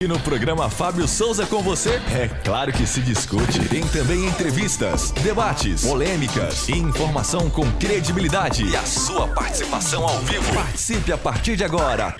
E 0.00 0.06
no 0.06 0.16
programa 0.20 0.70
Fábio 0.70 1.08
Souza 1.08 1.44
com 1.44 1.60
você, 1.60 2.00
é 2.14 2.28
claro 2.44 2.72
que 2.72 2.86
se 2.86 3.00
discute. 3.00 3.68
Tem 3.68 3.84
também 3.88 4.26
entrevistas, 4.26 5.10
debates, 5.10 5.84
polêmicas 5.84 6.68
e 6.68 6.78
informação 6.78 7.50
com 7.50 7.68
credibilidade. 7.80 8.64
E 8.64 8.76
a 8.76 8.82
sua 8.84 9.26
participação 9.26 10.04
ao 10.04 10.20
vivo. 10.20 10.54
Participe 10.54 11.12
a 11.12 11.18
partir 11.18 11.56
de 11.56 11.64
agora. 11.64 12.14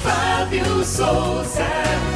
Fábio 0.00 0.84
Souza. 0.84 2.11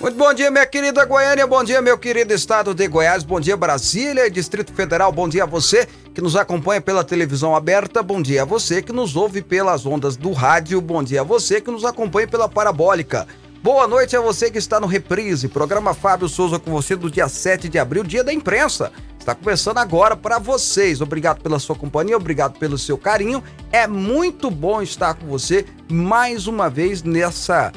Muito 0.00 0.16
bom 0.16 0.32
dia, 0.32 0.48
minha 0.48 0.64
querida 0.64 1.04
Goiânia, 1.04 1.44
bom 1.44 1.64
dia, 1.64 1.82
meu 1.82 1.98
querido 1.98 2.32
estado 2.32 2.72
de 2.72 2.86
Goiás, 2.86 3.24
bom 3.24 3.40
dia, 3.40 3.56
Brasília 3.56 4.28
e 4.28 4.30
Distrito 4.30 4.72
Federal, 4.72 5.10
bom 5.10 5.28
dia 5.28 5.42
a 5.42 5.46
você 5.46 5.88
que 6.14 6.20
nos 6.20 6.36
acompanha 6.36 6.80
pela 6.80 7.02
televisão 7.02 7.56
aberta, 7.56 8.00
bom 8.00 8.22
dia 8.22 8.42
a 8.42 8.44
você 8.44 8.80
que 8.80 8.92
nos 8.92 9.16
ouve 9.16 9.42
pelas 9.42 9.86
ondas 9.86 10.16
do 10.16 10.30
rádio, 10.30 10.80
bom 10.80 11.02
dia 11.02 11.22
a 11.22 11.24
você 11.24 11.60
que 11.60 11.68
nos 11.68 11.84
acompanha 11.84 12.28
pela 12.28 12.48
parabólica. 12.48 13.26
Boa 13.60 13.88
noite 13.88 14.16
a 14.16 14.20
você 14.20 14.52
que 14.52 14.58
está 14.58 14.78
no 14.78 14.86
Reprise, 14.86 15.48
programa 15.48 15.92
Fábio 15.92 16.28
Souza 16.28 16.60
com 16.60 16.70
você 16.70 16.94
do 16.94 17.10
dia 17.10 17.28
7 17.28 17.68
de 17.68 17.76
abril, 17.76 18.04
dia 18.04 18.22
da 18.22 18.32
imprensa. 18.32 18.92
Está 19.18 19.34
começando 19.34 19.78
agora 19.78 20.16
para 20.16 20.38
vocês. 20.38 21.00
Obrigado 21.00 21.42
pela 21.42 21.58
sua 21.58 21.74
companhia, 21.74 22.16
obrigado 22.16 22.56
pelo 22.56 22.78
seu 22.78 22.96
carinho. 22.96 23.42
É 23.72 23.88
muito 23.88 24.48
bom 24.48 24.80
estar 24.80 25.14
com 25.14 25.26
você 25.26 25.66
mais 25.90 26.46
uma 26.46 26.70
vez 26.70 27.02
nessa 27.02 27.72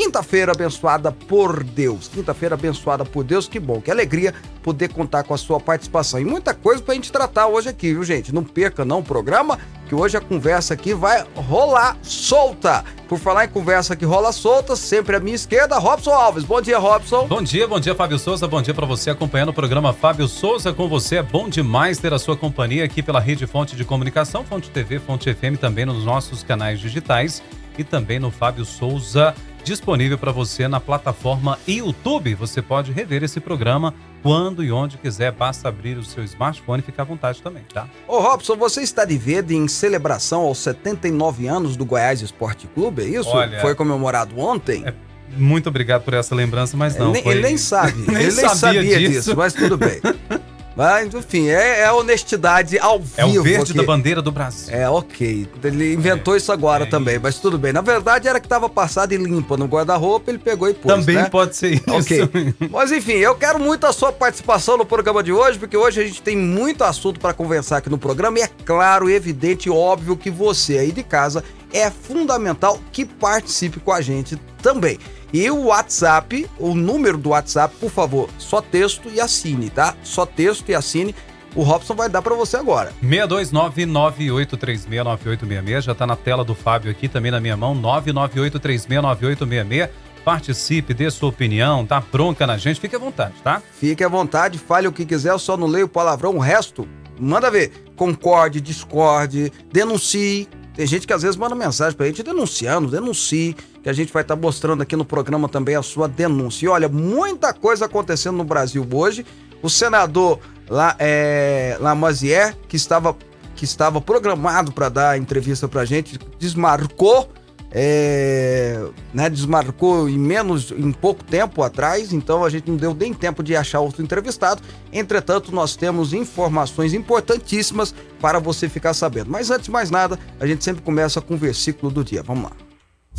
Quinta-feira 0.00 0.52
abençoada 0.52 1.12
por 1.12 1.62
Deus. 1.62 2.08
Quinta-feira 2.08 2.54
abençoada 2.54 3.04
por 3.04 3.22
Deus. 3.22 3.46
Que 3.46 3.60
bom, 3.60 3.82
que 3.82 3.90
alegria 3.90 4.32
poder 4.62 4.88
contar 4.88 5.24
com 5.24 5.34
a 5.34 5.36
sua 5.36 5.60
participação. 5.60 6.18
E 6.18 6.24
muita 6.24 6.54
coisa 6.54 6.82
pra 6.82 6.94
gente 6.94 7.12
tratar 7.12 7.48
hoje 7.48 7.68
aqui, 7.68 7.92
viu, 7.92 8.02
gente? 8.02 8.34
Não 8.34 8.42
perca 8.42 8.82
não 8.82 9.00
o 9.00 9.02
programa, 9.02 9.58
que 9.86 9.94
hoje 9.94 10.16
a 10.16 10.20
conversa 10.22 10.72
aqui 10.72 10.94
vai 10.94 11.22
rolar 11.34 11.98
solta. 12.02 12.82
Por 13.06 13.18
falar 13.18 13.44
em 13.44 13.48
conversa 13.50 13.94
que 13.94 14.06
rola 14.06 14.32
solta, 14.32 14.74
sempre 14.74 15.16
à 15.16 15.20
minha 15.20 15.36
esquerda, 15.36 15.76
Robson 15.76 16.12
Alves. 16.12 16.44
Bom 16.44 16.62
dia, 16.62 16.78
Robson. 16.78 17.26
Bom 17.26 17.42
dia, 17.42 17.68
bom 17.68 17.78
dia, 17.78 17.94
Fábio 17.94 18.18
Souza. 18.18 18.48
Bom 18.48 18.62
dia 18.62 18.72
para 18.72 18.86
você 18.86 19.10
acompanhando 19.10 19.50
o 19.50 19.54
programa 19.54 19.92
Fábio 19.92 20.26
Souza 20.26 20.72
com 20.72 20.88
você. 20.88 21.16
É 21.16 21.22
bom 21.22 21.46
demais 21.46 21.98
ter 21.98 22.14
a 22.14 22.18
sua 22.18 22.38
companhia 22.38 22.86
aqui 22.86 23.02
pela 23.02 23.20
Rede 23.20 23.46
Fonte 23.46 23.76
de 23.76 23.84
Comunicação, 23.84 24.46
Fonte 24.46 24.70
TV, 24.70 24.98
Fonte 24.98 25.30
FM, 25.30 25.58
também 25.60 25.84
nos 25.84 26.06
nossos 26.06 26.42
canais 26.42 26.80
digitais 26.80 27.42
e 27.76 27.84
também 27.84 28.18
no 28.18 28.30
Fábio 28.30 28.64
Souza 28.64 29.34
disponível 29.62 30.18
para 30.18 30.32
você 30.32 30.68
na 30.68 30.80
plataforma 30.80 31.58
YouTube. 31.66 32.34
Você 32.34 32.60
pode 32.62 32.92
rever 32.92 33.22
esse 33.22 33.40
programa 33.40 33.94
quando 34.22 34.62
e 34.62 34.70
onde 34.70 34.98
quiser, 34.98 35.32
basta 35.32 35.68
abrir 35.68 35.96
o 35.96 36.04
seu 36.04 36.22
smartphone 36.24 36.80
e 36.80 36.84
ficar 36.84 37.02
à 37.02 37.06
vontade 37.06 37.42
também, 37.42 37.62
tá? 37.72 37.88
Ô 38.06 38.20
Robson, 38.20 38.56
você 38.56 38.82
está 38.82 39.04
de 39.04 39.16
verde 39.16 39.54
em 39.54 39.66
celebração 39.66 40.42
aos 40.42 40.58
79 40.58 41.46
anos 41.46 41.76
do 41.76 41.84
Goiás 41.84 42.20
Esporte 42.20 42.66
Clube, 42.66 43.02
é 43.02 43.06
isso? 43.06 43.30
Olha, 43.30 43.60
Foi 43.60 43.74
comemorado 43.74 44.38
ontem? 44.38 44.84
É, 44.86 44.92
muito 45.36 45.68
obrigado 45.68 46.02
por 46.02 46.14
essa 46.14 46.34
lembrança, 46.34 46.76
mas 46.76 46.96
não. 46.96 47.10
Ele, 47.10 47.22
foi... 47.22 47.32
ele 47.32 47.42
nem 47.42 47.56
sabe, 47.56 47.94
nem 48.06 48.22
ele 48.24 48.34
nem 48.34 48.48
sabia, 48.48 48.82
disso. 48.82 49.12
disso, 49.12 49.36
mas 49.36 49.54
tudo 49.54 49.78
bem. 49.78 50.00
Mas, 50.76 51.12
enfim, 51.12 51.48
é, 51.48 51.80
é 51.80 51.92
honestidade 51.92 52.78
ao 52.78 53.00
vivo. 53.00 53.14
É 53.16 53.26
o 53.26 53.42
verde 53.42 53.74
da 53.74 53.82
bandeira 53.82 54.22
do 54.22 54.30
Brasil. 54.30 54.74
É, 54.74 54.88
ok. 54.88 55.48
Ele 55.62 55.94
inventou 55.94 56.34
é, 56.34 56.36
isso 56.36 56.52
agora 56.52 56.84
é 56.84 56.86
também, 56.86 57.14
isso. 57.14 57.22
mas 57.22 57.38
tudo 57.38 57.58
bem. 57.58 57.72
Na 57.72 57.80
verdade, 57.80 58.28
era 58.28 58.40
que 58.40 58.46
estava 58.46 58.68
passado 58.68 59.12
e 59.12 59.16
limpa 59.16 59.56
no 59.56 59.66
guarda-roupa, 59.66 60.30
ele 60.30 60.38
pegou 60.38 60.68
e 60.68 60.74
pôs, 60.74 60.94
Também 60.94 61.16
né? 61.16 61.28
pode 61.28 61.56
ser 61.56 61.74
isso. 61.74 61.84
Ok. 61.88 62.54
mas, 62.70 62.92
enfim, 62.92 63.14
eu 63.14 63.34
quero 63.34 63.58
muito 63.58 63.84
a 63.84 63.92
sua 63.92 64.12
participação 64.12 64.76
no 64.76 64.86
programa 64.86 65.22
de 65.22 65.32
hoje, 65.32 65.58
porque 65.58 65.76
hoje 65.76 66.00
a 66.00 66.06
gente 66.06 66.22
tem 66.22 66.36
muito 66.36 66.84
assunto 66.84 67.18
para 67.20 67.34
conversar 67.34 67.78
aqui 67.78 67.90
no 67.90 67.98
programa 67.98 68.38
e 68.38 68.42
é 68.42 68.50
claro, 68.64 69.10
evidente 69.10 69.68
e 69.68 69.72
óbvio 69.72 70.16
que 70.16 70.30
você 70.30 70.78
aí 70.78 70.92
de 70.92 71.02
casa 71.02 71.44
é 71.72 71.90
fundamental 71.90 72.78
que 72.92 73.04
participe 73.04 73.80
com 73.80 73.92
a 73.92 74.00
gente 74.00 74.36
também. 74.62 74.98
E 75.32 75.48
o 75.50 75.66
WhatsApp, 75.66 76.48
o 76.58 76.74
número 76.74 77.16
do 77.16 77.28
WhatsApp, 77.30 77.74
por 77.78 77.90
favor, 77.90 78.28
só 78.36 78.60
texto 78.60 79.08
e 79.08 79.20
assine, 79.20 79.70
tá? 79.70 79.94
Só 80.02 80.26
texto 80.26 80.70
e 80.70 80.74
assine. 80.74 81.14
O 81.54 81.62
Robson 81.62 81.94
vai 81.94 82.08
dar 82.08 82.20
para 82.22 82.34
você 82.34 82.56
agora. 82.56 82.92
62998369866 83.04 85.82
já 85.82 85.94
tá 85.94 86.04
na 86.06 86.16
tela 86.16 86.42
do 86.44 86.54
Fábio 86.54 86.90
aqui, 86.90 87.08
também 87.08 87.30
na 87.30 87.40
minha 87.40 87.56
mão, 87.56 87.80
998369866. 87.80 89.88
Participe, 90.24 90.92
dê 90.92 91.08
sua 91.10 91.28
opinião, 91.30 91.86
tá 91.86 92.00
bronca 92.00 92.46
na 92.46 92.58
gente, 92.58 92.78
fique 92.78 92.94
à 92.94 92.98
vontade, 92.98 93.32
tá? 93.42 93.62
Fique 93.78 94.04
à 94.04 94.08
vontade, 94.08 94.58
fale 94.58 94.86
o 94.86 94.92
que 94.92 95.06
quiser, 95.06 95.30
eu 95.30 95.38
só 95.38 95.56
não 95.56 95.66
leio 95.66 95.88
palavrão, 95.88 96.36
o 96.36 96.38
resto, 96.38 96.86
manda 97.18 97.50
ver. 97.50 97.72
Concorde, 97.96 98.60
discorde, 98.60 99.50
denuncie, 99.72 100.46
tem 100.80 100.86
gente 100.86 101.06
que 101.06 101.12
às 101.12 101.20
vezes 101.20 101.36
manda 101.36 101.54
mensagem 101.54 101.94
pra 101.94 102.06
gente 102.06 102.22
denunciando, 102.22 102.90
denuncie, 102.90 103.54
que 103.82 103.88
a 103.90 103.92
gente 103.92 104.10
vai 104.10 104.22
estar 104.22 104.34
tá 104.34 104.40
mostrando 104.40 104.82
aqui 104.82 104.96
no 104.96 105.04
programa 105.04 105.46
também 105.46 105.76
a 105.76 105.82
sua 105.82 106.08
denúncia. 106.08 106.64
E 106.64 106.68
olha, 106.70 106.88
muita 106.88 107.52
coisa 107.52 107.84
acontecendo 107.84 108.38
no 108.38 108.44
Brasil 108.44 108.88
hoje. 108.90 109.26
O 109.62 109.68
senador 109.68 110.38
lá, 110.70 110.96
é, 110.98 111.76
Lamazier, 111.80 112.56
que 112.66 112.76
estava, 112.76 113.14
que 113.54 113.66
estava 113.66 114.00
programado 114.00 114.72
para 114.72 114.88
dar 114.88 115.18
entrevista 115.18 115.68
pra 115.68 115.84
gente, 115.84 116.18
desmarcou 116.38 117.28
é, 117.72 118.84
né, 119.14 119.30
desmarcou 119.30 120.08
em 120.08 120.18
menos, 120.18 120.72
em 120.72 120.92
pouco 120.92 121.22
tempo 121.22 121.62
atrás, 121.62 122.12
então 122.12 122.44
a 122.44 122.50
gente 122.50 122.68
não 122.68 122.76
deu 122.76 122.94
nem 122.94 123.14
tempo 123.14 123.42
de 123.42 123.54
achar 123.54 123.80
outro 123.80 124.02
entrevistado. 124.02 124.60
Entretanto, 124.92 125.54
nós 125.54 125.76
temos 125.76 126.12
informações 126.12 126.92
importantíssimas 126.92 127.94
para 128.20 128.38
você 128.38 128.68
ficar 128.68 128.94
sabendo. 128.94 129.30
Mas 129.30 129.50
antes 129.50 129.66
de 129.66 129.70
mais 129.70 129.90
nada, 129.90 130.18
a 130.40 130.46
gente 130.46 130.64
sempre 130.64 130.82
começa 130.82 131.20
com 131.20 131.34
o 131.34 131.38
versículo 131.38 131.92
do 131.92 132.02
dia. 132.02 132.22
Vamos 132.22 132.44
lá. 132.44 132.52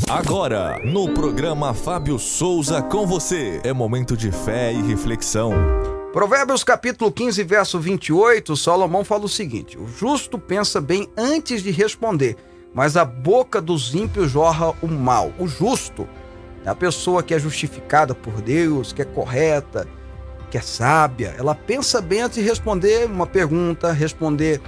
Agora, 0.09 0.79
no 0.83 1.13
programa 1.13 1.73
Fábio 1.73 2.17
Souza 2.17 2.81
com 2.81 3.05
você, 3.05 3.61
é 3.63 3.71
momento 3.71 4.17
de 4.17 4.31
fé 4.31 4.73
e 4.73 4.81
reflexão. 4.81 5.53
Provérbios 6.11 6.63
capítulo 6.63 7.11
15, 7.11 7.43
verso 7.43 7.79
28, 7.79 8.55
Salomão 8.57 9.05
fala 9.05 9.25
o 9.25 9.29
seguinte: 9.29 9.77
O 9.77 9.87
justo 9.87 10.37
pensa 10.37 10.81
bem 10.81 11.07
antes 11.15 11.63
de 11.63 11.71
responder 11.71 12.35
mas 12.73 12.95
a 12.95 13.03
boca 13.05 13.61
dos 13.61 13.93
ímpios 13.93 14.31
jorra 14.31 14.73
o 14.81 14.87
mal. 14.87 15.31
O 15.37 15.47
justo 15.47 16.07
é 16.65 16.69
a 16.69 16.75
pessoa 16.75 17.23
que 17.23 17.33
é 17.33 17.39
justificada 17.39 18.15
por 18.15 18.41
Deus, 18.41 18.93
que 18.93 19.01
é 19.01 19.05
correta, 19.05 19.87
que 20.49 20.57
é 20.57 20.61
sábia. 20.61 21.35
Ela 21.37 21.55
pensa 21.55 22.01
bem 22.01 22.21
antes 22.21 22.41
de 22.41 22.47
responder 22.47 23.05
uma 23.05 23.27
pergunta, 23.27 23.91
responder 23.91 24.61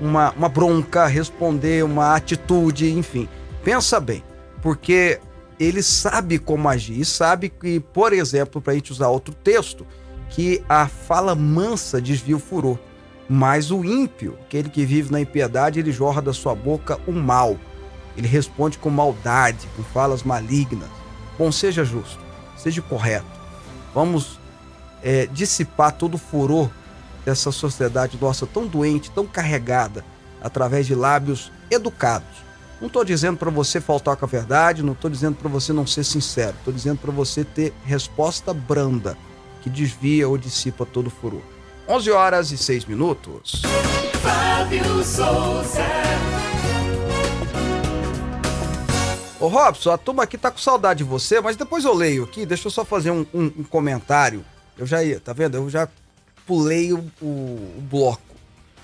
uma, 0.00 0.32
uma 0.32 0.48
bronca, 0.48 1.06
responder 1.06 1.84
uma 1.84 2.14
atitude, 2.14 2.92
enfim. 2.92 3.28
Pensa 3.64 3.98
bem, 3.98 4.22
porque 4.62 5.20
ele 5.58 5.82
sabe 5.82 6.38
como 6.38 6.68
agir 6.68 7.00
e 7.00 7.04
sabe 7.04 7.48
que, 7.48 7.80
por 7.80 8.12
exemplo, 8.12 8.60
para 8.60 8.72
a 8.72 8.76
gente 8.76 8.92
usar 8.92 9.08
outro 9.08 9.34
texto, 9.34 9.86
que 10.30 10.62
a 10.68 10.86
fala 10.86 11.34
mansa 11.34 12.00
desvia 12.00 12.36
o 12.36 12.40
furor. 12.40 12.78
Mas 13.28 13.70
o 13.70 13.84
ímpio, 13.84 14.38
aquele 14.46 14.70
que 14.70 14.86
vive 14.86 15.12
na 15.12 15.20
impiedade, 15.20 15.78
ele 15.78 15.92
jorra 15.92 16.22
da 16.22 16.32
sua 16.32 16.54
boca 16.54 16.98
o 17.06 17.12
mal. 17.12 17.58
Ele 18.16 18.26
responde 18.26 18.78
com 18.78 18.88
maldade, 18.88 19.68
com 19.76 19.82
falas 19.82 20.22
malignas. 20.22 20.88
Bom, 21.38 21.52
seja 21.52 21.84
justo, 21.84 22.18
seja 22.56 22.80
correto. 22.80 23.26
Vamos 23.94 24.40
é, 25.02 25.26
dissipar 25.26 25.92
todo 25.92 26.14
o 26.14 26.18
furor 26.18 26.70
dessa 27.24 27.52
sociedade 27.52 28.18
nossa 28.20 28.46
tão 28.46 28.66
doente, 28.66 29.10
tão 29.10 29.26
carregada, 29.26 30.04
através 30.42 30.86
de 30.86 30.94
lábios 30.94 31.52
educados. 31.70 32.48
Não 32.80 32.86
estou 32.86 33.04
dizendo 33.04 33.36
para 33.36 33.50
você 33.50 33.80
faltar 33.80 34.16
com 34.16 34.24
a 34.24 34.28
verdade, 34.28 34.82
não 34.82 34.92
estou 34.92 35.10
dizendo 35.10 35.36
para 35.36 35.48
você 35.48 35.72
não 35.72 35.86
ser 35.86 36.04
sincero, 36.04 36.56
estou 36.58 36.72
dizendo 36.72 36.98
para 36.98 37.12
você 37.12 37.44
ter 37.44 37.74
resposta 37.84 38.54
branda, 38.54 39.18
que 39.60 39.68
desvia 39.68 40.28
ou 40.28 40.38
dissipa 40.38 40.86
todo 40.86 41.08
o 41.08 41.10
furor. 41.10 41.57
11 41.90 42.10
horas 42.10 42.52
e 42.52 42.58
6 42.58 42.84
minutos. 42.84 43.62
Fábio 44.20 45.02
Souza. 45.02 45.86
Ô 49.40 49.46
Robson, 49.46 49.92
a 49.92 49.96
turma 49.96 50.24
aqui 50.24 50.36
tá 50.36 50.50
com 50.50 50.58
saudade 50.58 50.98
de 50.98 51.04
você, 51.04 51.40
mas 51.40 51.56
depois 51.56 51.86
eu 51.86 51.94
leio 51.94 52.24
aqui, 52.24 52.44
deixa 52.44 52.66
eu 52.66 52.70
só 52.70 52.84
fazer 52.84 53.10
um, 53.10 53.24
um, 53.32 53.44
um 53.58 53.64
comentário. 53.64 54.44
Eu 54.76 54.84
já 54.84 55.02
ia, 55.02 55.18
tá 55.18 55.32
vendo? 55.32 55.56
Eu 55.56 55.70
já 55.70 55.88
pulei 56.46 56.92
o, 56.92 56.98
o, 57.22 57.24
o 57.78 57.82
bloco. 57.90 58.20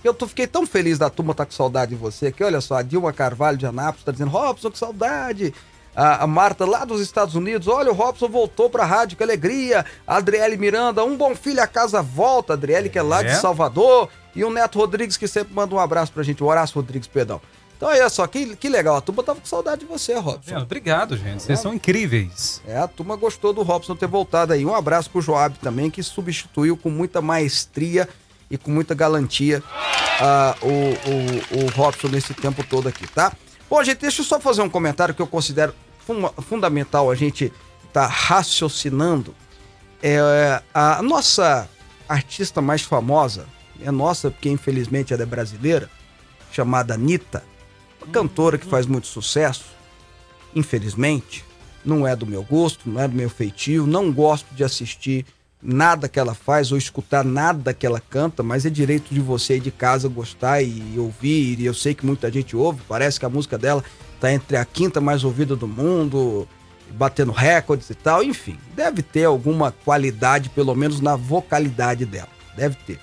Eu 0.02 0.14
tô, 0.14 0.26
fiquei 0.26 0.46
tão 0.46 0.66
feliz 0.66 0.98
da 0.98 1.10
turma 1.10 1.34
tá 1.34 1.44
com 1.44 1.52
saudade 1.52 1.90
de 1.90 1.96
você 1.96 2.32
que, 2.32 2.42
olha 2.42 2.62
só, 2.62 2.76
a 2.76 2.82
Dilma 2.82 3.12
Carvalho 3.12 3.58
de 3.58 3.66
Anápolis 3.66 4.04
tá 4.04 4.12
dizendo, 4.12 4.30
Robson, 4.30 4.70
que 4.70 4.78
saudade. 4.78 5.52
A, 5.94 6.26
Marta 6.26 6.64
lá 6.64 6.84
dos 6.84 7.00
Estados 7.00 7.34
Unidos, 7.34 7.68
olha, 7.68 7.90
o 7.90 7.94
Robson 7.94 8.28
voltou 8.28 8.68
pra 8.68 8.84
rádio, 8.84 9.16
que 9.16 9.22
alegria. 9.22 9.84
A 10.06 10.16
Adriele 10.16 10.56
Miranda, 10.56 11.04
um 11.04 11.16
bom 11.16 11.34
filho 11.34 11.62
a 11.62 11.66
casa 11.66 12.02
volta. 12.02 12.52
A 12.52 12.56
Adriele, 12.56 12.88
que 12.88 12.98
é 12.98 13.02
lá 13.02 13.20
é. 13.20 13.24
de 13.24 13.36
Salvador. 13.36 14.08
E 14.34 14.44
o 14.44 14.50
Neto 14.50 14.78
Rodrigues, 14.78 15.16
que 15.16 15.28
sempre 15.28 15.54
manda 15.54 15.74
um 15.74 15.78
abraço 15.78 16.12
pra 16.12 16.22
gente, 16.22 16.42
o 16.42 16.46
Horácio 16.46 16.74
Rodrigues, 16.74 17.06
perdão. 17.06 17.40
Então 17.76 17.88
olha 17.88 18.08
só, 18.08 18.26
que, 18.26 18.56
que 18.56 18.68
legal. 18.68 18.96
A 18.96 19.00
turma 19.00 19.22
tava 19.22 19.40
com 19.40 19.46
saudade 19.46 19.82
de 19.82 19.86
você, 19.86 20.14
Robson. 20.14 20.54
É, 20.54 20.58
obrigado, 20.58 21.16
gente. 21.16 21.42
Vocês 21.42 21.58
é. 21.58 21.62
são 21.62 21.74
incríveis. 21.74 22.62
É, 22.66 22.78
a 22.78 22.88
turma 22.88 23.14
gostou 23.14 23.52
do 23.52 23.62
Robson 23.62 23.94
ter 23.94 24.06
voltado 24.06 24.52
aí. 24.52 24.64
Um 24.64 24.74
abraço 24.74 25.10
pro 25.10 25.20
Joab 25.20 25.58
também, 25.58 25.90
que 25.90 26.02
substituiu 26.02 26.76
com 26.76 26.90
muita 26.90 27.20
maestria 27.20 28.08
e 28.50 28.56
com 28.56 28.70
muita 28.70 28.94
galantia 28.94 29.62
uh, 30.20 30.66
o, 30.66 31.60
o, 31.60 31.64
o 31.64 31.70
Robson 31.70 32.08
nesse 32.08 32.34
tempo 32.34 32.64
todo 32.64 32.88
aqui, 32.88 33.06
tá? 33.06 33.32
Bom, 33.68 33.82
gente, 33.82 34.00
deixa 34.00 34.20
eu 34.20 34.24
só 34.24 34.38
fazer 34.38 34.62
um 34.62 34.68
comentário 34.68 35.14
que 35.14 35.22
eu 35.22 35.26
considero 35.26 35.74
fun 36.06 36.28
fundamental 36.42 37.10
a 37.10 37.14
gente 37.14 37.52
tá 37.92 38.06
raciocinando. 38.06 39.34
É, 40.02 40.62
a 40.74 41.02
nossa 41.02 41.68
artista 42.08 42.60
mais 42.60 42.82
famosa, 42.82 43.46
é 43.80 43.90
nossa, 43.90 44.30
porque 44.30 44.50
infelizmente 44.50 45.14
ela 45.14 45.22
é 45.22 45.26
brasileira, 45.26 45.90
chamada 46.52 46.94
Anitta, 46.94 47.42
uma 48.00 48.12
cantora 48.12 48.58
que 48.58 48.66
faz 48.66 48.84
muito 48.84 49.06
sucesso, 49.06 49.64
infelizmente, 50.54 51.44
não 51.84 52.06
é 52.06 52.14
do 52.14 52.26
meu 52.26 52.42
gosto, 52.42 52.88
não 52.88 53.00
é 53.00 53.08
do 53.08 53.14
meu 53.14 53.30
feitio, 53.30 53.86
não 53.86 54.12
gosto 54.12 54.54
de 54.54 54.62
assistir 54.62 55.24
nada 55.64 56.08
que 56.08 56.18
ela 56.18 56.34
faz 56.34 56.70
ou 56.70 56.76
escutar 56.76 57.24
nada 57.24 57.72
que 57.72 57.86
ela 57.86 57.98
canta, 57.98 58.42
mas 58.42 58.66
é 58.66 58.70
direito 58.70 59.14
de 59.14 59.20
você 59.20 59.58
de 59.58 59.70
casa 59.70 60.08
gostar 60.08 60.62
e 60.62 60.94
ouvir, 60.98 61.58
e 61.58 61.64
eu 61.64 61.72
sei 61.72 61.94
que 61.94 62.04
muita 62.04 62.30
gente 62.30 62.54
ouve, 62.54 62.82
parece 62.86 63.18
que 63.18 63.24
a 63.24 63.30
música 63.30 63.56
dela 63.56 63.82
tá 64.20 64.30
entre 64.30 64.58
a 64.58 64.64
quinta 64.64 65.00
mais 65.00 65.24
ouvida 65.24 65.56
do 65.56 65.66
mundo, 65.66 66.46
batendo 66.90 67.32
recordes 67.32 67.88
e 67.88 67.94
tal, 67.94 68.22
enfim, 68.22 68.58
deve 68.76 69.02
ter 69.02 69.24
alguma 69.24 69.72
qualidade, 69.72 70.50
pelo 70.50 70.74
menos 70.74 71.00
na 71.00 71.16
vocalidade 71.16 72.04
dela, 72.04 72.28
deve 72.54 72.76
ter. 72.86 73.00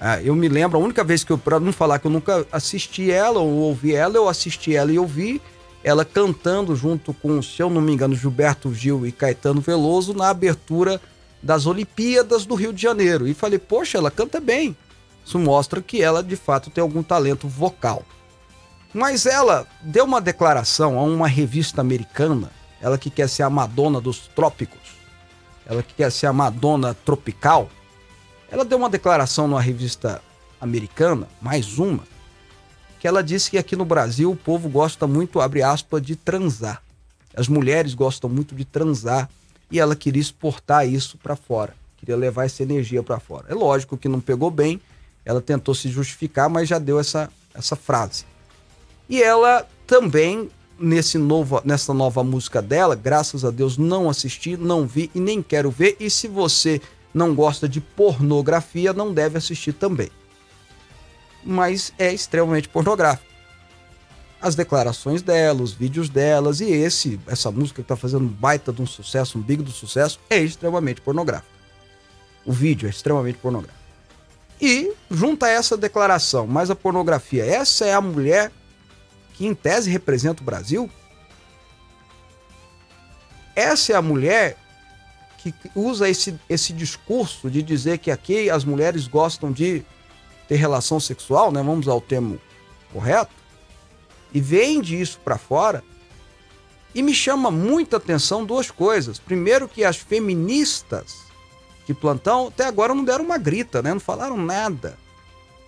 Ah, 0.00 0.22
eu 0.22 0.34
me 0.36 0.48
lembro, 0.48 0.78
a 0.78 0.82
única 0.82 1.02
vez 1.02 1.24
que 1.24 1.32
eu, 1.32 1.38
pra 1.38 1.58
não 1.58 1.72
falar 1.72 1.98
que 1.98 2.06
eu 2.06 2.10
nunca 2.10 2.46
assisti 2.52 3.10
ela 3.10 3.40
ou 3.40 3.50
ouvi 3.50 3.92
ela, 3.94 4.16
eu 4.16 4.28
assisti 4.28 4.76
ela 4.76 4.92
e 4.92 4.98
ouvi 4.98 5.42
ela 5.82 6.04
cantando 6.04 6.74
junto 6.74 7.12
com, 7.12 7.42
se 7.42 7.60
eu 7.60 7.68
não 7.68 7.80
me 7.80 7.92
engano, 7.92 8.14
Gilberto 8.14 8.72
Gil 8.72 9.06
e 9.06 9.12
Caetano 9.12 9.60
Veloso 9.60 10.14
na 10.14 10.30
abertura 10.30 11.00
das 11.44 11.66
Olimpíadas 11.66 12.46
do 12.46 12.54
Rio 12.54 12.72
de 12.72 12.80
Janeiro. 12.80 13.28
E 13.28 13.34
falei, 13.34 13.58
poxa, 13.58 13.98
ela 13.98 14.10
canta 14.10 14.40
bem. 14.40 14.74
Isso 15.24 15.38
mostra 15.38 15.82
que 15.82 16.02
ela 16.02 16.22
de 16.22 16.36
fato 16.36 16.70
tem 16.70 16.80
algum 16.80 17.02
talento 17.02 17.46
vocal. 17.46 18.02
Mas 18.92 19.26
ela 19.26 19.66
deu 19.82 20.04
uma 20.04 20.20
declaração 20.20 20.98
a 20.98 21.02
uma 21.02 21.28
revista 21.28 21.80
americana, 21.80 22.50
ela 22.80 22.96
que 22.96 23.10
quer 23.10 23.28
ser 23.28 23.42
a 23.42 23.50
Madonna 23.50 24.00
dos 24.00 24.28
trópicos, 24.34 24.96
ela 25.66 25.82
que 25.82 25.94
quer 25.94 26.10
ser 26.10 26.26
a 26.26 26.32
Madonna 26.32 26.94
tropical. 27.04 27.68
Ela 28.50 28.64
deu 28.64 28.78
uma 28.78 28.88
declaração 28.88 29.48
numa 29.48 29.60
revista 29.60 30.22
americana, 30.60 31.26
mais 31.42 31.78
uma, 31.78 32.04
que 33.00 33.08
ela 33.08 33.22
disse 33.22 33.50
que 33.50 33.58
aqui 33.58 33.74
no 33.74 33.84
Brasil 33.84 34.30
o 34.30 34.36
povo 34.36 34.68
gosta 34.68 35.06
muito, 35.06 35.40
abre 35.40 35.62
aspas, 35.62 36.00
de 36.00 36.14
transar. 36.14 36.80
As 37.36 37.48
mulheres 37.48 37.94
gostam 37.94 38.30
muito 38.30 38.54
de 38.54 38.64
transar 38.64 39.28
e 39.74 39.80
ela 39.80 39.96
queria 39.96 40.22
exportar 40.22 40.86
isso 40.88 41.18
para 41.18 41.34
fora, 41.34 41.74
queria 41.96 42.16
levar 42.16 42.44
essa 42.44 42.62
energia 42.62 43.02
para 43.02 43.18
fora. 43.18 43.46
É 43.48 43.54
lógico 43.54 43.96
que 43.96 44.08
não 44.08 44.20
pegou 44.20 44.48
bem, 44.48 44.80
ela 45.24 45.40
tentou 45.40 45.74
se 45.74 45.88
justificar, 45.88 46.48
mas 46.48 46.68
já 46.68 46.78
deu 46.78 47.00
essa, 47.00 47.28
essa 47.52 47.74
frase. 47.74 48.24
E 49.08 49.20
ela 49.20 49.66
também, 49.84 50.48
nesse 50.78 51.18
novo, 51.18 51.60
nessa 51.64 51.92
nova 51.92 52.22
música 52.22 52.62
dela, 52.62 52.94
graças 52.94 53.44
a 53.44 53.50
Deus 53.50 53.76
não 53.76 54.08
assisti, 54.08 54.56
não 54.56 54.86
vi 54.86 55.10
e 55.12 55.18
nem 55.18 55.42
quero 55.42 55.72
ver. 55.72 55.96
E 55.98 56.08
se 56.08 56.28
você 56.28 56.80
não 57.12 57.34
gosta 57.34 57.68
de 57.68 57.80
pornografia, 57.80 58.92
não 58.92 59.12
deve 59.12 59.38
assistir 59.38 59.72
também. 59.72 60.08
Mas 61.42 61.92
é 61.98 62.14
extremamente 62.14 62.68
pornográfico 62.68 63.33
as 64.44 64.54
declarações 64.54 65.22
dela, 65.22 65.62
os 65.62 65.72
vídeos 65.72 66.10
delas 66.10 66.60
e 66.60 66.70
esse 66.70 67.18
essa 67.26 67.50
música 67.50 67.76
que 67.76 67.80
está 67.80 67.96
fazendo 67.96 68.26
um 68.26 68.28
baita 68.28 68.74
de 68.74 68.82
um 68.82 68.86
sucesso, 68.86 69.38
um 69.38 69.40
big 69.40 69.62
do 69.62 69.70
sucesso, 69.70 70.20
é 70.28 70.38
extremamente 70.38 71.00
pornográfico. 71.00 71.48
O 72.44 72.52
vídeo 72.52 72.86
é 72.86 72.90
extremamente 72.90 73.38
pornográfico. 73.38 73.82
E 74.60 74.92
junta 75.10 75.48
essa 75.48 75.78
declaração, 75.78 76.46
mais 76.46 76.70
a 76.70 76.76
pornografia, 76.76 77.42
essa 77.42 77.86
é 77.86 77.94
a 77.94 78.02
mulher 78.02 78.52
que 79.32 79.46
em 79.46 79.54
tese 79.54 79.90
representa 79.90 80.42
o 80.42 80.44
Brasil? 80.44 80.90
Essa 83.56 83.94
é 83.94 83.96
a 83.96 84.02
mulher 84.02 84.58
que 85.38 85.54
usa 85.74 86.06
esse, 86.06 86.38
esse 86.50 86.74
discurso 86.74 87.50
de 87.50 87.62
dizer 87.62 87.96
que 87.96 88.10
aqui 88.10 88.50
as 88.50 88.62
mulheres 88.62 89.06
gostam 89.06 89.50
de 89.50 89.82
ter 90.46 90.56
relação 90.56 91.00
sexual, 91.00 91.50
né? 91.50 91.62
Vamos 91.62 91.88
ao 91.88 91.98
termo 91.98 92.38
correto 92.92 93.43
e 94.34 94.40
vende 94.40 95.00
isso 95.00 95.20
para 95.24 95.38
fora. 95.38 95.82
E 96.92 97.02
me 97.02 97.14
chama 97.14 97.50
muita 97.50 97.96
atenção 97.96 98.44
duas 98.44 98.70
coisas. 98.70 99.18
Primeiro 99.18 99.68
que 99.68 99.84
as 99.84 99.96
feministas 99.96 101.24
de 101.86 101.94
plantão 101.94 102.48
até 102.48 102.66
agora 102.66 102.94
não 102.94 103.04
deram 103.04 103.24
uma 103.24 103.38
grita, 103.38 103.80
né? 103.80 103.92
Não 103.92 104.00
falaram 104.00 104.36
nada. 104.36 104.98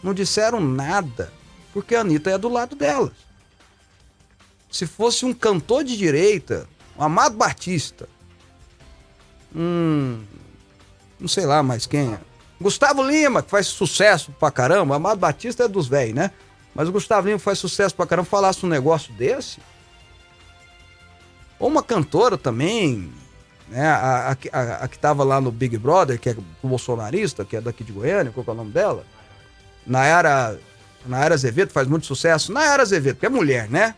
Não 0.02 0.12
disseram 0.12 0.60
nada, 0.60 1.32
porque 1.72 1.94
a 1.94 2.00
Anitta 2.00 2.30
é 2.30 2.38
do 2.38 2.48
lado 2.48 2.76
delas. 2.76 3.12
Se 4.70 4.86
fosse 4.86 5.24
um 5.24 5.32
cantor 5.32 5.84
de 5.84 5.96
direita, 5.96 6.68
um 6.98 7.04
Amado 7.04 7.36
Batista, 7.36 8.08
um 9.54 10.22
não 11.18 11.28
sei 11.28 11.46
lá 11.46 11.62
mais 11.62 11.86
quem 11.86 12.12
é. 12.12 12.20
Gustavo 12.60 13.02
Lima, 13.02 13.42
que 13.42 13.50
faz 13.50 13.66
sucesso 13.66 14.32
pra 14.38 14.50
caramba. 14.50 14.96
Amado 14.96 15.18
Batista 15.18 15.64
é 15.64 15.68
dos 15.68 15.88
velhos, 15.88 16.14
né? 16.14 16.30
Mas 16.76 16.90
o 16.90 16.92
Gustavinho 16.92 17.38
faz 17.38 17.58
sucesso 17.58 17.94
pra 17.94 18.06
caramba, 18.06 18.28
falasse 18.28 18.66
um 18.66 18.68
negócio 18.68 19.10
desse. 19.14 19.60
Ou 21.58 21.68
uma 21.68 21.82
cantora 21.82 22.36
também, 22.36 23.10
né? 23.66 23.88
A, 23.88 24.36
a, 24.52 24.58
a, 24.58 24.74
a 24.84 24.88
que 24.88 24.98
tava 24.98 25.24
lá 25.24 25.40
no 25.40 25.50
Big 25.50 25.78
Brother, 25.78 26.20
que 26.20 26.28
é 26.28 26.36
bolsonarista, 26.62 27.46
que 27.46 27.56
é 27.56 27.62
daqui 27.62 27.82
de 27.82 27.92
Goiânia, 27.92 28.30
qual 28.30 28.44
é 28.46 28.50
o 28.50 28.54
nome 28.54 28.72
dela? 28.72 29.06
Nayara, 29.86 30.60
Nayara 31.06 31.34
Azevedo 31.34 31.72
faz 31.72 31.88
muito 31.88 32.04
sucesso. 32.04 32.52
Nayara 32.52 32.82
Azevedo, 32.82 33.14
porque 33.14 33.26
é 33.26 33.30
mulher, 33.30 33.70
né? 33.70 33.94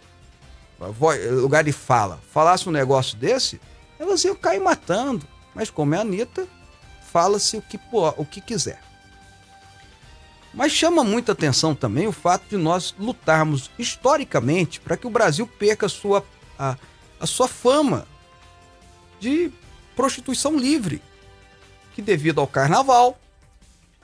Lugar 1.32 1.64
de 1.64 1.72
fala. 1.72 2.20
Falasse 2.32 2.68
um 2.68 2.72
negócio 2.72 3.18
desse, 3.18 3.60
elas 3.98 4.22
iam 4.22 4.36
cair 4.36 4.60
matando. 4.60 5.26
Mas 5.52 5.68
como 5.68 5.96
é 5.96 5.98
a 5.98 6.02
Anitta, 6.02 6.46
fala-se 7.10 7.56
o 7.56 7.62
que, 7.62 7.80
o 7.92 8.24
que 8.24 8.40
quiser. 8.40 8.80
Mas 10.58 10.72
chama 10.72 11.04
muita 11.04 11.30
atenção 11.30 11.72
também 11.72 12.08
o 12.08 12.12
fato 12.12 12.48
de 12.50 12.56
nós 12.56 12.92
lutarmos 12.98 13.70
historicamente 13.78 14.80
para 14.80 14.96
que 14.96 15.06
o 15.06 15.10
Brasil 15.10 15.46
perca 15.46 15.86
a 15.86 15.88
sua, 15.88 16.26
a, 16.58 16.76
a 17.20 17.26
sua 17.28 17.46
fama 17.46 18.08
de 19.20 19.52
prostituição 19.94 20.58
livre, 20.58 21.00
que 21.94 22.02
devido 22.02 22.40
ao 22.40 22.46
carnaval, 22.48 23.16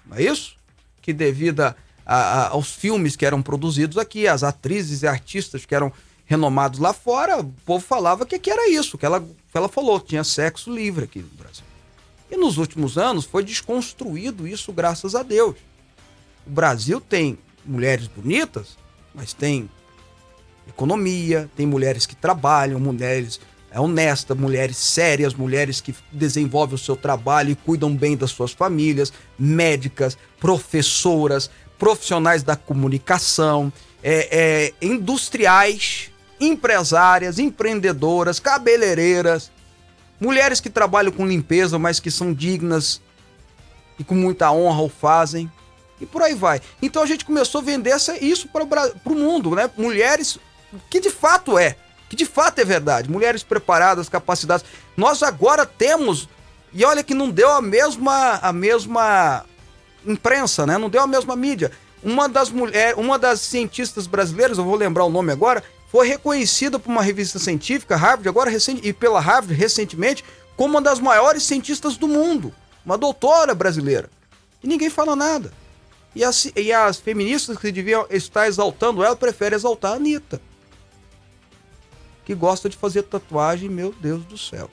não 0.06 0.16
é 0.16 0.22
isso? 0.22 0.54
Que 1.02 1.12
devido 1.12 1.60
a, 1.60 1.74
a, 2.06 2.48
aos 2.50 2.70
filmes 2.70 3.16
que 3.16 3.26
eram 3.26 3.42
produzidos 3.42 3.98
aqui, 3.98 4.28
as 4.28 4.44
atrizes 4.44 5.02
e 5.02 5.08
artistas 5.08 5.66
que 5.66 5.74
eram 5.74 5.92
renomados 6.24 6.78
lá 6.78 6.92
fora, 6.92 7.40
o 7.40 7.52
povo 7.66 7.84
falava 7.84 8.24
que, 8.24 8.38
que 8.38 8.48
era 8.48 8.70
isso, 8.70 8.96
que 8.96 9.04
ela, 9.04 9.20
que 9.20 9.56
ela 9.58 9.68
falou, 9.68 9.98
tinha 9.98 10.22
sexo 10.22 10.72
livre 10.72 11.02
aqui 11.02 11.18
no 11.18 11.36
Brasil. 11.36 11.64
E 12.30 12.36
nos 12.36 12.58
últimos 12.58 12.96
anos 12.96 13.24
foi 13.24 13.42
desconstruído 13.42 14.46
isso, 14.46 14.72
graças 14.72 15.16
a 15.16 15.24
Deus. 15.24 15.56
O 16.46 16.50
Brasil 16.50 17.00
tem 17.00 17.38
mulheres 17.64 18.06
bonitas, 18.06 18.76
mas 19.14 19.32
tem 19.32 19.68
economia, 20.68 21.48
tem 21.56 21.66
mulheres 21.66 22.06
que 22.06 22.14
trabalham, 22.14 22.78
mulheres 22.78 23.40
é, 23.70 23.80
honestas, 23.80 24.36
mulheres 24.36 24.76
sérias, 24.76 25.34
mulheres 25.34 25.80
que 25.80 25.94
desenvolvem 26.12 26.74
o 26.74 26.78
seu 26.78 26.96
trabalho 26.96 27.50
e 27.50 27.56
cuidam 27.56 27.94
bem 27.94 28.16
das 28.16 28.30
suas 28.30 28.52
famílias, 28.52 29.12
médicas, 29.38 30.16
professoras, 30.38 31.50
profissionais 31.78 32.42
da 32.42 32.56
comunicação, 32.56 33.72
é, 34.02 34.28
é, 34.30 34.86
industriais, 34.86 36.10
empresárias, 36.40 37.38
empreendedoras, 37.38 38.38
cabeleireiras, 38.38 39.50
mulheres 40.20 40.60
que 40.60 40.70
trabalham 40.70 41.10
com 41.10 41.26
limpeza, 41.26 41.78
mas 41.78 41.98
que 41.98 42.10
são 42.10 42.32
dignas 42.32 43.00
e 43.98 44.04
com 44.04 44.14
muita 44.14 44.52
honra 44.52 44.82
o 44.82 44.88
fazem 44.88 45.50
e 46.00 46.06
por 46.06 46.22
aí 46.22 46.34
vai. 46.34 46.60
Então 46.82 47.02
a 47.02 47.06
gente 47.06 47.24
começou 47.24 47.60
a 47.60 47.64
vender 47.64 47.90
essa, 47.90 48.16
isso 48.22 48.48
para 48.48 48.64
o 49.04 49.14
mundo, 49.14 49.54
né? 49.54 49.70
Mulheres, 49.76 50.38
que 50.90 51.00
de 51.00 51.10
fato 51.10 51.58
é, 51.58 51.76
que 52.08 52.16
de 52.16 52.24
fato 52.24 52.58
é 52.58 52.64
verdade. 52.64 53.10
Mulheres 53.10 53.42
preparadas, 53.42 54.08
capacitadas. 54.08 54.64
Nós 54.96 55.22
agora 55.22 55.66
temos, 55.66 56.28
e 56.72 56.84
olha 56.84 57.02
que 57.02 57.14
não 57.14 57.30
deu 57.30 57.50
a 57.50 57.62
mesma, 57.62 58.38
a 58.42 58.52
mesma 58.52 59.44
imprensa, 60.06 60.66
né? 60.66 60.78
Não 60.78 60.88
deu 60.88 61.02
a 61.02 61.06
mesma 61.06 61.34
mídia. 61.34 61.72
Uma 62.02 62.28
das 62.28 62.50
mulheres, 62.50 62.96
uma 62.98 63.18
das 63.18 63.40
cientistas 63.40 64.06
brasileiras, 64.06 64.58
eu 64.58 64.64
vou 64.64 64.76
lembrar 64.76 65.04
o 65.04 65.10
nome 65.10 65.32
agora, 65.32 65.62
foi 65.90 66.06
reconhecida 66.06 66.78
por 66.78 66.90
uma 66.90 67.02
revista 67.02 67.38
científica, 67.38 67.96
Harvard, 67.96 68.28
agora 68.28 68.50
recente, 68.50 68.86
e 68.86 68.92
pela 68.92 69.20
Harvard 69.20 69.54
recentemente, 69.54 70.24
como 70.56 70.74
uma 70.74 70.82
das 70.82 71.00
maiores 71.00 71.44
cientistas 71.44 71.96
do 71.96 72.06
mundo. 72.06 72.52
Uma 72.84 72.98
doutora 72.98 73.54
brasileira. 73.54 74.10
E 74.62 74.68
ninguém 74.68 74.90
fala 74.90 75.16
nada. 75.16 75.52
E 76.14 76.22
as, 76.22 76.50
e 76.54 76.72
as 76.72 76.98
feministas 76.98 77.58
que 77.58 77.72
deviam 77.72 78.06
estar 78.10 78.46
exaltando 78.46 79.02
ela 79.02 79.16
preferem 79.16 79.56
exaltar 79.56 79.92
a 79.92 79.96
Anitta. 79.96 80.40
Que 82.24 82.34
gosta 82.34 82.68
de 82.68 82.76
fazer 82.76 83.02
tatuagem, 83.02 83.68
meu 83.68 83.92
Deus 83.92 84.24
do 84.24 84.38
céu. 84.38 84.70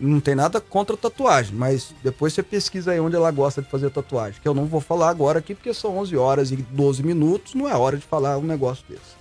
Não 0.00 0.20
tem 0.20 0.36
nada 0.36 0.60
contra 0.60 0.96
tatuagem, 0.96 1.56
mas 1.56 1.92
depois 2.04 2.32
você 2.32 2.42
pesquisa 2.42 2.92
aí 2.92 3.00
onde 3.00 3.16
ela 3.16 3.30
gosta 3.32 3.60
de 3.60 3.68
fazer 3.68 3.90
tatuagem. 3.90 4.40
Que 4.40 4.46
eu 4.46 4.54
não 4.54 4.66
vou 4.66 4.80
falar 4.80 5.08
agora 5.08 5.40
aqui, 5.40 5.54
porque 5.54 5.74
são 5.74 5.98
11 5.98 6.16
horas 6.16 6.50
e 6.52 6.56
12 6.56 7.02
minutos, 7.02 7.54
não 7.54 7.68
é 7.68 7.74
hora 7.74 7.96
de 7.96 8.06
falar 8.06 8.38
um 8.38 8.44
negócio 8.44 8.84
desse. 8.88 9.18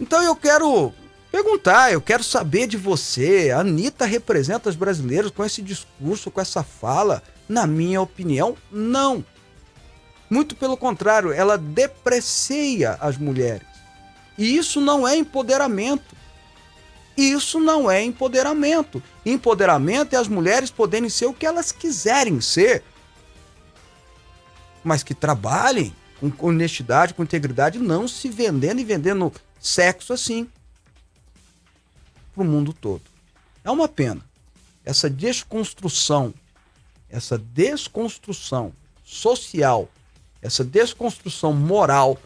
Então 0.00 0.22
eu 0.22 0.36
quero 0.36 0.92
perguntar, 1.32 1.92
eu 1.92 2.00
quero 2.00 2.22
saber 2.22 2.68
de 2.68 2.76
você. 2.76 3.50
A 3.50 3.60
Anitta 3.60 4.06
representa 4.06 4.68
os 4.68 4.76
brasileiros 4.76 5.32
com 5.32 5.44
esse 5.44 5.60
discurso, 5.60 6.30
com 6.30 6.40
essa 6.40 6.62
fala? 6.62 7.20
Na 7.48 7.66
minha 7.66 8.00
opinião, 8.00 8.56
não. 8.70 9.24
Muito 10.28 10.54
pelo 10.54 10.76
contrário, 10.76 11.32
ela 11.32 11.56
deprecia 11.56 12.92
as 13.00 13.16
mulheres. 13.16 13.66
E 14.36 14.56
isso 14.56 14.80
não 14.80 15.08
é 15.08 15.16
empoderamento. 15.16 16.16
Isso 17.16 17.58
não 17.58 17.90
é 17.90 18.02
empoderamento. 18.02 19.02
Empoderamento 19.26 20.14
é 20.14 20.16
as 20.16 20.28
mulheres 20.28 20.70
poderem 20.70 21.08
ser 21.08 21.26
o 21.26 21.34
que 21.34 21.46
elas 21.46 21.72
quiserem 21.72 22.40
ser, 22.40 22.84
mas 24.84 25.02
que 25.02 25.14
trabalhem 25.14 25.92
com 26.36 26.48
honestidade, 26.48 27.14
com 27.14 27.22
integridade, 27.22 27.78
não 27.78 28.06
se 28.06 28.28
vendendo 28.28 28.80
e 28.80 28.84
vendendo 28.84 29.32
sexo 29.58 30.12
assim 30.12 30.48
para 32.32 32.42
o 32.42 32.46
mundo 32.46 32.72
todo. 32.72 33.02
É 33.64 33.70
uma 33.70 33.88
pena. 33.88 34.20
Essa 34.84 35.10
desconstrução, 35.10 36.32
essa 37.10 37.38
desconstrução 37.38 38.72
social, 39.04 39.88
essa 40.42 40.62
desconstrução 40.62 41.52
moral, 41.52 42.18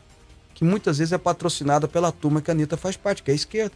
que 0.55 0.65
muitas 0.65 0.99
vezes 0.99 1.13
é 1.13 1.19
patrocinada 1.19 1.87
pela 1.87 2.13
turma 2.13 2.41
que 2.41 2.51
a 2.51 2.55
Anitta 2.55 2.77
faz 2.77 2.97
parte, 2.97 3.23
que 3.23 3.31
é 3.31 3.33
a 3.33 3.37
esquerda. 3.37 3.75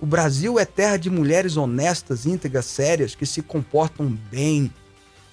O 0.00 0.06
Brasil 0.06 0.58
é 0.58 0.64
terra 0.64 0.96
de 0.96 1.10
mulheres 1.10 1.56
honestas, 1.56 2.24
íntegras, 2.24 2.66
sérias, 2.66 3.14
que 3.14 3.26
se 3.26 3.42
comportam 3.42 4.06
bem 4.30 4.72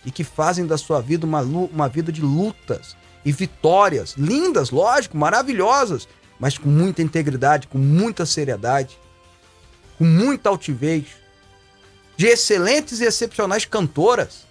e 0.04 0.12
que 0.12 0.24
fazem 0.24 0.66
da 0.66 0.78
sua 0.78 1.02
vida 1.02 1.26
uma, 1.26 1.42
uma 1.42 1.88
vida 1.88 2.12
de 2.12 2.22
lutas 2.22 2.96
e 3.24 3.32
vitórias, 3.32 4.14
lindas, 4.18 4.70
lógico, 4.72 5.18
maravilhosas, 5.18 6.08
mas 6.40 6.58
com 6.58 6.70
muita 6.70 7.02
integridade, 7.02 7.68
com 7.68 7.78
muita 7.78 8.26
seriedade, 8.26 8.98
com 9.98 10.04
muita 10.04 10.50
altivez, 10.50 11.06
de 12.18 12.28
excelentes 12.28 13.02
e 13.02 13.06
excepcionais 13.06 13.66
cantoras. 13.66 14.46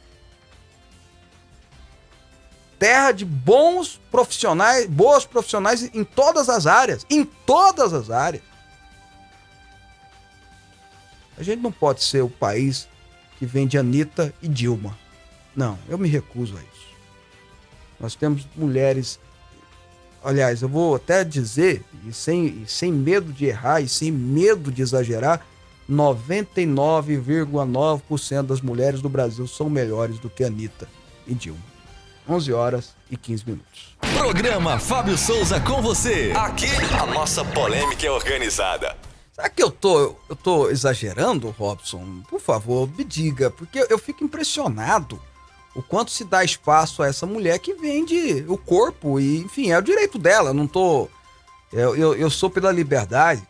Terra 2.78 3.12
de 3.12 3.25
bons 3.25 4.00
profissionais, 4.11 4.87
boas 4.87 5.25
profissionais 5.25 5.83
em 5.94 6.04
todas 6.04 6.49
as 6.49 6.66
áreas, 6.66 7.06
em 7.09 7.25
todas 7.25 7.92
as 7.92 8.11
áreas. 8.11 8.42
A 11.37 11.42
gente 11.42 11.61
não 11.61 11.73
pode 11.73 12.02
ser 12.02 12.23
o 12.23 12.28
país 12.28 12.88
que 13.38 13.47
vende 13.47 13.78
Anitta 13.78 14.33
e 14.42 14.49
Dilma. 14.49 14.97
Não, 15.54 15.78
eu 15.88 15.99
me 15.99 16.09
recuso 16.09 16.56
a 16.56 16.61
isso. 16.61 16.94
Nós 17.99 18.14
temos 18.14 18.47
mulheres. 18.56 19.18
Aliás, 20.23 20.62
eu 20.62 20.68
vou 20.68 20.94
até 20.94 21.23
dizer, 21.23 21.85
e 22.06 22.12
sem, 22.12 22.62
e 22.62 22.64
sem 22.66 22.92
medo 22.92 23.33
de 23.33 23.47
errar 23.47 23.80
e 23.80 23.88
sem 23.88 24.11
medo 24.11 24.71
de 24.73 24.83
exagerar, 24.83 25.44
99,9% 25.91 28.43
das 28.43 28.61
mulheres 28.61 29.00
do 29.00 29.09
Brasil 29.09 29.47
são 29.47 29.71
melhores 29.71 30.19
do 30.19 30.29
que 30.31 30.45
Anitta 30.45 30.88
e 31.26 31.35
Dilma. 31.35 31.75
11 32.29 32.53
horas 32.53 32.95
e 33.11 33.17
15 33.17 33.45
minutos. 33.47 33.97
Programa 34.17 34.79
Fábio 34.79 35.19
Souza 35.19 35.61
com 35.61 35.83
você. 35.83 36.33
Aqui 36.35 36.67
a 36.99 37.05
nossa 37.07 37.45
polêmica 37.45 38.07
é 38.07 38.11
organizada. 38.11 38.97
Será 39.33 39.50
que 39.50 39.62
eu 39.62 39.71
tô, 39.71 40.17
eu 40.29 40.37
tô 40.37 40.71
exagerando, 40.71 41.50
Robson? 41.50 42.23
Por 42.31 42.41
favor, 42.41 42.88
me 42.97 43.05
diga, 43.05 43.50
porque 43.50 43.85
eu 43.91 43.99
fico 43.99 44.25
impressionado 44.25 45.21
o 45.75 45.83
quanto 45.83 46.12
se 46.12 46.25
dá 46.25 46.45
espaço 46.45 47.03
a 47.03 47.09
essa 47.09 47.26
mulher 47.26 47.59
que 47.59 47.75
vende 47.75 48.45
o 48.49 48.57
corpo 48.57 49.19
e, 49.19 49.38
enfim, 49.38 49.71
é 49.71 49.79
o 49.79 49.83
direito 49.83 50.19
dela. 50.19 50.55
não 50.55 50.67
tô. 50.67 51.09
Eu, 51.73 51.97
eu, 51.97 52.14
eu 52.14 52.31
sou 52.31 52.49
pela 52.49 52.71
liberdade. 52.71 53.43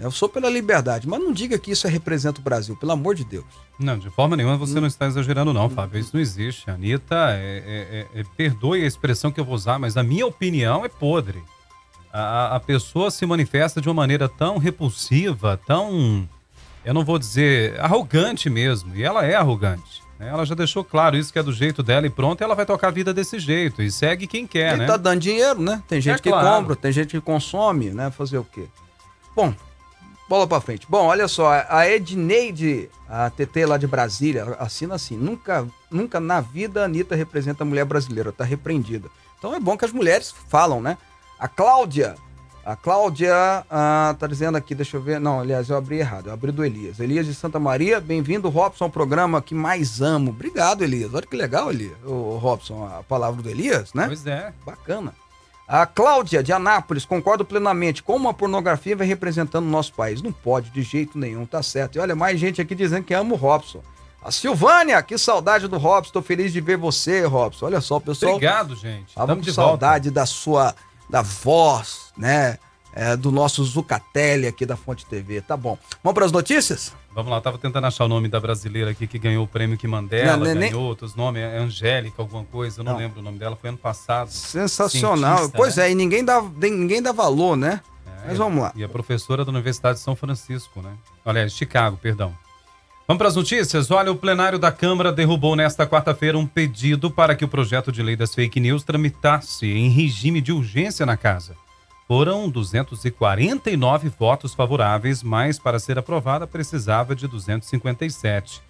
Eu 0.00 0.10
sou 0.10 0.28
pela 0.28 0.48
liberdade, 0.48 1.08
mas 1.08 1.20
não 1.20 1.32
diga 1.32 1.58
que 1.58 1.70
isso 1.70 1.86
é 1.86 1.90
representa 1.90 2.40
o 2.40 2.42
Brasil, 2.42 2.76
pelo 2.76 2.92
amor 2.92 3.14
de 3.14 3.24
Deus. 3.24 3.44
Não, 3.78 3.98
de 3.98 4.10
forma 4.10 4.36
nenhuma 4.36 4.56
você 4.56 4.74
não, 4.74 4.82
não 4.82 4.88
está 4.88 5.06
exagerando, 5.06 5.52
não, 5.52 5.68
Fábio. 5.68 6.00
Isso 6.00 6.10
não 6.14 6.20
existe. 6.20 6.70
Anitta, 6.70 7.30
é, 7.30 8.06
é, 8.14 8.20
é, 8.20 8.24
perdoe 8.36 8.82
a 8.82 8.86
expressão 8.86 9.30
que 9.30 9.38
eu 9.38 9.44
vou 9.44 9.54
usar, 9.54 9.78
mas 9.78 9.96
a 9.96 10.02
minha 10.02 10.26
opinião 10.26 10.84
é 10.84 10.88
podre 10.88 11.42
a, 12.12 12.56
a 12.56 12.60
pessoa 12.60 13.10
se 13.10 13.24
manifesta 13.24 13.80
de 13.80 13.88
uma 13.88 13.94
maneira 13.94 14.28
tão 14.28 14.58
repulsiva, 14.58 15.58
tão, 15.66 16.28
eu 16.84 16.92
não 16.92 17.04
vou 17.04 17.18
dizer, 17.18 17.78
arrogante 17.80 18.50
mesmo. 18.50 18.94
E 18.94 19.02
ela 19.02 19.24
é 19.24 19.34
arrogante. 19.34 20.02
Né? 20.18 20.28
Ela 20.28 20.44
já 20.44 20.54
deixou 20.54 20.84
claro 20.84 21.16
isso 21.16 21.32
que 21.32 21.38
é 21.38 21.42
do 21.42 21.52
jeito 21.52 21.82
dela 21.82 22.06
e 22.06 22.10
pronto, 22.10 22.42
ela 22.42 22.54
vai 22.54 22.66
tocar 22.66 22.88
a 22.88 22.92
vida 22.92 23.14
desse 23.14 23.38
jeito. 23.38 23.82
E 23.82 23.90
segue 23.90 24.26
quem 24.26 24.46
quer, 24.46 24.72
Ele 24.72 24.80
né? 24.80 24.86
tá 24.86 24.96
dando 24.96 25.20
dinheiro, 25.20 25.60
né? 25.60 25.82
Tem 25.88 26.00
gente 26.00 26.18
é 26.18 26.22
que 26.22 26.30
claro. 26.30 26.62
compra, 26.62 26.76
tem 26.76 26.92
gente 26.92 27.10
que 27.10 27.20
consome, 27.20 27.90
né? 27.90 28.10
Fazer 28.10 28.38
o 28.38 28.44
quê? 28.44 28.66
Bom, 29.34 29.54
bola 30.30 30.46
pra 30.46 30.60
frente. 30.60 30.86
Bom, 30.88 31.06
olha 31.06 31.26
só, 31.26 31.64
a 31.68 31.88
Edneide, 31.88 32.88
a 33.08 33.28
TT 33.30 33.66
lá 33.66 33.76
de 33.76 33.88
Brasília, 33.88 34.44
assina 34.60 34.94
assim: 34.94 35.16
nunca, 35.16 35.66
nunca 35.90 36.20
na 36.20 36.40
vida 36.40 36.82
a 36.82 36.84
Anitta 36.84 37.16
representa 37.16 37.64
a 37.64 37.66
mulher 37.66 37.84
brasileira, 37.84 38.30
tá 38.30 38.44
repreendida. 38.44 39.08
Então 39.36 39.52
é 39.52 39.58
bom 39.58 39.76
que 39.76 39.84
as 39.84 39.92
mulheres 39.92 40.32
falam, 40.48 40.80
né? 40.80 40.96
A 41.36 41.48
Cláudia. 41.48 42.14
A 42.64 42.76
Cláudia 42.76 43.34
ah, 43.68 44.14
tá 44.18 44.26
dizendo 44.28 44.56
aqui, 44.56 44.74
deixa 44.74 44.96
eu 44.96 45.02
ver. 45.02 45.18
Não, 45.18 45.40
aliás, 45.40 45.70
eu 45.70 45.76
abri 45.76 45.98
errado. 45.98 46.26
Eu 46.28 46.34
abri 46.34 46.52
do 46.52 46.64
Elias. 46.64 47.00
Elias 47.00 47.26
de 47.26 47.34
Santa 47.34 47.58
Maria, 47.58 47.98
bem-vindo, 48.00 48.50
Robson, 48.50 48.84
ao 48.84 48.90
programa 48.90 49.42
que 49.42 49.54
mais 49.54 50.00
amo. 50.00 50.30
Obrigado, 50.30 50.84
Elias. 50.84 51.12
Olha 51.12 51.26
que 51.26 51.34
legal, 51.34 51.70
Elias. 51.70 51.96
O 52.04 52.36
Robson, 52.36 52.86
a 52.86 53.02
palavra 53.02 53.42
do 53.42 53.48
Elias, 53.48 53.94
né? 53.94 54.06
Pois 54.06 54.26
é. 54.26 54.52
Bacana. 54.64 55.14
A 55.72 55.86
Cláudia 55.86 56.42
de 56.42 56.52
Anápolis, 56.52 57.04
concordo 57.04 57.44
plenamente. 57.44 58.02
Como 58.02 58.28
a 58.28 58.34
pornografia 58.34 58.96
vai 58.96 59.06
representando 59.06 59.64
o 59.64 59.70
nosso 59.70 59.92
país? 59.92 60.20
Não 60.20 60.32
pode, 60.32 60.68
de 60.70 60.82
jeito 60.82 61.16
nenhum, 61.16 61.46
tá 61.46 61.62
certo. 61.62 61.94
E 61.94 62.00
olha, 62.00 62.16
mais 62.16 62.40
gente 62.40 62.60
aqui 62.60 62.74
dizendo 62.74 63.04
que 63.04 63.14
ama 63.14 63.34
o 63.34 63.36
Robson. 63.36 63.80
A 64.20 64.32
Silvânia, 64.32 65.00
que 65.00 65.16
saudade 65.16 65.68
do 65.68 65.78
Robson. 65.78 66.12
Tô 66.12 66.22
feliz 66.22 66.52
de 66.52 66.60
ver 66.60 66.76
você, 66.76 67.24
Robson. 67.24 67.66
Olha 67.66 67.80
só, 67.80 68.00
pessoal. 68.00 68.32
Obrigado, 68.32 68.74
gente. 68.74 69.14
Tava 69.14 69.36
com 69.36 69.44
saudade 69.44 70.08
volta. 70.08 70.20
da 70.20 70.26
sua 70.26 70.74
da 71.08 71.22
voz, 71.22 72.12
né? 72.18 72.58
É, 72.92 73.16
do 73.16 73.30
nosso 73.30 73.62
Zucatelli 73.62 74.48
aqui 74.48 74.66
da 74.66 74.76
Fonte 74.76 75.06
TV. 75.06 75.40
Tá 75.40 75.56
bom. 75.56 75.78
Vamos 76.02 76.14
para 76.14 76.26
as 76.26 76.32
notícias? 76.32 76.92
Vamos 77.12 77.30
lá, 77.32 77.40
tava 77.40 77.58
tentando 77.58 77.86
achar 77.86 78.04
o 78.04 78.08
nome 78.08 78.28
da 78.28 78.38
brasileira 78.38 78.90
aqui 78.90 79.06
que 79.06 79.18
ganhou 79.18 79.44
o 79.44 79.48
prêmio 79.48 79.76
que 79.76 79.88
Mandela, 79.88 80.36
não, 80.36 80.44
ganhou 80.44 80.58
nem... 80.58 80.74
outros 80.74 81.16
nomes, 81.16 81.42
é 81.42 81.58
Angélica, 81.58 82.22
alguma 82.22 82.44
coisa, 82.44 82.80
eu 82.80 82.84
não, 82.84 82.92
não, 82.92 82.98
lembro 82.98 83.20
o 83.20 83.22
nome 83.22 83.38
dela, 83.38 83.56
foi 83.56 83.70
ano 83.70 83.78
passado. 83.78 84.30
Sensacional. 84.30 85.38
Cientista, 85.38 85.56
pois 85.56 85.76
né? 85.76 85.88
é, 85.88 85.90
e 85.90 85.94
ninguém 85.94 86.24
dá, 86.24 86.40
ninguém 86.40 87.02
dá 87.02 87.10
valor, 87.10 87.56
né? 87.56 87.80
É, 88.06 88.28
Mas 88.28 88.38
vamos 88.38 88.62
lá. 88.62 88.72
E 88.76 88.84
a 88.84 88.88
professora 88.88 89.44
da 89.44 89.50
Universidade 89.50 89.98
de 89.98 90.04
São 90.04 90.14
Francisco, 90.14 90.80
né? 90.80 90.92
Olha, 91.24 91.48
Chicago, 91.48 91.96
perdão. 91.96 92.32
Vamos 93.08 93.18
para 93.18 93.28
as 93.28 93.34
notícias? 93.34 93.90
Olha, 93.90 94.12
o 94.12 94.16
plenário 94.16 94.56
da 94.56 94.70
Câmara 94.70 95.10
derrubou 95.10 95.56
nesta 95.56 95.84
quarta-feira 95.84 96.38
um 96.38 96.46
pedido 96.46 97.10
para 97.10 97.34
que 97.34 97.44
o 97.44 97.48
projeto 97.48 97.90
de 97.90 98.04
lei 98.04 98.14
das 98.14 98.32
fake 98.32 98.60
news 98.60 98.84
tramitasse 98.84 99.66
em 99.66 99.90
regime 99.90 100.40
de 100.40 100.52
urgência 100.52 101.04
na 101.04 101.16
casa. 101.16 101.56
Foram 102.10 102.50
249 102.50 104.08
votos 104.08 104.52
favoráveis, 104.52 105.22
mas 105.22 105.60
para 105.60 105.78
ser 105.78 105.96
aprovada 105.96 106.44
precisava 106.44 107.14
de 107.14 107.28
257. 107.28 108.60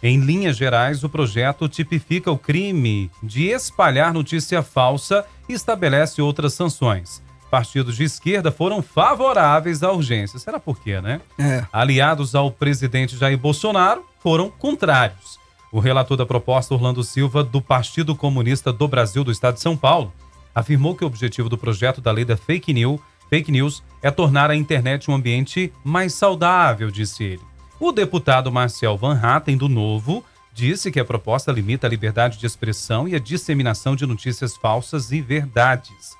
Em 0.00 0.20
linhas 0.20 0.56
gerais, 0.56 1.02
o 1.02 1.08
projeto 1.08 1.68
tipifica 1.68 2.30
o 2.30 2.38
crime 2.38 3.10
de 3.20 3.46
espalhar 3.48 4.14
notícia 4.14 4.62
falsa 4.62 5.26
e 5.48 5.54
estabelece 5.54 6.22
outras 6.22 6.54
sanções 6.54 7.20
partidos 7.50 7.96
de 7.96 8.02
esquerda 8.02 8.50
foram 8.50 8.82
favoráveis 8.82 9.84
à 9.84 9.92
urgência. 9.92 10.40
Será 10.40 10.58
por 10.58 10.80
quê, 10.80 11.00
né? 11.00 11.20
É. 11.38 11.64
Aliados 11.72 12.34
ao 12.34 12.50
presidente 12.50 13.16
Jair 13.16 13.38
Bolsonaro 13.38 14.04
foram 14.20 14.50
contrários. 14.50 15.38
O 15.70 15.78
relator 15.78 16.16
da 16.16 16.26
proposta, 16.26 16.74
Orlando 16.74 17.04
Silva, 17.04 17.44
do 17.44 17.60
Partido 17.60 18.16
Comunista 18.16 18.72
do 18.72 18.88
Brasil 18.88 19.22
do 19.22 19.30
Estado 19.30 19.54
de 19.54 19.60
São 19.60 19.76
Paulo, 19.76 20.12
afirmou 20.54 20.94
que 20.94 21.04
o 21.04 21.06
objetivo 21.06 21.48
do 21.48 21.58
projeto 21.58 22.00
da 22.00 22.12
lei 22.12 22.24
da 22.24 22.36
fake 22.36 22.72
news, 22.72 23.00
fake 23.28 23.50
news 23.50 23.82
é 24.02 24.10
tornar 24.10 24.50
a 24.50 24.56
internet 24.56 25.10
um 25.10 25.14
ambiente 25.14 25.72
mais 25.82 26.14
saudável, 26.14 26.90
disse 26.90 27.24
ele. 27.24 27.42
O 27.80 27.90
deputado 27.90 28.52
Marcel 28.52 28.96
Van 28.96 29.18
Hatten, 29.20 29.56
do 29.56 29.68
Novo, 29.68 30.24
disse 30.52 30.92
que 30.92 31.00
a 31.00 31.04
proposta 31.04 31.50
limita 31.50 31.86
a 31.86 31.90
liberdade 31.90 32.38
de 32.38 32.46
expressão 32.46 33.08
e 33.08 33.14
a 33.14 33.18
disseminação 33.18 33.96
de 33.96 34.06
notícias 34.06 34.56
falsas 34.56 35.10
e 35.10 35.20
verdades. 35.20 36.14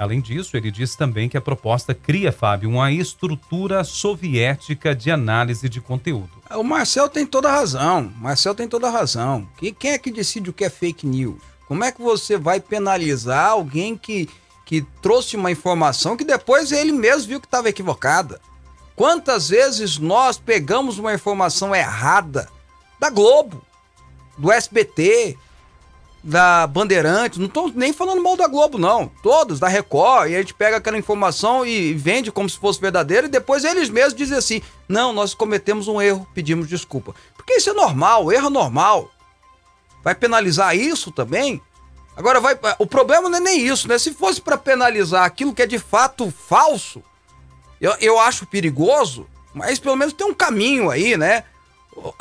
Além 0.00 0.20
disso, 0.20 0.56
ele 0.56 0.70
diz 0.70 0.96
também 0.96 1.28
que 1.28 1.36
a 1.36 1.42
proposta 1.42 1.94
cria, 1.94 2.32
Fábio, 2.32 2.70
uma 2.70 2.90
estrutura 2.90 3.84
soviética 3.84 4.94
de 4.94 5.10
análise 5.10 5.68
de 5.68 5.78
conteúdo. 5.78 6.30
O 6.52 6.64
Marcel 6.64 7.06
tem 7.06 7.26
toda 7.26 7.50
a 7.50 7.52
razão. 7.52 8.10
Marcel 8.16 8.54
tem 8.54 8.66
toda 8.66 8.88
a 8.88 8.90
razão. 8.90 9.46
Quem 9.78 9.92
é 9.92 9.98
que 9.98 10.10
decide 10.10 10.48
o 10.48 10.54
que 10.54 10.64
é 10.64 10.70
fake 10.70 11.06
news? 11.06 11.38
Como 11.70 11.84
é 11.84 11.92
que 11.92 12.02
você 12.02 12.36
vai 12.36 12.58
penalizar 12.58 13.50
alguém 13.50 13.96
que, 13.96 14.28
que 14.66 14.84
trouxe 15.00 15.36
uma 15.36 15.52
informação 15.52 16.16
que 16.16 16.24
depois 16.24 16.72
ele 16.72 16.90
mesmo 16.90 17.28
viu 17.28 17.40
que 17.40 17.46
estava 17.46 17.68
equivocada? 17.68 18.40
Quantas 18.96 19.50
vezes 19.50 19.96
nós 19.96 20.36
pegamos 20.36 20.98
uma 20.98 21.14
informação 21.14 21.72
errada 21.72 22.48
da 22.98 23.08
Globo, 23.08 23.64
do 24.36 24.50
SBT, 24.50 25.38
da 26.24 26.66
Bandeirantes, 26.66 27.38
não 27.38 27.46
tô 27.46 27.68
nem 27.72 27.92
falando 27.92 28.20
mal 28.20 28.36
da 28.36 28.48
Globo, 28.48 28.76
não. 28.76 29.06
Todos, 29.22 29.60
da 29.60 29.68
Record, 29.68 30.28
e 30.28 30.34
a 30.34 30.40
gente 30.40 30.54
pega 30.54 30.78
aquela 30.78 30.98
informação 30.98 31.64
e 31.64 31.94
vende 31.94 32.32
como 32.32 32.50
se 32.50 32.58
fosse 32.58 32.80
verdadeira, 32.80 33.28
e 33.28 33.30
depois 33.30 33.62
eles 33.62 33.88
mesmos 33.88 34.16
dizem 34.16 34.36
assim: 34.36 34.60
não, 34.88 35.12
nós 35.12 35.34
cometemos 35.34 35.86
um 35.86 36.02
erro, 36.02 36.26
pedimos 36.34 36.66
desculpa. 36.66 37.14
Porque 37.36 37.52
isso 37.52 37.70
é 37.70 37.74
normal, 37.74 38.32
erro 38.32 38.48
é 38.48 38.50
normal. 38.50 39.08
Vai 40.02 40.14
penalizar 40.14 40.76
isso 40.76 41.10
também? 41.10 41.60
Agora 42.16 42.40
vai. 42.40 42.58
O 42.78 42.86
problema 42.86 43.28
não 43.28 43.38
é 43.38 43.40
nem 43.40 43.66
isso, 43.66 43.88
né? 43.88 43.98
Se 43.98 44.12
fosse 44.12 44.40
para 44.40 44.58
penalizar 44.58 45.24
aquilo 45.24 45.54
que 45.54 45.62
é 45.62 45.66
de 45.66 45.78
fato 45.78 46.30
falso, 46.30 47.02
eu, 47.80 47.94
eu 48.00 48.18
acho 48.18 48.46
perigoso, 48.46 49.26
mas 49.54 49.78
pelo 49.78 49.96
menos 49.96 50.12
tem 50.12 50.26
um 50.26 50.34
caminho 50.34 50.90
aí, 50.90 51.16
né? 51.16 51.44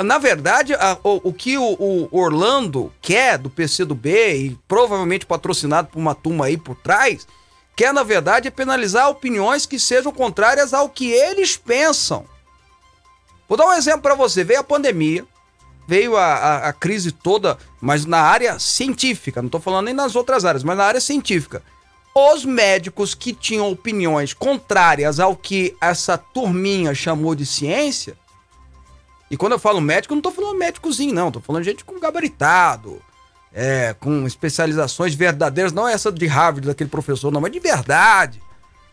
Na 0.03 0.17
verdade, 0.17 0.73
a, 0.73 0.97
o, 1.03 1.29
o, 1.29 1.33
que 1.33 1.57
o, 1.57 1.63
o, 1.63 2.09
Orlando 2.11 2.91
quer 3.01 3.37
do 3.37 3.49
PC 3.49 3.85
do 3.85 3.95
B, 3.95 4.35
e 4.35 4.59
provavelmente 4.67 5.25
patrocinado 5.25 5.89
por 5.89 5.99
uma 5.99 6.15
turma 6.15 6.45
aí 6.45 6.57
por 6.57 6.75
trás, 6.75 7.27
quer, 7.75 7.93
na 7.93 8.03
verdade, 8.03 8.47
é 8.47 8.51
penalizar 8.51 9.09
opiniões 9.09 9.65
que 9.65 9.79
sejam 9.79 10.11
contrárias 10.11 10.73
ao 10.73 10.89
que 10.89 11.11
eles 11.11 11.55
pensam. 11.55 12.25
Vou 13.47 13.57
dar 13.57 13.67
um 13.67 13.73
exemplo 13.73 14.01
para 14.01 14.15
você. 14.15 14.43
Veio 14.43 14.59
a 14.59 14.63
pandemia, 14.63 15.25
veio 15.89 16.15
a, 16.15 16.23
a, 16.23 16.69
a, 16.69 16.73
crise 16.73 17.11
toda, 17.11 17.57
mas 17.81 18.05
na 18.05 18.19
área 18.19 18.59
científica, 18.59 19.41
não 19.41 19.47
estou 19.47 19.59
falando 19.59 19.85
nem 19.85 19.93
nas 19.95 20.15
outras 20.15 20.45
áreas, 20.45 20.63
mas 20.63 20.77
na 20.77 20.83
área 20.85 21.01
científica. 21.01 21.63
Os 22.13 22.45
médicos 22.45 23.15
que 23.15 23.33
tinham 23.33 23.71
opiniões 23.71 24.31
contrárias 24.31 25.19
ao 25.19 25.35
que 25.35 25.75
essa 25.81 26.15
turminha 26.15 26.93
chamou 26.93 27.33
de 27.33 27.43
ciência, 27.43 28.15
e 29.31 29.37
quando 29.37 29.53
eu 29.53 29.59
falo 29.59 29.81
médico, 29.81 30.13
não 30.13 30.21
tô 30.21 30.31
falando 30.31 30.57
médicozinho, 30.57 31.13
não. 31.13 31.31
Tô 31.31 31.39
falando 31.39 31.63
gente 31.63 31.83
com 31.83 31.99
gabaritado, 31.99 32.99
é, 33.51 33.95
com 33.99 34.25
especializações 34.27 35.13
verdadeiras, 35.15 35.71
não 35.71 35.87
essa 35.87 36.11
de 36.11 36.27
Harvard, 36.27 36.67
daquele 36.67 36.89
professor, 36.89 37.31
não, 37.31 37.41
mas 37.41 37.51
de 37.51 37.59
verdade, 37.59 38.41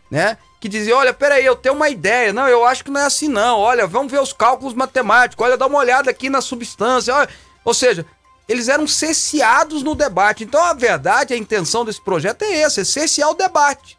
né? 0.09 0.37
Que 0.59 0.67
dizia, 0.67 0.95
olha, 0.95 1.13
peraí, 1.13 1.45
eu 1.45 1.55
tenho 1.55 1.75
uma 1.75 1.89
ideia. 1.89 2.33
Não, 2.33 2.47
eu 2.47 2.65
acho 2.65 2.83
que 2.83 2.91
não 2.91 3.01
é 3.01 3.05
assim, 3.05 3.27
não. 3.27 3.59
Olha, 3.59 3.85
vamos 3.85 4.11
ver 4.11 4.19
os 4.19 4.33
cálculos 4.33 4.73
matemáticos. 4.73 5.45
Olha, 5.45 5.57
dá 5.57 5.67
uma 5.67 5.77
olhada 5.77 6.09
aqui 6.09 6.29
na 6.29 6.41
substância. 6.41 7.13
Olha. 7.13 7.29
Ou 7.63 7.73
seja, 7.73 8.05
eles 8.47 8.67
eram 8.67 8.87
cesseados 8.87 9.83
no 9.83 9.93
debate. 9.93 10.43
Então, 10.43 10.63
a 10.63 10.73
verdade, 10.73 11.33
a 11.33 11.37
intenção 11.37 11.85
desse 11.85 12.01
projeto 12.01 12.41
é 12.41 12.61
essa, 12.61 12.81
é 12.81 12.83
cessear 12.83 13.29
o 13.29 13.35
debate. 13.35 13.97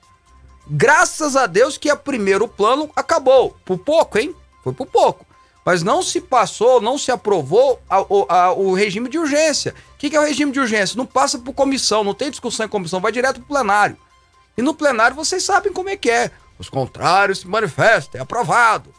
Graças 0.66 1.36
a 1.36 1.46
Deus 1.46 1.78
que 1.78 1.88
a 1.88 1.96
primeiro 1.96 2.48
plano 2.48 2.90
acabou. 2.96 3.56
Por 3.64 3.78
pouco, 3.78 4.18
hein? 4.18 4.34
Foi 4.64 4.72
por 4.72 4.86
pouco 4.86 5.28
mas 5.68 5.82
não 5.82 6.02
se 6.02 6.18
passou, 6.18 6.80
não 6.80 6.96
se 6.96 7.10
aprovou 7.10 7.78
a, 7.90 7.98
a, 7.98 8.44
a, 8.44 8.52
o 8.54 8.72
regime 8.72 9.06
de 9.06 9.18
urgência. 9.18 9.74
O 9.94 9.98
que, 9.98 10.08
que, 10.08 10.16
é 10.16 10.18
o 10.18 10.24
regime 10.24 10.50
de 10.50 10.58
urgência? 10.58 10.96
Não 10.96 11.04
passa 11.04 11.38
por 11.38 11.52
comissão, 11.52 12.02
não 12.02 12.14
tem 12.14 12.30
discussão 12.30 12.64
em 12.64 12.70
comissão, 12.70 13.02
vai 13.02 13.12
direto 13.12 13.34
pro 13.40 13.48
plenário. 13.48 13.94
E 14.56 14.62
no 14.62 14.72
plenário 14.72 15.14
vocês 15.14 15.42
sabem 15.42 15.70
como 15.70 15.90
é 15.90 15.96
que 15.98 16.10
é. 16.10 16.30
Os 16.58 16.68
contrários 16.68 17.40
se 17.40 17.48
manifestam, 17.48 18.18
é 18.18 18.22
aprovado. 18.22 18.92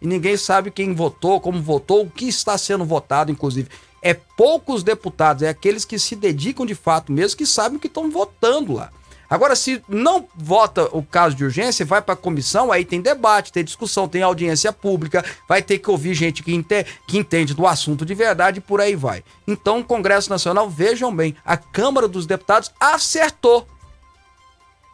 E 0.00 0.06
ninguém 0.06 0.36
sabe 0.36 0.70
quem 0.70 0.94
votou, 0.94 1.40
como 1.40 1.60
votou, 1.60 2.02
o 2.02 2.10
que 2.10 2.26
está 2.28 2.56
sendo 2.56 2.84
votado, 2.84 3.30
inclusive. 3.30 3.68
É 4.00 4.14
poucos 4.14 4.82
deputados, 4.82 5.42
é 5.42 5.48
aqueles 5.48 5.84
que 5.84 5.98
se 5.98 6.16
dedicam 6.16 6.64
de 6.64 6.74
fato 6.74 7.12
mesmo, 7.12 7.36
que 7.36 7.44
sabem 7.44 7.76
o 7.76 7.80
que 7.80 7.86
estão 7.86 8.10
votando 8.10 8.72
lá. 8.72 8.90
Agora, 9.30 9.54
se 9.54 9.80
não 9.88 10.26
vota 10.34 10.88
o 10.90 11.04
caso 11.04 11.36
de 11.36 11.44
urgência, 11.44 11.86
vai 11.86 12.02
para 12.02 12.14
a 12.14 12.16
comissão, 12.16 12.72
aí 12.72 12.84
tem 12.84 13.00
debate, 13.00 13.52
tem 13.52 13.62
discussão, 13.62 14.08
tem 14.08 14.22
audiência 14.22 14.72
pública, 14.72 15.24
vai 15.48 15.62
ter 15.62 15.78
que 15.78 15.88
ouvir 15.88 16.14
gente 16.14 16.42
que, 16.42 16.52
ente 16.52 16.84
que 17.06 17.16
entende 17.16 17.54
do 17.54 17.64
assunto 17.64 18.04
de 18.04 18.12
verdade 18.12 18.58
e 18.58 18.60
por 18.60 18.80
aí 18.80 18.96
vai. 18.96 19.22
Então, 19.46 19.78
o 19.78 19.84
Congresso 19.84 20.30
Nacional, 20.30 20.68
vejam 20.68 21.14
bem, 21.14 21.36
a 21.44 21.56
Câmara 21.56 22.08
dos 22.08 22.26
Deputados 22.26 22.72
acertou. 22.80 23.68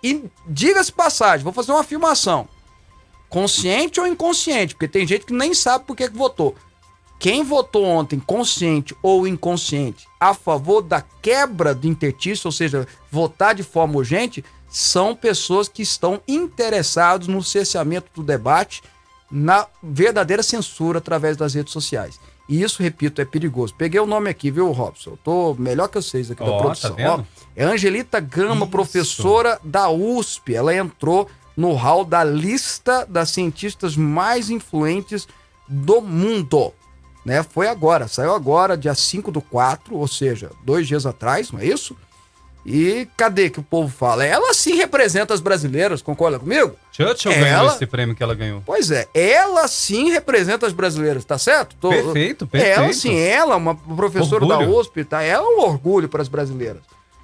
E 0.03 0.25
diga-se 0.47 0.93
passagem, 0.93 1.45
vou 1.45 1.53
fazer 1.53 1.73
uma 1.73 1.81
afirmação. 1.81 2.49
Consciente 3.29 4.01
ou 4.01 4.07
inconsciente, 4.07 4.75
porque 4.75 4.89
tem 4.89 5.07
gente 5.07 5.27
que 5.27 5.33
nem 5.33 5.53
sabe 5.53 5.85
por 5.85 5.97
que, 5.97 6.09
votou. 6.09 6.55
Quem 7.19 7.43
votou 7.43 7.85
ontem, 7.85 8.21
consciente 8.21 8.95
ou 9.03 9.27
inconsciente, 9.27 10.07
a 10.21 10.35
favor 10.35 10.83
da 10.83 11.01
quebra 11.01 11.75
do 11.75 11.87
intertício, 11.87 12.47
ou 12.47 12.53
seja, 12.53 12.87
votar 13.11 13.55
de 13.55 13.63
forma 13.63 13.97
urgente, 13.97 14.45
são 14.69 15.15
pessoas 15.15 15.69
que 15.69 15.83
estão 15.83 16.21
interessados 16.29 17.27
no 17.27 17.43
cesseamento 17.43 18.11
do 18.15 18.23
debate, 18.23 18.83
na 19.31 19.67
verdadeira 19.83 20.43
censura 20.43 20.99
através 20.99 21.37
das 21.37 21.55
redes 21.55 21.73
sociais. 21.73 22.21
E 22.49 22.63
isso, 22.63 22.83
repito, 22.83 23.21
é 23.21 23.25
perigoso. 23.25 23.75
Peguei 23.75 24.01
o 24.01 24.07
nome 24.07 24.31
aqui, 24.31 24.51
viu, 24.51 24.71
Robson? 24.71 25.11
Eu 25.11 25.17
tô 25.17 25.55
melhor 25.59 25.89
que 25.89 25.97
vocês 25.97 26.31
aqui 26.31 26.43
oh, 26.43 26.51
da 26.51 26.59
produção. 26.59 26.95
Tá 26.95 27.15
Ó, 27.15 27.23
é 27.57 27.65
Angelita 27.65 28.21
Gama, 28.21 28.63
isso. 28.63 28.69
professora 28.69 29.59
da 29.65 29.91
USP. 29.91 30.55
Ela 30.55 30.75
entrou 30.75 31.29
no 31.57 31.73
hall 31.73 32.05
da 32.05 32.23
lista 32.23 33.05
das 33.07 33.31
cientistas 33.31 33.97
mais 33.97 34.51
influentes 34.51 35.27
do 35.69 36.01
mundo 36.01 36.73
né? 37.27 37.43
Foi 37.43 37.67
agora, 37.67 38.07
saiu 38.07 38.33
agora, 38.33 38.77
dia 38.77 38.95
5 38.95 39.33
do 39.33 39.41
4, 39.41 39.97
ou 39.97 40.07
seja, 40.07 40.53
dois 40.63 40.87
dias 40.87 41.05
atrás, 41.05 41.51
não 41.51 41.59
é 41.59 41.67
isso? 41.67 41.97
E 42.69 43.07
cadê 43.17 43.49
que 43.49 43.61
o 43.61 43.63
povo 43.63 43.89
fala? 43.89 44.25
Ela 44.25 44.53
sim 44.53 44.75
representa 44.75 45.33
as 45.33 45.39
brasileiras, 45.39 46.03
concorda 46.03 46.37
comigo? 46.37 46.75
Churchill 46.91 47.31
ela... 47.31 47.45
ganhou 47.45 47.67
esse 47.69 47.87
prêmio 47.87 48.17
que 48.17 48.21
ela 48.21 48.35
ganhou. 48.35 48.61
Pois 48.67 48.91
é, 48.91 49.07
ela 49.15 49.69
sim 49.69 50.11
representa 50.11 50.67
as 50.67 50.73
brasileiras, 50.73 51.25
tá 51.25 51.39
certo? 51.39 51.77
Tô... 51.81 51.91
Perfeito, 51.91 52.45
perfeito. 52.45 52.81
Ela 52.81 52.93
sim, 52.93 53.17
ela, 53.17 53.55
uma 53.55 53.77
professora 53.77 54.45
orgulho. 54.45 54.69
da 54.69 54.79
USP, 54.81 55.05
tá? 55.05 55.23
Ela 55.23 55.47
é 55.47 55.49
um 55.49 55.61
orgulho 55.61 56.09
para 56.09 56.21
as 56.21 56.27
brasileiras. 56.27 56.83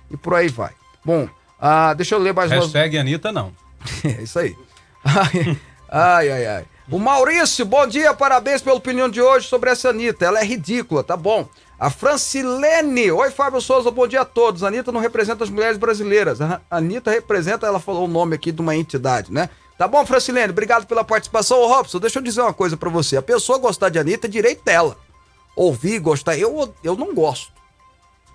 E 0.09 0.17
por 0.17 0.33
aí 0.35 0.47
vai. 0.47 0.71
Bom, 1.05 1.29
ah, 1.61 1.93
deixa 1.93 2.15
eu 2.15 2.21
ler 2.21 2.33
mais 2.33 2.49
Hashtag 2.49 2.97
umas... 2.97 3.01
Anitta 3.01 3.33
não. 3.33 3.53
é 4.05 4.23
isso 4.23 4.39
aí. 4.39 4.57
Ai, 5.05 5.59
ai, 5.91 6.31
ai. 6.31 6.47
ai. 6.47 6.65
O 6.89 7.01
Maurício, 7.01 7.65
bom 7.65 7.87
dia, 7.87 8.15
parabéns 8.15 8.63
pela 8.63 8.77
opinião 8.77 9.09
de 9.09 9.21
hoje 9.21 9.49
sobre 9.49 9.71
essa 9.71 9.91
Anitta. 9.91 10.25
Ela 10.25 10.41
é 10.41 10.45
ridícula, 10.45 11.03
tá 11.03 11.17
bom. 11.17 11.49
A 11.83 11.91
Francilene, 11.91 13.11
oi 13.11 13.33
Fábio 13.33 13.61
Souza, 13.61 13.91
bom 13.91 14.07
dia 14.07 14.21
a 14.21 14.25
todos. 14.25 14.63
A 14.63 14.69
Anitta 14.69 14.93
não 14.93 15.01
representa 15.01 15.43
as 15.43 15.51
mulheres 15.51 15.77
brasileiras. 15.77 16.41
A 16.41 16.61
Anitta 16.71 17.11
representa, 17.11 17.67
ela 17.67 17.81
falou 17.81 18.05
o 18.05 18.09
nome 18.09 18.37
aqui 18.37 18.53
de 18.53 18.61
uma 18.61 18.77
entidade, 18.77 19.33
né? 19.33 19.51
Tá 19.77 19.89
bom, 19.89 20.07
Francilene, 20.07 20.53
obrigado 20.53 20.87
pela 20.87 21.03
participação. 21.03 21.59
Ô 21.59 21.67
Robson, 21.67 21.99
deixa 21.99 22.21
eu 22.21 22.23
dizer 22.23 22.41
uma 22.41 22.55
coisa 22.55 22.77
para 22.77 22.89
você. 22.89 23.17
A 23.17 23.23
pessoa 23.23 23.59
gostar 23.59 23.89
de 23.89 23.99
Anitta 23.99 24.29
é 24.29 24.31
direito 24.31 24.65
dela. 24.65 24.97
Ouvir, 25.57 25.99
gostar, 25.99 26.39
eu, 26.39 26.73
eu 26.85 26.95
não 26.95 27.13
gosto. 27.13 27.53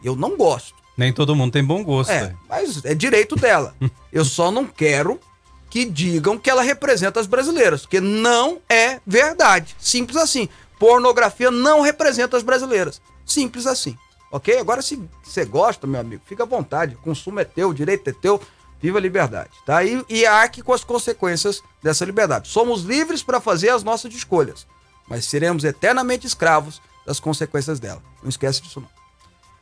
Eu 0.04 0.14
não 0.14 0.36
gosto. 0.36 0.76
Nem 0.98 1.14
todo 1.14 1.34
mundo 1.34 1.54
tem 1.54 1.64
bom 1.64 1.82
gosto. 1.86 2.12
É, 2.12 2.36
mas 2.50 2.84
é 2.84 2.94
direito 2.94 3.38
dela. 3.38 3.74
eu 4.12 4.26
só 4.26 4.52
não 4.52 4.66
quero 4.66 5.22
que 5.70 5.86
digam 5.86 6.38
que 6.38 6.50
ela 6.50 6.62
representa 6.62 7.22
as 7.22 7.28
brasileiras, 7.28 7.84
porque 7.84 8.02
não 8.02 8.58
é 8.68 9.00
verdade. 9.08 9.74
Simples 9.80 10.18
assim. 10.18 10.50
Pornografia 10.78 11.50
não 11.50 11.80
representa 11.80 12.36
as 12.36 12.44
brasileiras. 12.44 13.02
Simples 13.28 13.68
assim. 13.68 13.98
Ok? 14.32 14.58
Agora, 14.58 14.82
se 14.82 15.00
você 15.24 15.46
gosta, 15.46 15.86
meu 15.86 16.02
amigo, 16.02 16.22
fica 16.26 16.44
à 16.44 16.46
vontade. 16.46 16.96
O 16.96 17.00
consumo 17.00 17.40
é 17.40 17.46
teu, 17.46 17.70
o 17.70 17.74
direito 17.74 18.10
é 18.10 18.13
teu. 18.13 18.42
Viva 18.80 19.00
a 19.00 19.02
liberdade, 19.02 19.50
tá? 19.66 19.84
E, 19.84 20.06
e 20.08 20.26
arque 20.26 20.62
com 20.62 20.72
as 20.72 20.84
consequências 20.84 21.63
dessa 21.82 22.06
liberdade. 22.06 22.48
Somos 22.48 22.84
livres 22.84 23.24
para 23.24 23.42
fazer 23.42 23.70
as 23.70 23.84
nossas 23.84 24.13
escolhas, 24.13 24.68
mas 25.08 25.26
seremos 25.26 25.63
eternamente 25.63 26.28
escravos 26.28 26.80
das 27.04 27.20
consequências 27.20 27.80
dela. 27.80 28.04
Não 28.22 28.30
esquece 28.30 28.62
disso 28.62 28.80
não. 28.80 28.98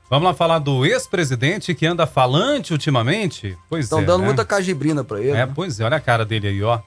Vamos 0.09 0.27
lá 0.27 0.33
falar 0.33 0.59
do 0.59 0.85
ex-presidente 0.85 1.73
que 1.73 1.85
anda 1.85 2.05
falante 2.05 2.73
ultimamente? 2.73 3.57
Pois 3.69 3.85
Estão 3.85 3.99
é. 3.99 4.01
Estão 4.01 4.15
dando 4.15 4.21
né? 4.21 4.27
muita 4.27 4.43
cajibrina 4.43 5.03
para 5.03 5.19
ele. 5.19 5.29
É, 5.29 5.45
né? 5.45 5.51
pois 5.55 5.79
é, 5.79 5.85
olha 5.85 5.97
a 5.97 6.01
cara 6.01 6.25
dele 6.25 6.49
aí, 6.49 6.61
ó. 6.61 6.79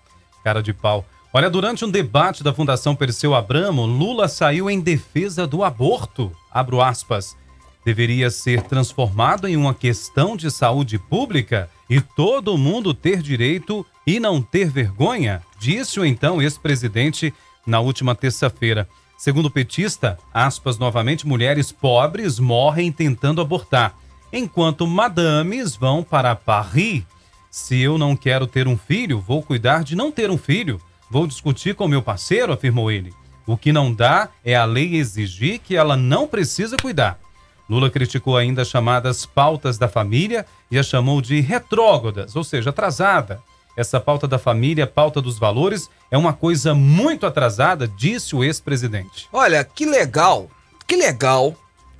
Cara 0.44 0.62
de 0.62 0.72
pau. 0.72 1.04
Olha, 1.30 1.50
durante 1.50 1.84
um 1.84 1.90
debate 1.90 2.42
da 2.42 2.54
Fundação 2.54 2.96
Perseu 2.96 3.34
Abramo, 3.34 3.84
Lula 3.84 4.28
saiu 4.28 4.70
em 4.70 4.80
defesa 4.80 5.46
do 5.46 5.62
aborto. 5.62 6.32
Abro 6.50 6.80
aspas. 6.80 7.36
Deveria 7.84 8.30
ser 8.30 8.62
transformado 8.62 9.46
em 9.46 9.54
uma 9.54 9.74
questão 9.74 10.36
de 10.36 10.50
saúde 10.50 10.98
pública 10.98 11.68
e 11.88 12.00
todo 12.00 12.56
mundo 12.56 12.94
ter 12.94 13.20
direito 13.20 13.84
e 14.06 14.18
não 14.18 14.40
ter 14.40 14.70
vergonha, 14.70 15.42
disse 15.58 16.00
o 16.00 16.04
então 16.04 16.40
ex-presidente 16.40 17.32
na 17.66 17.78
última 17.78 18.14
terça-feira. 18.14 18.88
Segundo 19.18 19.46
o 19.46 19.50
petista, 19.50 20.18
aspas 20.32 20.78
novamente, 20.78 21.26
mulheres 21.26 21.70
pobres 21.70 22.38
morrem 22.38 22.90
tentando 22.90 23.40
abortar, 23.40 23.94
enquanto 24.32 24.86
madames 24.86 25.76
vão 25.76 26.02
para 26.02 26.34
Paris. 26.34 27.04
Se 27.50 27.78
eu 27.80 27.98
não 27.98 28.16
quero 28.16 28.46
ter 28.46 28.66
um 28.66 28.78
filho, 28.78 29.20
vou 29.20 29.42
cuidar 29.42 29.84
de 29.84 29.94
não 29.94 30.10
ter 30.10 30.30
um 30.30 30.38
filho. 30.38 30.80
Vou 31.10 31.26
discutir 31.26 31.74
com 31.74 31.88
meu 31.88 32.02
parceiro, 32.02 32.52
afirmou 32.52 32.90
ele. 32.90 33.12
O 33.46 33.56
que 33.56 33.72
não 33.72 33.92
dá 33.92 34.28
é 34.44 34.54
a 34.54 34.64
lei 34.64 34.96
exigir 34.96 35.58
que 35.58 35.74
ela 35.74 35.96
não 35.96 36.28
precisa 36.28 36.76
cuidar. 36.76 37.18
Lula 37.68 37.90
criticou 37.90 38.36
ainda 38.36 38.62
as 38.62 38.68
chamadas 38.68 39.26
pautas 39.26 39.78
da 39.78 39.88
família 39.88 40.46
e 40.70 40.78
a 40.78 40.82
chamou 40.82 41.20
de 41.20 41.40
retrógradas, 41.40 42.34
ou 42.36 42.44
seja, 42.44 42.70
atrasada 42.70 43.42
essa 43.78 44.00
pauta 44.00 44.26
da 44.26 44.40
família, 44.40 44.88
pauta 44.88 45.22
dos 45.22 45.38
valores, 45.38 45.88
é 46.10 46.18
uma 46.18 46.32
coisa 46.32 46.74
muito 46.74 47.24
atrasada, 47.24 47.86
disse 47.86 48.34
o 48.34 48.42
ex-presidente. 48.42 49.28
Olha, 49.32 49.62
que 49.62 49.86
legal, 49.86 50.50
que 50.84 50.96
legal 50.96 51.54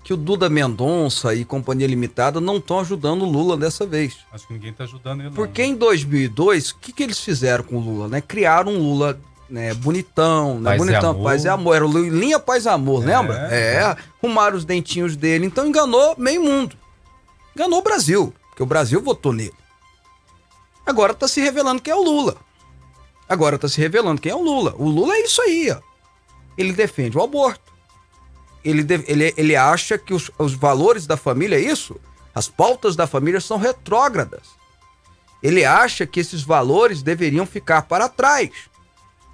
que 0.08 0.14
o 0.14 0.16
Duda 0.16 0.48
Mendonça 0.48 1.34
e 1.34 1.44
Companhia 1.44 1.86
Limitada 1.86 2.40
não 2.40 2.56
estão 2.56 2.80
ajudando 2.80 3.26
o 3.26 3.30
Lula 3.30 3.58
dessa 3.58 3.84
vez. 3.84 4.16
Acho 4.32 4.46
que 4.46 4.54
ninguém 4.54 4.72
tá 4.72 4.84
ajudando 4.84 5.20
ele. 5.20 5.32
Porque 5.32 5.62
não. 5.62 5.68
em 5.68 5.74
2002, 5.74 6.70
o 6.70 6.78
que, 6.78 6.94
que 6.94 7.02
eles 7.02 7.20
fizeram 7.20 7.62
com 7.62 7.76
o 7.76 7.78
Lula? 7.78 8.08
Né? 8.08 8.22
Criaram 8.22 8.72
um 8.72 8.78
Lula 8.78 9.20
né, 9.50 9.74
bonitão, 9.74 10.60
né? 10.60 10.70
Paz 10.70 10.76
e 10.76 10.78
bonitão, 10.86 11.10
amor. 11.10 11.24
paz 11.24 11.44
e 11.44 11.48
amor. 11.50 11.76
Era 11.76 11.86
o 11.86 12.08
linha 12.08 12.40
paz 12.40 12.64
e 12.64 12.70
amor, 12.70 13.02
É, 13.02 13.06
lembra? 13.06 13.48
é. 13.50 13.74
É, 13.74 13.96
arrumaram 14.22 14.56
os 14.56 14.64
dentinhos 14.64 15.14
dele. 15.14 15.44
Então 15.44 15.66
enganou 15.66 16.14
meio 16.16 16.42
mundo. 16.42 16.74
Enganou 17.54 17.80
o 17.80 17.82
Brasil, 17.82 18.32
porque 18.48 18.62
o 18.62 18.66
Brasil 18.66 19.02
votou 19.02 19.34
nele. 19.34 19.52
Agora 20.86 21.12
tá 21.12 21.28
se 21.28 21.38
revelando 21.38 21.82
quem 21.82 21.92
é 21.92 21.96
o 21.96 22.02
Lula. 22.02 22.34
Agora 23.28 23.58
tá 23.58 23.68
se 23.68 23.78
revelando 23.78 24.22
quem 24.22 24.32
é 24.32 24.34
o 24.34 24.42
Lula. 24.42 24.74
O 24.78 24.88
Lula 24.88 25.12
é 25.16 25.20
isso 25.20 25.42
aí, 25.42 25.70
ó. 25.70 25.76
Ele 26.56 26.72
defende 26.72 27.18
o 27.18 27.22
aborto. 27.22 27.67
Ele, 28.68 28.82
de- 28.82 29.04
ele, 29.06 29.32
ele 29.36 29.56
acha 29.56 29.96
que 29.96 30.12
os, 30.12 30.30
os 30.38 30.52
valores 30.54 31.06
da 31.06 31.16
família 31.16 31.56
é 31.56 31.60
isso? 31.60 31.96
As 32.34 32.48
pautas 32.48 32.94
da 32.96 33.06
família 33.06 33.40
são 33.40 33.56
retrógradas. 33.56 34.42
Ele 35.42 35.64
acha 35.64 36.06
que 36.06 36.20
esses 36.20 36.42
valores 36.42 37.02
deveriam 37.02 37.46
ficar 37.46 37.82
para 37.82 38.08
trás. 38.08 38.50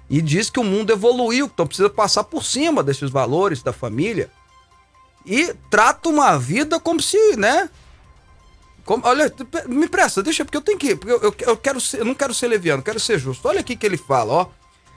E 0.09 0.21
diz 0.21 0.49
que 0.49 0.59
o 0.59 0.63
mundo 0.63 0.91
evoluiu, 0.93 1.47
então 1.47 1.65
precisa 1.67 1.89
passar 1.89 2.23
por 2.23 2.43
cima 2.45 2.83
desses 2.83 3.09
valores 3.09 3.63
da 3.63 3.73
família. 3.73 4.29
E 5.25 5.53
trata 5.69 6.07
uma 6.09 6.37
vida 6.37 6.79
como 6.79 7.01
se, 7.01 7.35
né? 7.35 7.69
Como- 8.85 9.05
olha, 9.07 9.33
me 9.67 9.87
presta, 9.89 10.21
deixa, 10.21 10.45
porque 10.45 10.57
eu 10.57 10.61
tenho 10.61 10.77
que. 10.77 10.95
Porque 10.95 11.11
eu, 11.11 11.21
eu, 11.23 11.35
eu 11.47 11.57
quero 11.57 11.81
ser, 11.81 12.01
eu 12.01 12.05
não 12.05 12.13
quero 12.13 12.33
ser 12.35 12.47
leviano, 12.47 12.83
quero 12.83 12.99
ser 12.99 13.17
justo. 13.17 13.47
Olha 13.47 13.59
aqui 13.61 13.75
que 13.75 13.85
ele 13.85 13.97
fala, 13.97 14.31
ó. 14.33 14.47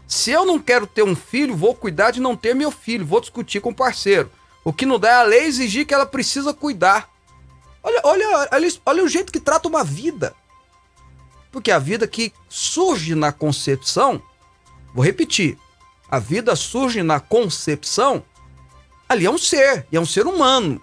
Se 0.09 0.31
eu 0.31 0.47
não 0.47 0.59
quero 0.59 0.87
ter 0.87 1.03
um 1.03 1.15
filho, 1.15 1.55
vou 1.55 1.75
cuidar 1.75 2.13
de 2.13 2.19
não 2.19 2.35
ter 2.35 2.55
meu 2.55 2.71
filho, 2.71 3.05
vou 3.05 3.21
discutir 3.21 3.61
com 3.61 3.69
o 3.69 3.75
parceiro. 3.75 4.31
O 4.65 4.73
que 4.73 4.87
não 4.87 4.99
dá 4.99 5.11
é 5.11 5.15
a 5.17 5.23
lei 5.23 5.45
exigir 5.45 5.87
que 5.87 5.93
ela 5.93 6.07
precisa 6.07 6.55
cuidar. 6.55 7.11
Olha, 7.83 8.01
olha, 8.03 8.49
olha, 8.51 8.69
olha 8.87 9.05
o 9.05 9.09
jeito 9.09 9.31
que 9.31 9.39
trata 9.39 9.69
uma 9.69 9.85
vida. 9.85 10.35
Porque 11.53 11.71
a 11.71 11.79
vida 11.79 12.09
que 12.09 12.33
surge 12.49 13.15
na 13.15 13.33
concepção, 13.33 14.23
vou 14.95 15.05
repetir, 15.05 15.59
a 16.11 16.19
vida 16.19 16.57
surge 16.57 17.03
na 17.03 17.21
concepção, 17.21 18.25
ali 19.07 19.27
é 19.27 19.31
um 19.31 19.39
ser, 19.39 19.87
e 19.93 19.97
é 19.97 20.01
um 20.01 20.07
ser 20.07 20.27
humano. 20.27 20.81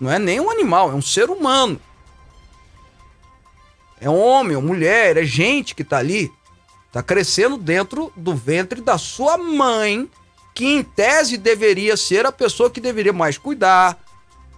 Não 0.00 0.10
é 0.10 0.18
nem 0.18 0.40
um 0.40 0.50
animal, 0.50 0.90
é 0.90 0.94
um 0.94 1.02
ser 1.02 1.30
humano. 1.30 1.80
É 4.00 4.10
homem, 4.10 4.56
é 4.56 4.60
mulher, 4.60 5.16
é 5.16 5.24
gente 5.24 5.76
que 5.76 5.84
tá 5.84 5.98
ali. 5.98 6.32
Tá 6.96 7.02
crescendo 7.02 7.58
dentro 7.58 8.10
do 8.16 8.34
ventre 8.34 8.80
da 8.80 8.96
sua 8.96 9.36
mãe, 9.36 10.10
que 10.54 10.64
em 10.64 10.82
tese 10.82 11.36
deveria 11.36 11.94
ser 11.94 12.24
a 12.24 12.32
pessoa 12.32 12.70
que 12.70 12.80
deveria 12.80 13.12
mais 13.12 13.36
cuidar, 13.36 13.98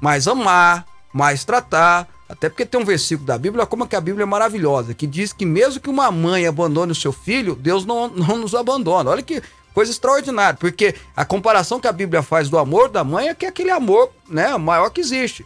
mais 0.01 0.29
amar, 0.29 0.87
mais 1.12 1.44
tratar. 1.44 2.07
Até 2.29 2.48
porque 2.48 2.64
tem 2.64 2.81
um 2.81 2.85
versículo 2.85 3.27
da 3.27 3.37
Bíblia, 3.37 3.66
como 3.66 3.83
é 3.83 3.88
que 3.88 3.96
a 3.96 4.01
Bíblia 4.01 4.22
é 4.22 4.24
maravilhosa, 4.24 4.94
que 4.94 5.05
diz 5.05 5.33
que 5.33 5.44
mesmo 5.44 5.81
que 5.81 5.90
uma 5.90 6.12
mãe 6.12 6.46
abandone 6.46 6.92
o 6.92 6.94
seu 6.94 7.11
filho, 7.11 7.57
Deus 7.57 7.85
não, 7.85 8.07
não 8.07 8.37
nos 8.37 8.55
abandona. 8.55 9.11
Olha 9.11 9.22
que 9.24 9.42
coisa 9.74 9.90
extraordinária, 9.90 10.57
porque 10.61 10.94
a 11.16 11.24
comparação 11.24 11.81
que 11.81 11.88
a 11.88 11.92
Bíblia 11.92 12.22
faz 12.22 12.48
do 12.48 12.57
amor 12.57 12.88
da 12.88 13.03
mãe 13.03 13.31
é 13.31 13.35
que 13.35 13.46
é 13.46 13.48
aquele 13.48 13.72
amor 13.72 14.12
né, 14.29 14.57
maior 14.57 14.90
que 14.90 15.01
existe. 15.01 15.44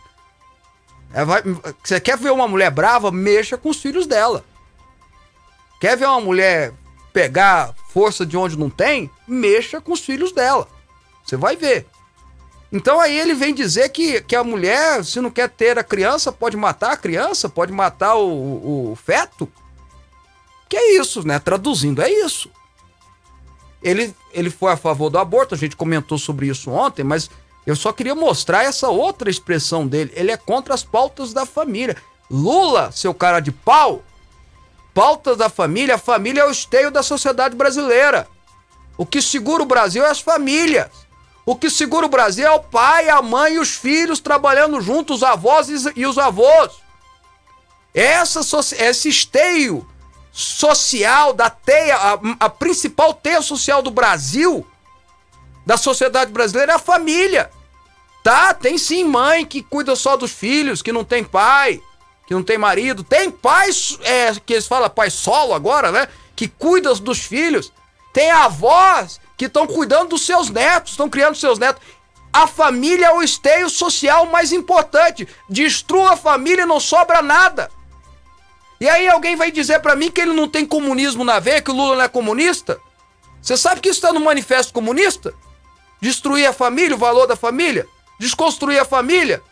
É, 1.15 1.25
vai- 1.25 1.43
você 1.83 1.99
quer 1.99 2.19
ver 2.19 2.33
uma 2.33 2.47
mulher 2.47 2.71
brava? 2.71 3.11
Mexa 3.11 3.57
com 3.57 3.71
os 3.71 3.79
filhos 3.81 4.07
dela. 4.07 4.45
Quer 5.81 5.97
ver 5.97 6.07
uma 6.07 6.21
mulher 6.21 6.75
pegar 7.13 7.75
força 7.91 8.25
de 8.25 8.37
onde 8.37 8.59
não 8.59 8.71
tem? 8.71 9.11
Mexa 9.27 9.81
com 9.81 9.93
os 9.93 10.01
filhos 10.01 10.33
dela. 10.33 10.67
Você 11.25 11.37
vai 11.37 11.57
ver. 11.57 11.87
Então 12.73 12.99
aí 12.99 13.19
ele 13.19 13.35
vem 13.35 13.55
dizer 13.55 13.91
que, 13.91 14.23
que 14.23 14.35
a 14.35 14.43
mulher, 14.43 15.05
se 15.05 15.21
não 15.21 15.31
quer 15.31 15.49
ter 15.49 15.79
a 15.79 15.85
criança, 15.85 16.33
pode 16.33 16.57
matar 16.57 16.93
a 16.93 16.97
criança, 16.97 17.49
pode 17.49 17.71
matar 17.71 18.15
o, 18.15 18.27
o, 18.27 18.93
o 18.93 18.97
feto. 18.97 19.47
Que 20.69 20.77
é 20.77 20.99
isso, 20.99 21.27
né? 21.27 21.39
Traduzindo, 21.39 22.01
é 22.01 22.11
isso. 22.11 22.51
Ele, 23.83 24.15
ele 24.33 24.49
foi 24.49 24.73
a 24.73 24.77
favor 24.77 25.11
do 25.11 25.19
aborto, 25.19 25.55
a 25.55 25.59
gente 25.59 25.77
comentou 25.77 26.17
sobre 26.17 26.47
isso 26.47 26.71
ontem, 26.71 27.05
mas 27.05 27.29
eu 27.67 27.77
só 27.77 27.93
queria 27.93 28.15
mostrar 28.15 28.65
essa 28.65 28.89
outra 28.89 29.29
expressão 29.29 29.87
dele. 29.87 30.13
Ele 30.15 30.31
é 30.31 30.37
contra 30.37 30.73
as 30.73 30.83
pautas 30.83 31.33
da 31.33 31.45
família. 31.45 31.97
Lula, 32.31 32.91
seu 32.91 33.13
cara 33.13 33.41
de 33.41 33.53
pau, 33.53 34.03
pautas 34.95 35.37
da 35.37 35.49
família, 35.49 35.95
a 35.95 35.99
família 35.99 36.43
é 36.43 36.47
o 36.47 36.51
esteio 36.51 36.91
da 36.91 37.03
sociedade 37.03 37.57
brasileira. 37.57 38.29
O 38.97 39.07
que 39.07 39.23
segura 39.23 39.63
o 39.63 39.67
Brasil 39.67 40.05
é 40.05 40.11
as 40.11 40.21
famílias. 40.21 40.91
O 41.45 41.57
que 41.57 41.69
segura 41.69 42.07
o 42.07 42.11
Brasil 42.11 42.47
é 42.47 42.51
o 42.51 42.61
pai, 42.61 43.09
a 43.09 43.21
mãe 43.21 43.55
e 43.55 43.59
os 43.59 43.71
filhos 43.71 44.21
trabalhando 44.21 44.81
juntos, 44.81 45.19
os 45.19 45.23
avós 45.23 45.69
e 45.97 46.07
os 46.07 46.19
avós. 46.19 46.73
Essa, 47.93 48.41
esse 48.79 49.09
esteio 49.09 49.87
social 50.31 51.33
da 51.33 51.51
teia, 51.51 51.97
a, 51.97 52.19
a 52.41 52.49
principal 52.49 53.13
teia 53.13 53.43
social 53.43 53.83
do 53.83 53.91
Brasil, 53.91 54.67
da 55.67 55.77
sociedade 55.77 56.31
brasileira, 56.31 56.73
é 56.73 56.75
a 56.77 56.79
família. 56.79 57.51
Tá, 58.23 58.55
tem 58.55 58.79
sim 58.79 59.05
mãe 59.05 59.45
que 59.45 59.63
cuida 59.63 59.97
só 59.97 60.17
dos 60.17 60.31
filhos, 60.31 60.81
que 60.81 60.93
não 60.93 61.05
tem 61.05 61.25
pai, 61.25 61.83
que 62.33 62.35
não 62.35 62.43
tem 62.43 62.57
marido. 62.57 63.05
Tem 63.05 63.31
pais, 63.31 63.99
é, 64.03 64.33
que 64.35 64.55
eles 64.55 64.67
falam 64.67 64.89
pai 64.89 65.11
solo 65.11 65.53
agora, 65.53 65.93
né? 65.93 66.09
Que 66.35 66.49
cuida 66.49 66.95
dos 66.95 67.21
filhos. 67.21 67.73
Tem 68.13 68.31
avós 68.31 69.21
que 69.37 69.45
estão 69.45 69.67
cuidando 69.67 70.11
dos 70.11 70.25
seus 70.25 70.49
netos, 70.49 70.93
estão 70.93 71.11
criando 71.11 71.37
seus 71.37 71.59
netos. 71.59 71.83
A 72.33 72.47
família 72.47 73.07
é 73.07 73.13
o 73.13 73.23
esteio 73.23 73.69
social 73.69 74.27
mais 74.27 74.53
importante. 74.53 75.29
Destrua 75.49 76.13
a 76.13 76.17
família 76.17 76.63
e 76.63 76.67
não 76.67 76.81
sobra 76.81 77.21
nada. 77.21 77.71
E 78.81 78.89
aí 78.89 79.07
alguém 79.09 79.37
vai 79.37 79.53
dizer 79.53 79.81
pra 79.81 79.95
mim 79.95 80.11
que 80.11 80.21
ele 80.21 80.33
não 80.33 80.49
tem 80.49 80.65
comunismo 80.65 81.23
na 81.23 81.39
veia, 81.39 81.61
que 81.61 81.71
o 81.71 81.75
Lula 81.75 81.97
não 81.97 82.03
é 82.03 82.09
comunista? 82.09 82.81
Você 83.41 83.57
sabe 83.57 83.81
que 83.81 83.91
está 83.91 84.13
no 84.13 84.21
manifesto 84.21 84.73
comunista? 84.73 85.35
Destruir 86.01 86.47
a 86.47 86.53
família, 86.53 86.97
o 86.97 86.99
valor 86.99 87.27
da 87.27 87.37
família? 87.37 87.87
Desconstruir 88.19 88.79
a 88.79 88.85
família? 88.85 89.43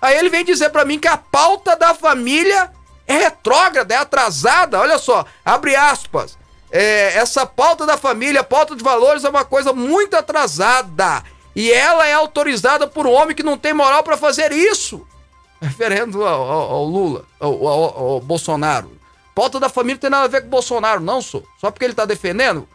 Aí 0.00 0.16
ele 0.16 0.28
vem 0.28 0.44
dizer 0.44 0.70
pra 0.70 0.84
mim 0.84 0.98
que 0.98 1.08
a 1.08 1.16
pauta 1.16 1.74
da 1.76 1.94
família 1.94 2.70
é 3.06 3.16
retrógrada, 3.16 3.94
é 3.94 3.96
atrasada. 3.96 4.78
Olha 4.80 4.98
só, 4.98 5.24
abre 5.44 5.74
aspas. 5.74 6.38
É, 6.70 7.14
essa 7.16 7.46
pauta 7.46 7.86
da 7.86 7.96
família, 7.96 8.44
pauta 8.44 8.76
de 8.76 8.84
valores 8.84 9.24
é 9.24 9.28
uma 9.28 9.44
coisa 9.44 9.72
muito 9.72 10.14
atrasada. 10.14 11.22
E 11.56 11.72
ela 11.72 12.06
é 12.06 12.12
autorizada 12.12 12.86
por 12.86 13.06
um 13.06 13.12
homem 13.12 13.34
que 13.34 13.42
não 13.42 13.56
tem 13.58 13.72
moral 13.72 14.02
pra 14.02 14.16
fazer 14.16 14.52
isso. 14.52 15.04
Referendo 15.60 16.24
ao, 16.24 16.42
ao- 16.42 16.70
ao 16.72 16.84
Lula, 16.84 17.24
ao, 17.40 17.66
ao- 17.66 18.20
Bolsonaro. 18.20 18.96
Pauta 19.34 19.58
da 19.58 19.68
família 19.68 19.98
tem 20.00 20.10
nada 20.10 20.24
a 20.24 20.28
ver 20.28 20.42
com 20.42 20.48
Bolsonaro, 20.48 21.00
não, 21.00 21.20
sou. 21.22 21.44
Só 21.60 21.70
porque 21.70 21.84
ele 21.84 21.94
tá 21.94 22.04
defendendo. 22.04 22.68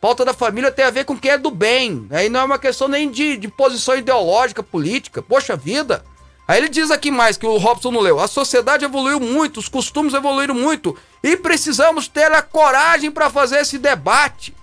Pauta 0.00 0.24
da 0.24 0.32
família 0.34 0.70
tem 0.70 0.84
a 0.84 0.90
ver 0.90 1.04
com 1.04 1.16
quem 1.16 1.30
é 1.32 1.38
do 1.38 1.50
bem. 1.50 2.06
Aí 2.10 2.28
não 2.28 2.40
é 2.40 2.44
uma 2.44 2.58
questão 2.58 2.88
nem 2.88 3.10
de, 3.10 3.36
de 3.36 3.48
posição 3.48 3.96
ideológica, 3.96 4.62
política. 4.62 5.20
Poxa 5.22 5.56
vida. 5.56 6.04
Aí 6.48 6.56
ele 6.56 6.70
diz 6.70 6.90
aqui 6.90 7.10
mais 7.10 7.36
que 7.36 7.46
o 7.46 7.58
Robson 7.58 7.90
não 7.90 8.00
leu. 8.00 8.18
A 8.18 8.26
sociedade 8.26 8.82
evoluiu 8.82 9.20
muito, 9.20 9.60
os 9.60 9.68
costumes 9.68 10.14
evoluíram 10.14 10.54
muito. 10.54 10.96
E 11.22 11.36
precisamos 11.36 12.08
ter 12.08 12.32
a 12.32 12.40
coragem 12.40 13.10
para 13.10 13.28
fazer 13.28 13.58
esse 13.58 13.76
debate. 13.76 14.56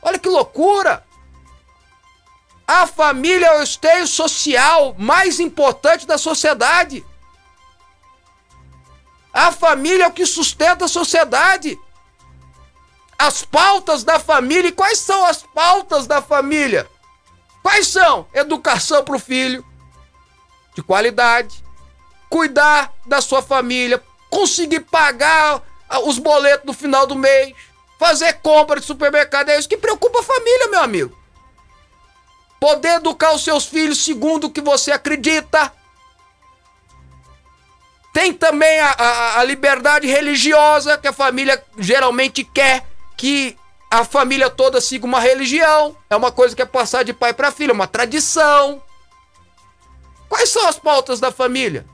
Olha 0.00 0.18
que 0.18 0.28
loucura! 0.28 1.04
A 2.66 2.86
família 2.86 3.46
é 3.46 3.58
o 3.58 3.62
esteio 3.62 4.06
social 4.06 4.94
mais 4.98 5.38
importante 5.38 6.06
da 6.06 6.16
sociedade. 6.16 7.04
A 9.32 9.52
família 9.52 10.04
é 10.04 10.08
o 10.08 10.12
que 10.12 10.24
sustenta 10.24 10.86
a 10.86 10.88
sociedade. 10.88 11.78
As 13.18 13.44
pautas 13.44 14.02
da 14.02 14.18
família. 14.18 14.68
E 14.68 14.72
quais 14.72 14.98
são 14.98 15.26
as 15.26 15.42
pautas 15.42 16.06
da 16.06 16.22
família? 16.22 16.88
Quais 17.62 17.86
são? 17.88 18.26
Educação 18.32 19.04
para 19.04 19.16
o 19.16 19.18
filho, 19.18 19.64
de 20.78 20.82
qualidade, 20.84 21.64
cuidar 22.30 22.92
da 23.04 23.20
sua 23.20 23.42
família, 23.42 24.00
conseguir 24.30 24.78
pagar 24.80 25.60
ah, 25.88 25.98
os 26.00 26.20
boletos 26.20 26.64
no 26.66 26.72
final 26.72 27.04
do 27.04 27.16
mês, 27.16 27.52
fazer 27.98 28.34
compra 28.34 28.78
de 28.78 28.86
supermercado. 28.86 29.48
É 29.48 29.58
isso 29.58 29.68
que 29.68 29.76
preocupa 29.76 30.20
a 30.20 30.22
família, 30.22 30.68
meu 30.68 30.80
amigo. 30.80 31.18
Poder 32.60 32.94
educar 32.94 33.34
os 33.34 33.42
seus 33.42 33.66
filhos 33.66 34.04
segundo 34.04 34.44
o 34.44 34.50
que 34.50 34.60
você 34.60 34.92
acredita. 34.92 35.72
Tem 38.12 38.32
também 38.32 38.78
a, 38.78 38.90
a- 38.96 39.40
a 39.40 39.44
liberdade 39.44 40.06
religiosa, 40.06 40.96
que 40.96 41.08
a 41.08 41.12
família 41.12 41.60
geralmente 41.76 42.44
quer 42.44 42.86
que 43.16 43.56
a 43.90 44.04
família 44.04 44.48
toda 44.48 44.80
siga 44.80 45.04
uma 45.06 45.18
religião. 45.18 45.96
É 46.08 46.14
uma 46.14 46.30
coisa 46.30 46.54
que 46.54 46.62
é 46.62 46.66
passar 46.66 47.02
de 47.02 47.12
pai 47.12 47.32
para 47.32 47.50
filho, 47.50 47.70
é 47.72 47.74
uma 47.74 47.86
tradição. 47.88 48.80
Quais 50.28 50.50
são 50.50 50.66
as 50.68 50.78
pautas 50.78 51.20
da 51.20 51.32
família? 51.32 51.86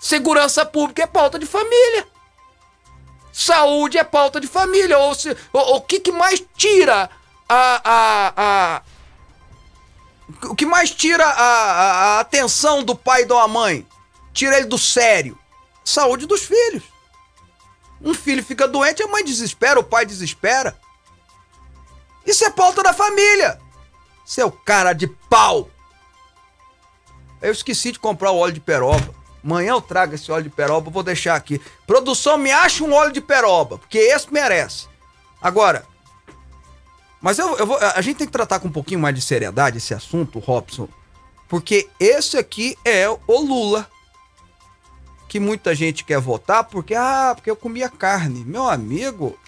Segurança 0.00 0.64
pública 0.64 1.02
é 1.02 1.06
pauta 1.06 1.38
de 1.38 1.46
família. 1.46 2.06
Saúde 3.32 3.98
é 3.98 4.04
pauta 4.04 4.40
de 4.40 4.46
família. 4.46 4.98
Ou 4.98 5.14
se, 5.14 5.30
o, 5.52 5.58
o 5.76 5.80
que, 5.80 6.00
que 6.00 6.12
mais 6.12 6.42
tira 6.56 7.08
a, 7.48 7.80
a, 7.84 8.32
a 8.36 8.82
o 10.44 10.54
que 10.54 10.66
mais 10.66 10.90
tira 10.90 11.24
a, 11.24 12.16
a 12.16 12.20
atenção 12.20 12.82
do 12.82 12.94
pai 12.94 13.22
e 13.22 13.26
da 13.26 13.48
mãe? 13.48 13.86
Tira 14.32 14.56
ele 14.56 14.66
do 14.66 14.78
sério. 14.78 15.38
Saúde 15.84 16.26
dos 16.26 16.42
filhos. 16.42 16.82
Um 18.00 18.14
filho 18.14 18.44
fica 18.44 18.68
doente, 18.68 19.02
a 19.02 19.08
mãe 19.08 19.24
desespera, 19.24 19.80
o 19.80 19.84
pai 19.84 20.04
desespera. 20.04 20.78
Isso 22.24 22.44
é 22.44 22.50
pauta 22.50 22.82
da 22.82 22.92
família. 22.92 23.58
Seu 24.24 24.52
cara 24.52 24.92
de 24.92 25.06
pau. 25.06 25.70
Eu 27.40 27.52
esqueci 27.52 27.92
de 27.92 27.98
comprar 27.98 28.30
o 28.30 28.38
óleo 28.38 28.52
de 28.52 28.60
peroba. 28.60 29.14
Amanhã 29.42 29.70
eu 29.70 29.80
trago 29.80 30.14
esse 30.14 30.30
óleo 30.30 30.44
de 30.44 30.50
peroba, 30.50 30.90
vou 30.90 31.02
deixar 31.02 31.36
aqui. 31.36 31.60
Produção, 31.86 32.36
me 32.36 32.50
acha 32.50 32.82
um 32.82 32.92
óleo 32.92 33.12
de 33.12 33.20
peroba, 33.20 33.78
porque 33.78 33.98
esse 33.98 34.32
merece. 34.32 34.88
Agora, 35.40 35.86
mas 37.20 37.38
eu, 37.38 37.56
eu 37.56 37.66
vou, 37.66 37.78
a 37.78 38.00
gente 38.00 38.18
tem 38.18 38.26
que 38.26 38.32
tratar 38.32 38.60
com 38.60 38.68
um 38.68 38.72
pouquinho 38.72 39.00
mais 39.00 39.14
de 39.14 39.20
seriedade 39.20 39.78
esse 39.78 39.94
assunto, 39.94 40.38
Robson, 40.38 40.88
porque 41.48 41.88
esse 41.98 42.36
aqui 42.36 42.76
é 42.84 43.08
o 43.08 43.40
Lula. 43.40 43.88
Que 45.28 45.38
muita 45.38 45.74
gente 45.74 46.04
quer 46.04 46.18
votar 46.18 46.64
porque, 46.64 46.94
ah, 46.94 47.32
porque 47.34 47.50
eu 47.50 47.56
comia 47.56 47.90
carne. 47.90 48.46
Meu 48.46 48.66
amigo, 48.66 49.38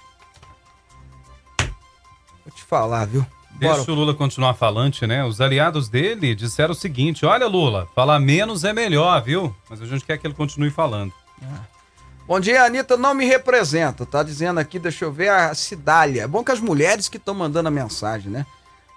vou 2.44 2.55
te 2.55 2.62
falar, 2.62 3.07
viu? 3.07 3.24
Bora. 3.61 3.77
Deixa 3.77 3.92
o 3.92 3.94
Lula 3.94 4.14
continuar 4.14 4.55
falante, 4.55 5.07
né? 5.07 5.25
Os 5.25 5.40
aliados 5.40 5.88
dele 5.88 6.35
disseram 6.35 6.73
o 6.73 6.75
seguinte: 6.75 7.27
olha, 7.27 7.46
Lula, 7.46 7.88
falar 7.94 8.18
menos 8.18 8.64
é 8.64 8.73
melhor, 8.73 9.23
viu? 9.23 9.55
Mas 9.68 9.83
a 9.83 9.87
gente 9.87 10.05
quer 10.05 10.18
que 10.18 10.27
ele 10.27 10.35
continue 10.35 10.70
falando. 10.70 11.12
É. 11.42 11.81
Bom 12.27 12.38
dia, 12.38 12.64
Anitta 12.64 12.96
não 12.96 13.12
me 13.12 13.25
representa, 13.25 14.07
tá 14.07 14.23
dizendo 14.23 14.61
aqui, 14.61 14.79
deixa 14.79 15.05
eu 15.05 15.11
ver, 15.11 15.31
a 15.31 15.53
Cidália. 15.53 16.23
É 16.23 16.27
bom 16.29 16.44
que 16.44 16.53
as 16.53 16.61
mulheres 16.61 17.09
que 17.09 17.16
estão 17.16 17.35
mandando 17.35 17.68
a 17.68 17.73
mensagem, 17.73 18.31
né? 18.31 18.46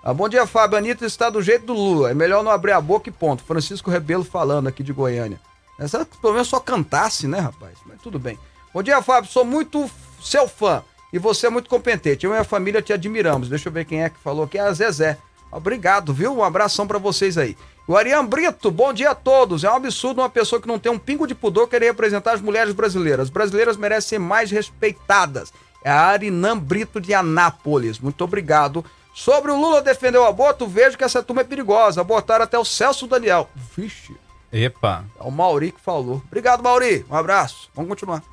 Ah, 0.04 0.13
bom 0.13 0.30
dia, 0.30 0.45
Fábio. 0.45 0.78
Anitta 0.78 1.06
está 1.06 1.30
do 1.30 1.41
jeito 1.41 1.65
do 1.65 1.73
Lula. 1.73 2.12
É 2.12 2.13
melhor 2.13 2.43
não 2.43 2.52
abrir 2.52 2.73
a 2.73 2.82
boca 2.82 3.10
e 3.10 3.12
ponto. 3.12 3.43
Francisco 3.43 3.89
Rebelo 3.89 4.23
falando 4.23 4.67
aqui 4.67 4.84
de 4.84 4.93
Goiânia. 4.93 5.39
Essa 5.80 6.06
pelo 6.21 6.34
menos 6.34 6.47
só 6.47 6.60
cantasse, 6.60 7.28
né, 7.28 7.39
rapaz? 7.39 7.78
Mas 7.86 8.02
tudo 8.02 8.19
bem. 8.19 8.38
Bom 8.73 8.84
dia, 8.84 9.02
Fábio. 9.02 9.32
Sou 9.32 9.43
muito 9.43 9.89
seu 10.21 10.47
fã. 10.47 10.84
E 11.13 11.19
você 11.19 11.45
é 11.45 11.49
muito 11.52 11.69
competente. 11.69 12.26
Eu 12.26 12.32
e 12.32 12.34
minha 12.34 12.43
família 12.43 12.82
te 12.82 12.91
admiramos. 12.91 13.47
Deixa 13.47 13.69
eu 13.69 13.73
ver 13.73 13.86
quem 13.86 14.04
é 14.04 14.10
que 14.10 14.17
falou 14.17 14.45
aqui. 14.45 14.58
É 14.58 14.62
a 14.62 14.73
Zezé. 14.73 15.19
Obrigado, 15.52 16.12
viu? 16.12 16.36
Um 16.36 16.43
abração 16.43 16.88
para 16.88 16.97
vocês 16.97 17.38
aí. 17.38 17.56
O 17.88 17.95
Ariane 17.95 18.28
Brito, 18.28 18.71
bom 18.71 18.91
dia 18.91 19.12
a 19.12 19.15
todos. 19.15 19.63
É 19.63 19.69
um 19.69 19.76
absurdo 19.76 20.21
uma 20.21 20.30
pessoa 20.30 20.60
que 20.60 20.67
não 20.67 20.80
tem 20.80 20.91
um 20.91 20.97
pingo 20.97 21.28
de 21.28 21.36
pudor 21.36 21.67
querer 21.67 21.86
representar 21.86 22.34
as 22.34 22.41
mulheres 22.41 22.73
brasileiras. 22.73 23.26
As 23.26 23.30
brasileiras 23.30 23.78
merecem 23.78 24.10
ser 24.10 24.19
mais 24.19 24.49
respeitadas. 24.49 25.54
É 25.84 25.91
a 25.91 26.02
Arinan 26.02 26.58
Brito 26.58 26.99
de 26.99 27.13
Anápolis. 27.13 27.99
Muito 27.99 28.23
obrigado. 28.23 28.84
Sobre 29.13 29.52
o 29.52 29.60
Lula 29.60 29.84
defender 29.84 30.17
o 30.17 30.26
aborto, 30.26 30.65
vejo 30.65 30.97
que 30.97 31.04
essa 31.04 31.21
turma 31.21 31.41
é 31.41 31.45
perigosa. 31.45 32.02
Abortaram 32.02 32.43
até 32.43 32.58
o 32.58 32.65
Celso 32.65 33.06
Daniel. 33.06 33.47
Vixe. 33.78 34.15
Epa. 34.52 35.06
É 35.19 35.23
o 35.23 35.30
Mauri 35.30 35.71
que 35.71 35.82
falou. 35.82 36.23
Obrigado, 36.26 36.63
Mauri. 36.63 37.06
Um 37.08 37.15
abraço. 37.15 37.69
Vamos 37.76 37.89
continuar. 37.89 38.33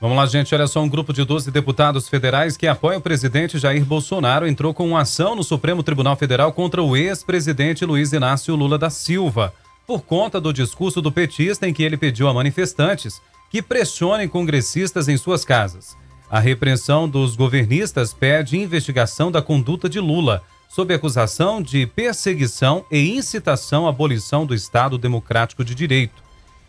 Vamos 0.00 0.16
lá, 0.16 0.26
gente. 0.26 0.54
Olha 0.54 0.68
só, 0.68 0.80
um 0.80 0.88
grupo 0.88 1.12
de 1.12 1.24
12 1.24 1.50
deputados 1.50 2.08
federais 2.08 2.56
que 2.56 2.68
apoia 2.68 2.98
o 2.98 3.00
presidente 3.00 3.58
Jair 3.58 3.84
Bolsonaro 3.84 4.46
entrou 4.46 4.72
com 4.72 4.86
uma 4.86 5.00
ação 5.00 5.34
no 5.34 5.42
Supremo 5.42 5.82
Tribunal 5.82 6.14
Federal 6.14 6.52
contra 6.52 6.80
o 6.80 6.96
ex-presidente 6.96 7.84
Luiz 7.84 8.12
Inácio 8.12 8.54
Lula 8.54 8.78
da 8.78 8.90
Silva, 8.90 9.52
por 9.84 10.02
conta 10.02 10.40
do 10.40 10.52
discurso 10.52 11.02
do 11.02 11.10
petista 11.10 11.66
em 11.66 11.74
que 11.74 11.82
ele 11.82 11.96
pediu 11.96 12.28
a 12.28 12.34
manifestantes 12.34 13.20
que 13.50 13.60
pressionem 13.60 14.28
congressistas 14.28 15.08
em 15.08 15.16
suas 15.16 15.44
casas. 15.44 15.96
A 16.30 16.38
repreensão 16.38 17.08
dos 17.08 17.34
governistas 17.34 18.12
pede 18.14 18.56
investigação 18.56 19.32
da 19.32 19.42
conduta 19.42 19.88
de 19.88 19.98
Lula, 19.98 20.42
sob 20.68 20.94
acusação 20.94 21.60
de 21.60 21.86
perseguição 21.86 22.84
e 22.88 23.16
incitação 23.16 23.86
à 23.86 23.88
abolição 23.88 24.46
do 24.46 24.54
Estado 24.54 24.96
Democrático 24.96 25.64
de 25.64 25.74
Direito 25.74 26.27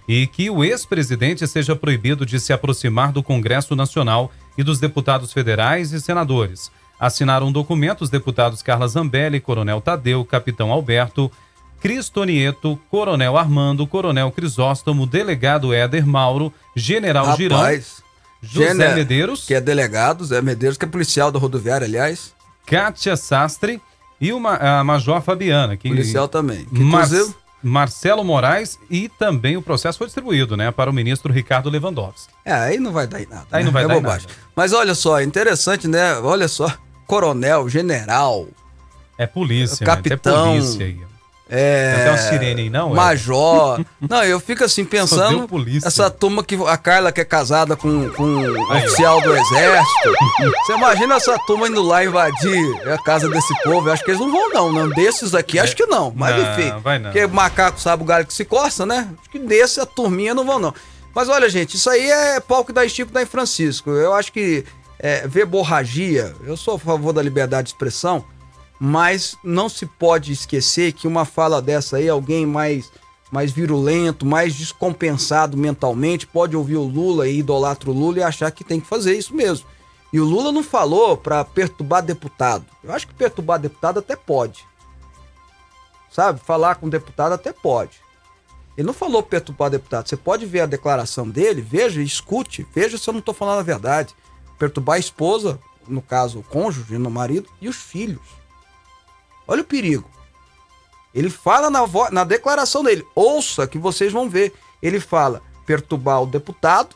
e 0.10 0.26
que 0.26 0.50
o 0.50 0.64
ex-presidente 0.64 1.48
seja 1.48 1.76
proibido 1.76 2.26
de 2.26 2.40
se 2.40 2.52
aproximar 2.52 3.12
do 3.12 3.22
Congresso 3.22 3.76
Nacional 3.76 4.32
e 4.58 4.64
dos 4.64 4.80
deputados 4.80 5.32
federais 5.32 5.92
e 5.92 6.02
senadores. 6.02 6.72
Assinaram 7.00 7.50
um 7.50 7.52
documento 7.52 8.02
os 8.02 8.10
deputados 8.10 8.64
Carla 8.64 8.88
Zambelli, 8.88 9.40
Coronel 9.40 9.80
Tadeu, 9.80 10.26
Capitão 10.26 10.72
Alberto, 10.72 11.32
Cristonieto, 11.80 12.78
Coronel 12.90 13.38
Armando, 13.38 13.86
Coronel 13.86 14.32
Crisóstomo, 14.32 15.06
Delegado 15.06 15.72
Éder 15.72 16.08
Mauro, 16.08 16.52
General 16.76 17.28
Rapaz, 17.28 17.38
Girão, 17.38 17.60
José 18.42 18.68
Gener... 18.70 18.96
Medeiros, 18.96 19.46
que 19.46 19.54
é 19.54 19.62
delegado, 19.62 20.26
Zé 20.26 20.42
Medeiros, 20.42 20.76
que 20.76 20.86
é 20.86 20.88
policial 20.88 21.32
da 21.32 21.38
rodoviária, 21.38 21.86
aliás. 21.86 22.34
Kátia 22.66 23.16
Sastre 23.16 23.80
e 24.20 24.34
o 24.34 24.42
a 24.48 24.84
Major 24.84 25.22
Fabiana. 25.22 25.78
Que, 25.78 25.88
policial 25.88 26.28
também. 26.28 26.66
Que, 26.66 26.82
inclusive... 26.82 27.36
Marcelo 27.62 28.24
Moraes 28.24 28.80
e 28.90 29.10
também 29.10 29.58
o 29.58 29.62
processo 29.62 29.98
foi 29.98 30.08
distribuído, 30.08 30.56
né, 30.56 30.72
para 30.72 30.90
o 30.90 30.94
ministro 30.94 31.32
Ricardo 31.32 31.70
Lewandowski. 31.70 32.34
É, 32.46 32.54
aí 32.54 32.80
não 32.80 32.92
vai 32.92 33.06
dar 33.06 33.22
em 33.22 33.26
nada. 33.26 33.48
Aí 33.52 33.60
né? 33.60 33.66
não 33.66 33.72
vai 33.72 33.84
é 33.84 33.88
dar 33.88 33.94
bobagem. 33.96 34.28
Nada. 34.28 34.40
Mas 34.56 34.74
olha 34.74 34.96
só, 34.96 35.22
interessante, 35.22 35.88
né? 35.88 36.16
Olha 36.20 36.48
só, 36.48 36.72
coronel, 37.06 37.68
general. 37.68 38.48
É 39.18 39.28
polícia, 39.28 39.86
capitão. 39.86 40.54
Né? 40.54 40.60
polícia 40.60 40.86
aí. 40.86 41.09
É. 41.50 41.96
Até 41.98 42.10
uma 42.12 42.18
sirene 42.18 42.62
aí, 42.62 42.70
não? 42.70 42.94
Major. 42.94 43.84
não, 44.08 44.24
eu 44.24 44.40
fico 44.40 44.64
assim 44.64 44.86
pensando. 44.86 45.50
Essa 45.84 46.10
turma 46.10 46.44
que. 46.44 46.56
A 46.68 46.78
Carla 46.78 47.12
que 47.12 47.22
é 47.22 47.26
casada 47.26 47.76
com, 47.76 48.10
com 48.12 48.24
um 48.24 48.72
oficial 48.72 49.20
do 49.22 49.36
exército. 49.36 50.14
Você 50.66 50.74
imagina 50.74 51.16
essa 51.16 51.38
turma 51.40 51.68
indo 51.68 51.82
lá 51.82 52.06
invadir 52.06 52.88
a 52.88 52.98
casa 53.02 53.28
desse 53.30 53.54
povo? 53.64 53.90
Eu 53.90 53.94
acho 53.94 54.04
que 54.04 54.12
eles 54.12 54.22
não 54.22 54.32
vão, 54.32 54.50
não. 54.50 54.72
não 54.72 54.90
desses 54.90 55.34
aqui, 55.34 55.58
acho 55.58 55.76
que 55.76 55.88
não. 55.88 56.14
Mas 56.16 56.36
não, 56.36 56.52
enfim. 56.52 56.80
Vai 56.82 57.00
não. 57.00 57.12
Porque 57.12 57.26
macaco 57.26 57.82
sabe 57.82 58.04
o 58.04 58.06
galho 58.06 58.28
que 58.28 58.34
se 58.34 58.46
coça, 58.46 58.86
né? 58.86 59.10
Acho 59.20 59.30
que 59.30 59.40
desse 59.40 59.80
a 59.80 59.86
turminha 59.86 60.36
não 60.36 60.46
vão, 60.46 60.60
não. 60.60 60.74
Mas 61.16 61.28
olha, 61.28 61.50
gente, 61.50 61.76
isso 61.76 61.90
aí 61.90 62.10
é 62.10 62.40
pau 62.40 62.64
que 62.64 62.72
dá 62.72 62.86
em 62.86 62.90
Chico, 62.90 63.12
dá 63.12 63.24
em 63.24 63.26
Francisco. 63.26 63.90
Eu 63.90 64.14
acho 64.14 64.32
que 64.32 64.64
é, 65.00 65.28
ver 65.28 65.46
borragia. 65.46 66.36
Eu 66.46 66.56
sou 66.56 66.76
a 66.76 66.80
favor 66.80 67.12
da 67.12 67.22
liberdade 67.24 67.64
de 67.64 67.70
expressão 67.70 68.24
mas 68.80 69.36
não 69.44 69.68
se 69.68 69.86
pode 69.86 70.32
esquecer 70.32 70.94
que 70.94 71.08
uma 71.08 71.26
fala 71.26 71.62
dessa 71.62 71.98
aí, 71.98 72.08
alguém 72.08 72.46
mais 72.46 72.90
mais 73.32 73.52
virulento, 73.52 74.26
mais 74.26 74.56
descompensado 74.56 75.56
mentalmente, 75.56 76.26
pode 76.26 76.56
ouvir 76.56 76.78
o 76.78 76.84
Lula 76.84 77.28
e 77.28 77.40
idolatra 77.40 77.92
o 77.92 77.94
Lula 77.94 78.20
e 78.20 78.24
achar 78.24 78.50
que 78.52 78.64
tem 78.64 78.80
que 78.80 78.88
fazer 78.88 79.16
isso 79.16 79.36
mesmo. 79.36 79.68
E 80.12 80.20
o 80.20 80.26
Lula 80.26 80.52
não 80.52 80.64
falou 80.64 81.16
para 81.16 81.46
perturbar 81.46 82.02
deputado. 82.02 82.66
Eu 82.84 82.92
acho 82.92 83.08
que 83.08 83.14
perturbar 83.14 83.60
deputado 83.60 84.00
até 84.00 84.16
pode. 84.16 84.66
Sabe? 86.12 86.40
Falar 86.40 86.76
com 86.76 86.90
deputado 86.90 87.34
até 87.34 87.54
pode. 87.54 88.02
Ele 88.76 88.88
não 88.88 88.94
falou 88.94 89.22
perturbar 89.22 89.70
deputado. 89.70 90.10
Você 90.10 90.18
pode 90.18 90.48
ver 90.48 90.62
a 90.62 90.66
declaração 90.66 91.30
dele, 91.30 91.62
veja, 91.62 92.02
escute, 92.02 92.66
veja 92.74 92.98
se 92.98 93.08
eu 93.08 93.12
não 93.12 93.20
estou 93.20 93.36
falando 93.36 93.60
a 93.60 93.64
verdade. 93.64 94.16
Perturbar 94.58 94.96
a 94.96 95.00
esposa, 95.00 95.60
no 95.88 96.02
caso 96.02 96.40
o 96.40 96.44
cônjuge, 96.44 96.98
no 96.98 97.12
marido, 97.12 97.48
e 97.62 97.70
os 97.70 97.76
filhos. 97.76 98.39
Olha 99.50 99.64
o 99.64 99.66
perigo. 99.66 100.08
Ele 101.12 101.28
fala 101.28 101.72
na, 101.72 101.80
na 102.12 102.24
declaração 102.24 102.84
dele, 102.84 103.04
ouça 103.16 103.66
que 103.66 103.80
vocês 103.80 104.14
vão 104.14 104.30
ver. 104.30 104.54
Ele 104.80 105.00
fala 105.00 105.42
perturbar 105.66 106.22
o 106.22 106.28
deputado, 106.28 106.96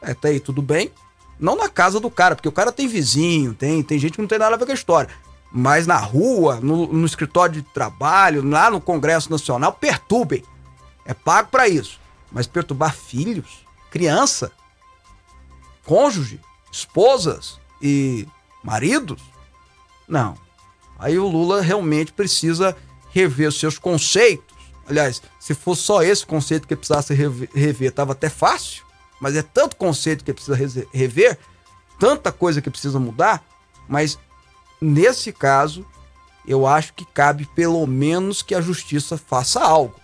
até 0.00 0.28
aí 0.28 0.40
tudo 0.40 0.62
bem. 0.62 0.90
Não 1.38 1.54
na 1.54 1.68
casa 1.68 2.00
do 2.00 2.10
cara, 2.10 2.34
porque 2.34 2.48
o 2.48 2.52
cara 2.52 2.72
tem 2.72 2.88
vizinho, 2.88 3.52
tem, 3.52 3.82
tem 3.82 3.98
gente 3.98 4.14
que 4.14 4.20
não 4.22 4.26
tem 4.26 4.38
nada 4.38 4.54
a 4.54 4.58
ver 4.58 4.64
com 4.64 4.72
a 4.72 4.74
história. 4.74 5.10
Mas 5.52 5.86
na 5.86 5.98
rua, 5.98 6.56
no, 6.56 6.86
no 6.86 7.04
escritório 7.04 7.54
de 7.54 7.62
trabalho, 7.62 8.42
lá 8.42 8.70
no 8.70 8.80
Congresso 8.80 9.30
Nacional, 9.30 9.74
perturbem. 9.74 10.42
É 11.04 11.12
pago 11.12 11.50
para 11.50 11.68
isso. 11.68 12.00
Mas 12.32 12.46
perturbar 12.46 12.94
filhos, 12.94 13.66
criança, 13.90 14.50
cônjuge, 15.84 16.40
esposas 16.72 17.60
e 17.80 18.26
maridos? 18.64 19.22
Não. 20.08 20.47
Aí 20.98 21.18
o 21.18 21.28
Lula 21.28 21.60
realmente 21.60 22.12
precisa 22.12 22.76
rever 23.10 23.48
os 23.48 23.58
seus 23.58 23.78
conceitos. 23.78 24.56
Aliás, 24.88 25.22
se 25.38 25.54
fosse 25.54 25.82
só 25.82 26.02
esse 26.02 26.26
conceito 26.26 26.66
que 26.66 26.74
precisasse 26.74 27.14
rever, 27.14 27.90
estava 27.90 28.12
até 28.12 28.28
fácil, 28.28 28.84
mas 29.20 29.36
é 29.36 29.42
tanto 29.42 29.76
conceito 29.76 30.24
que 30.24 30.32
precisa 30.32 30.56
rever, 30.92 31.38
tanta 31.98 32.32
coisa 32.32 32.62
que 32.62 32.70
precisa 32.70 32.98
mudar, 32.98 33.44
mas 33.86 34.18
nesse 34.80 35.32
caso, 35.32 35.84
eu 36.46 36.66
acho 36.66 36.94
que 36.94 37.04
cabe 37.04 37.46
pelo 37.54 37.86
menos 37.86 38.40
que 38.40 38.54
a 38.54 38.60
justiça 38.60 39.18
faça 39.18 39.60
algo. 39.60 39.94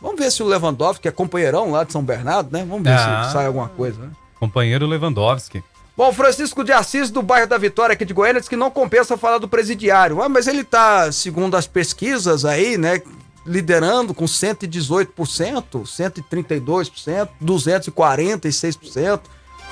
Vamos 0.00 0.20
ver 0.20 0.30
se 0.30 0.42
o 0.42 0.46
Lewandowski, 0.46 1.02
que 1.02 1.08
é 1.08 1.12
companheirão 1.12 1.72
lá 1.72 1.82
de 1.82 1.92
São 1.92 2.04
Bernardo, 2.04 2.52
né? 2.52 2.64
Vamos 2.64 2.84
ver 2.84 2.92
ah, 2.92 3.24
se 3.26 3.32
sai 3.32 3.46
alguma 3.46 3.68
coisa, 3.68 4.00
né? 4.00 4.12
Companheiro 4.38 4.86
Lewandowski. 4.86 5.62
Bom, 5.98 6.12
Francisco 6.12 6.62
de 6.62 6.70
Assis, 6.70 7.10
do 7.10 7.20
bairro 7.22 7.48
da 7.48 7.58
Vitória 7.58 7.92
aqui 7.94 8.04
de 8.04 8.14
Goiânia, 8.14 8.40
diz 8.40 8.48
que 8.48 8.54
não 8.54 8.70
compensa 8.70 9.16
falar 9.18 9.38
do 9.38 9.48
presidiário. 9.48 10.22
Ah, 10.22 10.28
mas 10.28 10.46
ele 10.46 10.60
está, 10.60 11.10
segundo 11.10 11.56
as 11.56 11.66
pesquisas 11.66 12.44
aí, 12.44 12.78
né, 12.78 13.02
liderando 13.44 14.14
com 14.14 14.24
118%, 14.24 15.82
132%, 15.82 17.28
246%. 17.44 19.20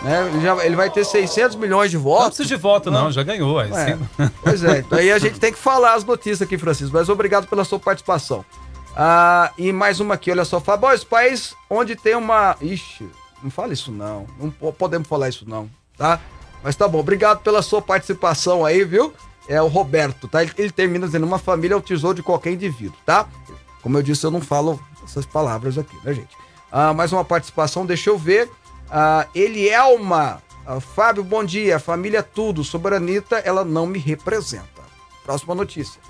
Né? 0.02 0.26
Ele, 0.28 0.40
já, 0.42 0.66
ele 0.66 0.74
vai 0.76 0.90
ter 0.90 1.04
600 1.04 1.54
milhões 1.56 1.90
de 1.92 1.96
Não 1.96 2.02
votos. 2.02 2.36
precisa 2.38 2.48
de 2.48 2.56
voto, 2.60 2.90
não, 2.90 3.04
Não. 3.04 3.12
já 3.12 3.22
ganhou. 3.22 3.60
É. 3.60 3.68
sim. 3.94 4.00
Pois 4.42 4.64
é, 4.64 4.78
então 4.80 4.98
aí 4.98 5.12
a 5.12 5.18
gente 5.20 5.38
tem 5.38 5.52
que 5.52 5.58
falar 5.58 5.94
as 5.94 6.02
notícias 6.04 6.42
aqui, 6.42 6.58
Francisco, 6.58 6.92
mas 6.92 7.08
obrigado 7.08 7.46
pela 7.46 7.64
sua 7.64 7.78
participação. 7.78 8.44
Ah, 8.96 9.52
e 9.56 9.72
mais 9.72 10.00
uma 10.00 10.14
aqui, 10.14 10.30
olha 10.32 10.44
só, 10.44 10.58
Fábio, 10.58 10.88
ó, 10.88 10.92
esse 10.92 11.06
país 11.06 11.54
onde 11.70 11.94
tem 11.94 12.16
uma... 12.16 12.56
Ixi, 12.60 13.08
não 13.42 13.50
fala 13.50 13.72
isso 13.72 13.92
não, 13.92 14.26
não 14.40 14.50
po- 14.50 14.72
podemos 14.72 15.06
falar 15.06 15.28
isso 15.28 15.44
não, 15.48 15.70
tá? 15.96 16.20
Mas 16.62 16.76
tá 16.76 16.88
bom, 16.88 16.98
obrigado 16.98 17.40
pela 17.40 17.62
sua 17.62 17.80
participação 17.80 18.64
aí, 18.64 18.84
viu? 18.84 19.12
É 19.48 19.62
o 19.62 19.68
Roberto, 19.68 20.26
tá? 20.26 20.42
Ele, 20.42 20.52
ele 20.58 20.70
termina 20.70 21.06
dizendo, 21.06 21.26
uma 21.26 21.38
família 21.38 21.74
é 21.74 21.76
o 21.76 21.80
tesouro 21.80 22.16
de 22.16 22.22
qualquer 22.22 22.52
indivíduo, 22.52 22.98
tá? 23.04 23.26
Como 23.82 23.96
eu 23.96 24.02
disse, 24.02 24.26
eu 24.26 24.30
não 24.30 24.40
falo 24.40 24.80
essas 25.04 25.24
palavras 25.24 25.78
aqui, 25.78 25.96
né, 26.04 26.12
gente? 26.12 26.36
Ah, 26.70 26.92
mais 26.92 27.12
uma 27.12 27.24
participação, 27.24 27.86
deixa 27.86 28.10
eu 28.10 28.18
ver. 28.18 28.50
Ah, 28.90 29.26
Elielma, 29.34 30.42
ah, 30.66 30.80
Fábio, 30.80 31.22
bom 31.22 31.44
dia. 31.44 31.78
Família 31.78 32.18
é 32.18 32.22
tudo. 32.22 32.64
Sobre 32.64 32.94
a 32.94 32.96
Anitta, 32.96 33.36
ela 33.36 33.64
não 33.64 33.86
me 33.86 33.98
representa. 33.98 34.82
Próxima 35.24 35.54
notícia. 35.54 36.00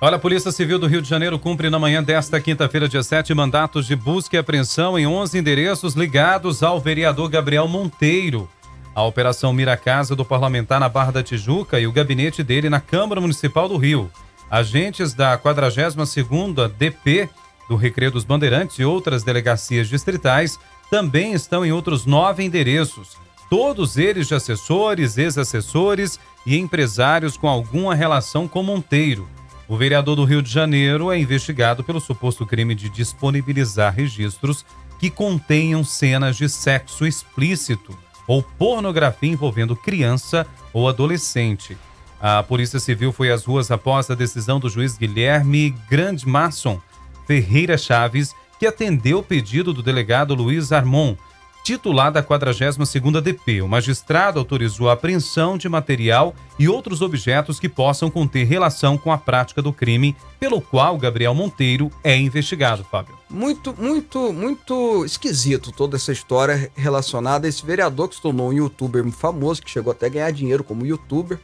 Olha, 0.00 0.16
a 0.16 0.18
Polícia 0.18 0.50
Civil 0.50 0.80
do 0.80 0.88
Rio 0.88 1.00
de 1.00 1.08
Janeiro 1.08 1.38
cumpre 1.38 1.70
na 1.70 1.78
manhã 1.78 2.02
desta 2.02 2.40
quinta-feira, 2.40 2.88
dia 2.88 3.04
7, 3.04 3.32
mandatos 3.32 3.86
de 3.86 3.94
busca 3.94 4.34
e 4.34 4.38
apreensão 4.38 4.98
em 4.98 5.06
11 5.06 5.38
endereços 5.38 5.94
ligados 5.94 6.60
ao 6.60 6.80
vereador 6.80 7.28
Gabriel 7.28 7.68
Monteiro. 7.68 8.50
A 8.94 9.02
Operação 9.02 9.54
Mira 9.54 9.74
Casa 9.74 10.14
do 10.14 10.24
parlamentar 10.24 10.78
na 10.78 10.88
Barra 10.88 11.12
da 11.12 11.22
Tijuca 11.22 11.80
e 11.80 11.86
o 11.86 11.92
gabinete 11.92 12.42
dele 12.42 12.68
na 12.68 12.78
Câmara 12.78 13.22
Municipal 13.22 13.66
do 13.66 13.78
Rio. 13.78 14.10
Agentes 14.50 15.14
da 15.14 15.38
42ª 15.38 16.68
DP 16.68 17.28
do 17.70 17.76
Recreio 17.76 18.12
dos 18.12 18.24
Bandeirantes 18.24 18.78
e 18.78 18.84
outras 18.84 19.22
delegacias 19.22 19.88
distritais 19.88 20.58
também 20.90 21.32
estão 21.32 21.64
em 21.64 21.72
outros 21.72 22.04
nove 22.04 22.44
endereços. 22.44 23.16
Todos 23.48 23.96
eles 23.96 24.28
de 24.28 24.34
assessores, 24.34 25.16
ex-assessores 25.16 26.20
e 26.44 26.58
empresários 26.58 27.38
com 27.38 27.48
alguma 27.48 27.94
relação 27.94 28.46
com 28.46 28.62
Monteiro. 28.62 29.26
O 29.66 29.74
vereador 29.74 30.16
do 30.16 30.24
Rio 30.24 30.42
de 30.42 30.50
Janeiro 30.50 31.10
é 31.10 31.18
investigado 31.18 31.82
pelo 31.82 32.00
suposto 32.00 32.44
crime 32.44 32.74
de 32.74 32.90
disponibilizar 32.90 33.94
registros 33.94 34.66
que 34.98 35.08
contenham 35.08 35.82
cenas 35.82 36.36
de 36.36 36.46
sexo 36.46 37.06
explícito 37.06 37.96
ou 38.26 38.42
pornografia 38.42 39.30
envolvendo 39.30 39.76
criança 39.76 40.46
ou 40.72 40.88
adolescente. 40.88 41.76
A 42.20 42.42
Polícia 42.42 42.78
Civil 42.78 43.12
foi 43.12 43.30
às 43.30 43.44
ruas 43.44 43.70
após 43.70 44.08
a 44.10 44.14
decisão 44.14 44.60
do 44.60 44.68
juiz 44.68 44.96
Guilherme 44.96 45.74
Grandmasson 45.90 46.80
Ferreira 47.26 47.76
Chaves, 47.76 48.34
que 48.58 48.66
atendeu 48.66 49.18
o 49.18 49.22
pedido 49.22 49.72
do 49.72 49.82
delegado 49.82 50.34
Luiz 50.34 50.70
Armon, 50.70 51.16
titular 51.64 52.12
da 52.12 52.22
42ª 52.22 53.20
DP. 53.20 53.62
O 53.62 53.68
magistrado 53.68 54.38
autorizou 54.38 54.90
a 54.90 54.92
apreensão 54.92 55.56
de 55.56 55.68
material 55.68 56.34
e 56.58 56.68
outros 56.68 57.02
objetos 57.02 57.58
que 57.58 57.68
possam 57.68 58.10
conter 58.10 58.44
relação 58.44 58.98
com 58.98 59.12
a 59.12 59.18
prática 59.18 59.62
do 59.62 59.72
crime, 59.72 60.16
pelo 60.38 60.60
qual 60.60 60.98
Gabriel 60.98 61.34
Monteiro 61.34 61.90
é 62.02 62.16
investigado, 62.16 62.84
Fábio. 62.84 63.21
Muito, 63.32 63.74
muito, 63.80 64.30
muito 64.30 65.06
esquisito 65.06 65.72
toda 65.72 65.96
essa 65.96 66.12
história 66.12 66.70
relacionada 66.76 67.46
a 67.46 67.48
esse 67.48 67.64
vereador 67.64 68.10
que 68.10 68.16
se 68.16 68.20
tornou 68.20 68.50
um 68.50 68.52
youtuber 68.52 69.10
famoso, 69.10 69.62
que 69.62 69.70
chegou 69.70 69.90
até 69.90 70.04
a 70.04 70.10
ganhar 70.10 70.30
dinheiro 70.30 70.62
como 70.62 70.84
youtuber, 70.84 71.40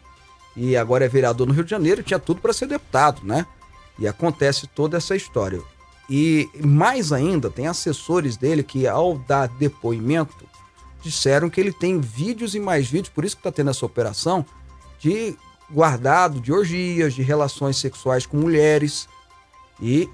e 0.55 0.77
agora 0.77 1.07
é 1.07 1.09
vereador 1.09 1.47
no 1.47 1.55
Rio 1.55 1.65
de 1.65 1.71
Janeiro, 1.71 2.03
tinha 2.03 2.19
tudo 2.19 2.43
para 2.43 2.53
ser 2.53 2.67
deputado, 2.67 3.23
né? 3.25 3.47
E 3.99 4.07
acontece 4.07 4.67
toda 4.67 4.99
essa 4.99 5.17
história. 5.17 5.63
E 6.11 6.51
mais 6.63 7.11
ainda, 7.11 7.49
tem 7.49 7.67
assessores 7.67 8.37
dele 8.37 8.63
que, 8.63 8.87
ao 8.87 9.17
dar 9.17 9.49
depoimento, 9.49 10.47
disseram 11.03 11.49
que 11.49 11.59
ele 11.59 11.73
tem 11.73 11.99
vídeos 11.99 12.55
e 12.55 12.61
mais 12.61 12.87
vídeos, 12.87 13.09
por 13.15 13.25
isso 13.25 13.35
que 13.35 13.41
está 13.41 13.51
tendo 13.51 13.71
essa 13.71 13.87
operação, 13.87 14.45
de 14.99 15.35
guardado 15.71 16.39
de 16.39 16.53
orgias, 16.53 17.15
de 17.15 17.23
relações 17.23 17.79
sexuais 17.79 18.27
com 18.27 18.37
mulheres, 18.37 19.09
e 19.81 20.07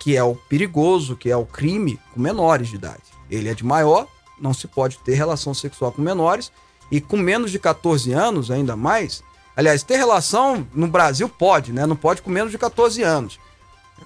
que 0.00 0.16
é 0.16 0.24
o 0.24 0.34
perigoso, 0.34 1.14
que 1.14 1.30
é 1.30 1.36
o 1.36 1.44
crime 1.44 2.00
com 2.12 2.20
menores 2.20 2.68
de 2.68 2.74
idade. 2.74 3.02
Ele 3.30 3.50
é 3.50 3.54
de 3.54 3.64
maior, 3.64 4.08
não 4.40 4.54
se 4.54 4.66
pode 4.66 4.98
ter 4.98 5.14
relação 5.14 5.52
sexual 5.52 5.92
com 5.92 6.00
menores, 6.00 6.50
e 6.90 7.00
com 7.00 7.18
menos 7.18 7.52
de 7.52 7.58
14 7.58 8.10
anos, 8.12 8.50
ainda 8.50 8.74
mais. 8.74 9.22
Aliás, 9.54 9.82
ter 9.82 9.96
relação 9.96 10.66
no 10.74 10.88
Brasil 10.88 11.28
pode, 11.28 11.72
né? 11.72 11.86
Não 11.86 11.94
pode 11.94 12.22
com 12.22 12.30
menos 12.30 12.50
de 12.50 12.56
14 12.56 13.02
anos. 13.02 13.38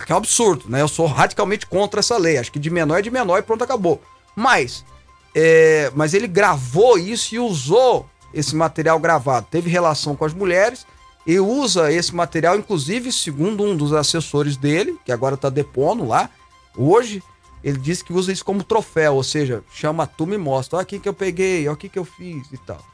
Que 0.04 0.10
é 0.10 0.14
um 0.14 0.18
absurdo, 0.18 0.64
né? 0.68 0.82
Eu 0.82 0.88
sou 0.88 1.06
radicalmente 1.06 1.64
contra 1.64 2.00
essa 2.00 2.18
lei. 2.18 2.36
Acho 2.38 2.50
que 2.50 2.58
de 2.58 2.68
menor 2.68 2.98
é 2.98 3.02
de 3.02 3.10
menor 3.10 3.38
e 3.38 3.42
pronto, 3.42 3.62
acabou. 3.62 4.02
Mas, 4.34 4.84
é, 5.32 5.92
mas 5.94 6.12
ele 6.12 6.26
gravou 6.26 6.98
isso 6.98 7.36
e 7.36 7.38
usou 7.38 8.10
esse 8.34 8.56
material 8.56 8.98
gravado. 8.98 9.46
Teve 9.48 9.70
relação 9.70 10.16
com 10.16 10.24
as 10.24 10.34
mulheres 10.34 10.84
e 11.26 11.38
usa 11.40 11.90
esse 11.92 12.14
material, 12.14 12.56
inclusive, 12.56 13.10
segundo 13.10 13.64
um 13.64 13.76
dos 13.76 13.92
assessores 13.92 14.56
dele, 14.56 14.98
que 15.04 15.12
agora 15.12 15.36
tá 15.36 15.48
depondo 15.48 16.06
lá, 16.06 16.28
hoje, 16.76 17.22
ele 17.62 17.78
disse 17.78 18.04
que 18.04 18.12
usa 18.12 18.30
isso 18.30 18.44
como 18.44 18.62
troféu, 18.62 19.14
ou 19.14 19.22
seja, 19.22 19.64
chama 19.72 20.06
turma 20.06 20.34
e 20.34 20.38
mostra, 20.38 20.76
olha 20.76 20.82
aqui 20.82 20.98
que 20.98 21.08
eu 21.08 21.14
peguei, 21.14 21.66
olha 21.66 21.74
aqui 21.74 21.88
que 21.88 21.98
eu 21.98 22.04
fiz 22.04 22.46
e 22.52 22.58
tal. 22.58 22.84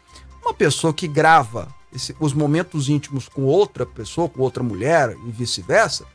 Uma 0.43 0.55
pessoa 0.55 0.95
que 0.95 1.09
grava 1.09 1.69
esse- 1.93 2.15
os 2.21 2.33
momentos 2.33 2.89
íntimos 2.89 3.29
com 3.29 3.43
outra 3.43 3.85
pessoa, 3.85 4.29
com 4.29 4.43
outra 4.43 4.63
mulher 4.63 5.17
e 5.27 5.31
vice-versa, 5.31 6.07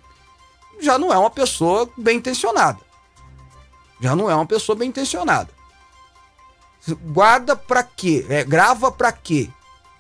já 0.80 0.98
não 0.98 1.12
é 1.12 1.18
uma 1.18 1.30
pessoa 1.30 1.90
bem 1.98 2.18
intencionada. 2.18 2.80
Já 4.00 4.16
não 4.16 4.30
é 4.30 4.36
uma 4.36 4.46
pessoa 4.46 4.76
bem 4.76 4.90
intencionada. 4.90 5.50
Guarda 7.02 7.56
pra 7.56 7.82
quê? 7.84 8.26
É, 8.30 8.44
grava 8.44 8.92
pra 8.92 9.12
quê? 9.12 9.50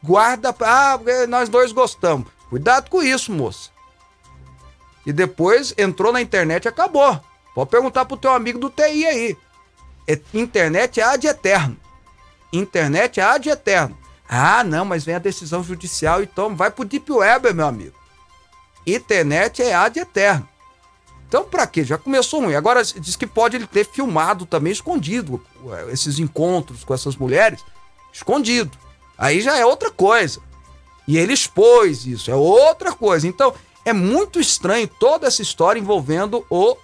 Guarda. 0.06 0.56
Ah, 0.62 1.00
nós 1.28 1.50
dois 1.50 1.72
gostamos. 1.72 2.28
Cuidado 2.50 2.90
com 2.90 3.02
isso, 3.02 3.32
moça. 3.32 3.70
E 5.06 5.12
depois 5.12 5.74
entrou 5.78 6.12
na 6.14 6.22
internet 6.22 6.66
e 6.66 6.68
acabou. 6.68 7.20
Pode 7.54 7.70
perguntar 7.70 8.06
pro 8.06 8.18
teu 8.18 8.32
amigo 8.32 8.60
do 8.60 8.70
TI 8.70 9.06
aí. 9.06 9.38
É- 10.08 10.20
internet 10.34 11.00
é 11.00 11.04
ad 11.04 11.26
eterno. 11.26 11.78
Internet 12.52 13.20
é 13.20 13.24
ad 13.24 13.50
eterno. 13.50 13.98
Ah, 14.28 14.64
não, 14.64 14.86
mas 14.86 15.04
vem 15.04 15.16
a 15.16 15.20
decisão 15.20 15.64
judicial, 15.64 16.22
então 16.22 16.56
vai 16.56 16.72
pro 16.72 16.86
Deep 16.86 17.12
Web, 17.12 17.54
meu 17.54 17.68
amigo. 17.68 17.96
Internet 18.86 19.62
é 19.62 19.74
ad 19.74 20.00
eterno. 20.00 20.48
Então, 21.28 21.44
pra 21.44 21.68
quê? 21.68 21.84
Já 21.84 21.98
começou 21.98 22.42
ruim. 22.42 22.56
Agora, 22.56 22.84
diz 22.84 23.16
que 23.16 23.28
pode 23.28 23.56
ele 23.58 23.68
ter 23.68 23.86
filmado 23.86 24.46
também 24.46 24.72
escondido 24.72 25.44
ué, 25.64 25.92
esses 25.92 26.20
encontros 26.20 26.84
com 26.84 26.94
essas 26.94 27.16
mulheres, 27.16 27.64
escondido. 28.14 28.78
Aí 29.18 29.42
já 29.42 29.58
é 29.58 29.66
outra 29.66 29.90
coisa. 29.90 30.40
E 31.08 31.18
ele 31.18 31.34
expôs 31.34 32.06
isso, 32.06 32.32
é 32.32 32.36
outra 32.36 32.92
coisa. 32.92 33.28
Então, 33.28 33.54
é 33.84 33.94
muito 33.94 34.40
estranho 34.40 34.88
toda 34.88 35.28
essa 35.28 35.42
história 35.42 35.80
envolvendo 35.80 36.46
o 36.50 36.76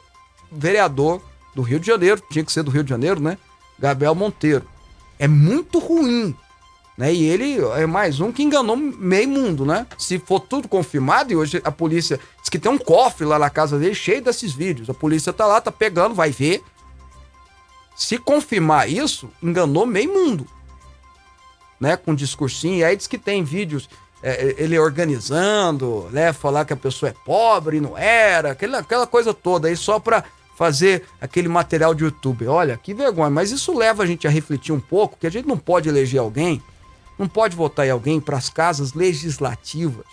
vereador 0.52 1.22
do 1.56 1.62
Rio 1.62 1.80
de 1.80 1.88
Janeiro, 1.88 2.22
tinha 2.30 2.46
que 2.46 2.52
ser 2.52 2.64
do 2.64 2.72
Rio 2.72 2.84
de 2.84 2.90
Janeiro, 2.90 3.20
né? 3.20 3.38
Gabriel 3.80 4.16
Monteiro. 4.16 4.66
É 5.18 5.28
muito 5.28 5.80
ruim. 5.80 6.36
Né? 6.98 7.14
E 7.14 7.24
ele 7.24 7.58
é 7.78 7.86
mais 7.86 8.20
um 8.20 8.32
que 8.32 8.44
enganou 8.44 8.76
meio 8.78 9.28
mundo, 9.28 9.66
né? 9.66 9.88
Se 9.98 10.20
for 10.20 10.40
tudo 10.40 10.68
confirmado, 10.68 11.32
e 11.32 11.36
hoje 11.36 11.62
a 11.64 11.72
polícia 11.72 12.20
diz 12.40 12.50
que 12.50 12.60
tem 12.60 12.72
um 12.72 12.78
cofre 12.78 13.26
lá 13.26 13.40
na 13.40 13.50
casa 13.50 13.80
dele 13.80 13.96
cheio 13.96 14.22
desses 14.22 14.52
vídeos. 14.52 14.90
A 14.90 14.94
polícia 14.94 15.34
tá 15.34 15.46
lá, 15.46 15.60
tá 15.60 15.72
pegando, 15.72 16.14
vai 16.14 16.32
ver. 16.32 16.64
Se 17.96 18.18
confirmar 18.18 18.90
isso, 18.90 19.30
enganou 19.42 19.86
meio 19.86 20.14
mundo. 20.14 20.48
Né? 21.82 21.98
Com 21.98 22.16
discursinho. 22.16 22.78
E 22.78 22.84
aí 22.84 22.96
diz 22.96 23.08
que 23.08 23.18
tem 23.18 23.44
vídeos, 23.44 23.90
é, 24.24 24.56
ele 24.58 24.78
organizando, 24.78 26.08
né? 26.12 26.32
Falar 26.32 26.64
que 26.64 26.74
a 26.74 26.78
pessoa 26.78 27.10
é 27.10 27.16
pobre, 27.26 27.82
não 27.82 27.98
era, 27.98 28.52
aquela, 28.52 28.78
aquela 28.80 29.08
coisa 29.08 29.34
toda 29.34 29.68
aí 29.68 29.76
só 29.76 30.00
pra 30.00 30.24
fazer 30.56 31.06
aquele 31.20 31.48
material 31.48 31.96
de 31.96 32.04
YouTube. 32.04 32.48
Olha, 32.48 32.78
que 32.78 32.94
vergonha, 32.94 33.32
mas 33.32 33.52
isso 33.52 33.76
leva 33.76 34.04
a 34.04 34.06
gente 34.06 34.28
a 34.28 34.30
refletir 34.30 34.72
um 34.72 34.80
pouco, 34.80 35.18
que 35.20 35.26
a 35.26 35.32
gente 35.32 35.48
não 35.48 35.58
pode 35.58 35.90
eleger 35.90 36.20
alguém, 36.20 36.62
não 37.18 37.28
pode 37.28 37.56
votar 37.56 37.88
em 37.88 37.90
alguém 37.90 38.22
para 38.22 38.38
as 38.38 38.48
casas 38.48 38.94
legislativas. 38.94 40.06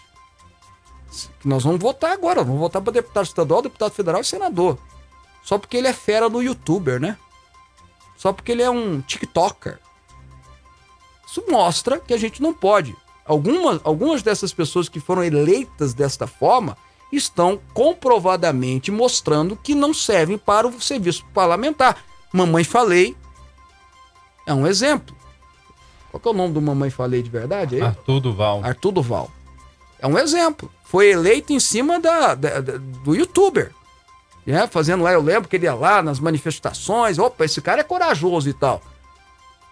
Que 1.41 1.47
nós 1.47 1.65
vamos 1.65 1.81
votar 1.81 2.13
agora, 2.13 2.43
vamos 2.43 2.61
votar 2.61 2.81
para 2.81 2.95
deputado 2.95 3.27
estadual, 3.27 3.61
deputado 3.61 3.93
federal 3.93 4.23
e 4.23 4.25
senador. 4.25 4.79
Só 5.43 5.59
porque 5.59 5.77
ele 5.77 5.89
é 5.89 5.93
fera 5.93 6.31
no 6.31 6.43
YouTuber, 6.43 6.99
né? 6.99 7.19
Só 8.17 8.33
porque 8.33 8.53
ele 8.53 8.63
é 8.63 8.71
um 8.71 9.01
TikToker. 9.03 9.79
Isso 11.29 11.45
mostra 11.49 11.99
que 11.99 12.15
a 12.15 12.17
gente 12.17 12.41
não 12.41 12.53
pode. 12.55 12.97
Algumas, 13.25 13.81
algumas 13.85 14.23
dessas 14.23 14.53
pessoas 14.53 14.89
que 14.89 14.99
foram 15.01 15.23
eleitas 15.23 15.93
desta 15.93 16.27
forma 16.27 16.77
estão 17.13 17.61
comprovadamente 17.75 18.91
mostrando 18.91 19.57
que 19.57 19.75
não 19.75 19.93
servem 19.93 20.39
para 20.39 20.67
o 20.67 20.81
serviço 20.81 21.25
parlamentar. 21.35 21.99
Mamãe 22.33 22.65
Falei 22.65 23.15
é 24.47 24.55
um 24.55 24.67
exemplo. 24.67 25.15
Qual 26.11 26.21
que 26.21 26.29
é 26.29 26.31
o 26.31 26.35
nome 26.35 26.55
do 26.55 26.63
Mamãe 26.63 26.89
Falei 26.91 27.23
de 27.23 27.29
verdade? 27.31 27.77
aí? 27.77 27.83
Arthur 27.83 28.21
Duval. 28.21 28.61
Arthur 28.65 28.93
Duval. 28.93 29.31
É 29.99 30.07
um 30.07 30.19
exemplo. 30.19 30.71
Foi 30.85 31.11
eleito 31.11 31.53
em 31.53 31.61
cima 31.61 32.01
da, 32.01 32.35
da- 32.35 32.61
da- 32.61 32.79
do 32.79 33.15
youtuber. 33.15 33.73
Né? 34.47 34.67
Fazendo 34.67 35.03
lá, 35.05 35.13
eu 35.13 35.21
lembro 35.21 35.47
que 35.49 35.57
ele 35.57 35.67
ia 35.67 35.75
lá 35.75 36.01
nas 36.03 36.19
manifestações. 36.19 37.19
Opa, 37.19 37.45
esse 37.45 37.61
cara 37.61 37.83
é 37.83 37.85
corajoso 37.85 38.49
e 38.49 38.55
tal. 38.55 38.81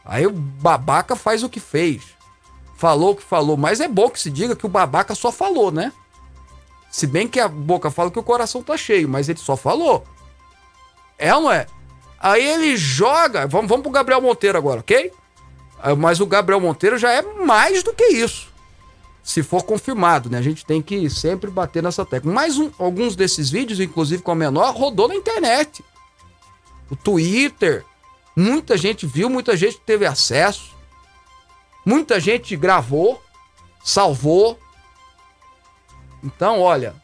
Aí 0.07 0.27
o 0.27 0.31
babaca 0.33 1.17
faz 1.17 1.43
o 1.43 1.49
que 1.49 1.59
fez. 1.61 2.03
Falou 2.77 3.13
o 3.13 3.17
que 3.17 3.23
falou. 3.23 3.57
Mas 3.57 3.81
é 3.81 3.89
bom 3.89 4.09
que 4.09 4.21
se 4.21 4.31
diga 4.31 4.55
que 4.55 4.65
o 4.67 4.69
babaca 4.69 5.15
só 5.15 5.33
falou, 5.33 5.71
né? 5.73 5.93
Se 6.91 7.07
bem 7.07 7.27
que 7.27 7.41
a 7.41 7.49
boca 7.49 7.91
fala 7.91 8.11
que 8.11 8.19
o 8.19 8.23
coração 8.23 8.63
tá 8.63 8.77
cheio, 8.77 9.09
mas 9.09 9.29
ele 9.29 9.39
só 9.39 9.57
falou. 9.57 10.05
É 11.19 11.35
ou 11.35 11.43
não 11.43 11.51
é? 11.53 11.67
Aí 12.19 12.43
ele 12.45 12.77
joga. 12.77 13.47
Vamos, 13.47 13.69
vamos 13.69 13.83
pro 13.83 13.91
Gabriel 13.93 14.21
Monteiro 14.21 14.57
agora, 14.57 14.81
ok? 14.81 15.13
Ah, 15.83 15.95
Mas 15.95 16.21
o 16.21 16.27
Gabriel 16.27 16.61
Monteiro 16.61 16.97
já 16.97 17.13
é 17.13 17.23
mais 17.23 17.83
do 17.83 17.93
que 17.93 18.05
isso. 18.05 18.49
Se 19.23 19.43
for 19.43 19.63
confirmado, 19.65 20.31
né? 20.31 20.39
A 20.39 20.43
gente 20.43 20.65
tem 20.65 20.81
que 20.81 21.11
sempre 21.11 21.51
bater 21.51 21.83
nessa 21.83 22.05
tecla. 22.07 22.33
Mas 22.33 22.57
um- 22.59 22.71
alguns 22.79 23.17
desses 23.17 23.51
vídeos, 23.51 23.81
inclusive 23.81 24.23
com 24.23 24.31
a 24.31 24.37
menor, 24.37 24.73
rodou 24.75 25.09
na 25.09 25.17
internet. 25.17 25.85
O 26.89 26.95
Twitter. 26.97 27.85
Muita 28.37 28.77
gente 28.77 29.07
viu, 29.07 29.31
muita 29.31 29.57
gente 29.57 29.81
teve 29.81 30.05
acesso. 30.05 30.77
Muita 31.87 32.21
gente 32.21 32.55
gravou, 32.55 33.23
salvou. 33.83 34.59
Então, 36.23 36.61
olha, 36.61 36.95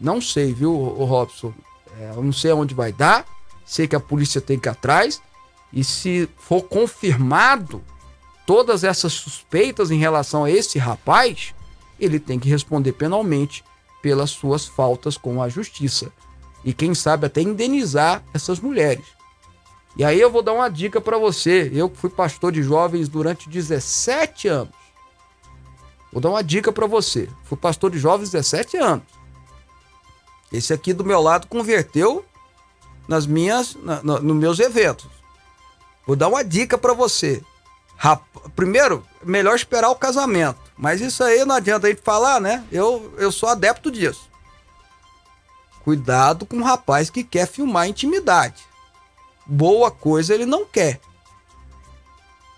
não 0.00 0.20
sei, 0.20 0.52
viu, 0.52 0.74
Robson? 0.74 1.54
É, 1.98 2.10
eu 2.16 2.22
não 2.22 2.32
sei 2.32 2.50
aonde 2.50 2.74
vai 2.74 2.92
dar. 2.92 3.24
Sei 3.64 3.86
que 3.86 3.94
a 3.94 4.00
polícia 4.00 4.40
tem 4.40 4.58
que 4.58 4.68
ir 4.68 4.70
atrás. 4.70 5.22
E 5.72 5.84
se 5.84 6.28
for 6.36 6.62
confirmado 6.62 7.84
todas 8.44 8.82
essas 8.82 9.12
suspeitas 9.12 9.92
em 9.92 9.98
relação 9.98 10.42
a 10.42 10.50
esse 10.50 10.78
rapaz, 10.78 11.54
ele 12.00 12.18
tem 12.18 12.38
que 12.38 12.48
responder 12.48 12.92
penalmente 12.92 13.62
pelas 14.02 14.30
suas 14.30 14.66
faltas 14.66 15.16
com 15.16 15.40
a 15.40 15.48
justiça. 15.48 16.10
E 16.64 16.72
quem 16.72 16.94
sabe 16.94 17.26
até 17.26 17.42
indenizar 17.42 18.24
essas 18.34 18.58
mulheres. 18.58 19.04
E 19.96 20.04
aí 20.04 20.20
eu 20.20 20.30
vou 20.30 20.42
dar 20.42 20.52
uma 20.52 20.68
dica 20.70 21.00
para 21.00 21.18
você. 21.18 21.70
Eu 21.74 21.90
fui 21.94 22.08
pastor 22.10 22.52
de 22.52 22.62
jovens 22.62 23.08
durante 23.08 23.48
17 23.48 24.48
anos. 24.48 24.74
Vou 26.12 26.20
dar 26.20 26.30
uma 26.30 26.42
dica 26.42 26.72
para 26.72 26.86
você. 26.86 27.28
Fui 27.44 27.56
pastor 27.58 27.90
de 27.90 27.98
jovens 27.98 28.30
17 28.30 28.76
anos. 28.76 29.04
Esse 30.52 30.72
aqui 30.72 30.92
do 30.92 31.04
meu 31.04 31.20
lado 31.20 31.46
converteu 31.46 32.24
nas 33.06 33.26
minhas, 33.26 33.74
na, 33.76 34.02
na- 34.02 34.20
nos 34.20 34.36
meus 34.36 34.58
eventos. 34.58 35.06
Vou 36.06 36.16
dar 36.16 36.28
uma 36.28 36.42
dica 36.42 36.76
para 36.78 36.92
você. 36.94 37.42
Rap- 37.96 38.24
Primeiro, 38.56 39.04
melhor 39.22 39.54
esperar 39.54 39.90
o 39.90 39.96
casamento. 39.96 40.58
Mas 40.76 41.00
isso 41.00 41.22
aí 41.22 41.44
não 41.44 41.54
adianta 41.56 41.86
a 41.86 41.90
gente 41.90 42.02
falar, 42.02 42.40
né? 42.40 42.64
Eu, 42.72 43.12
eu 43.18 43.30
sou 43.30 43.48
adepto 43.48 43.90
disso. 43.90 44.28
Cuidado 45.84 46.44
com 46.46 46.56
o 46.56 46.64
rapaz 46.64 47.10
que 47.10 47.22
quer 47.24 47.46
filmar 47.46 47.88
intimidade. 47.88 48.62
Boa 49.52 49.90
coisa 49.90 50.32
ele 50.32 50.46
não 50.46 50.64
quer. 50.64 51.00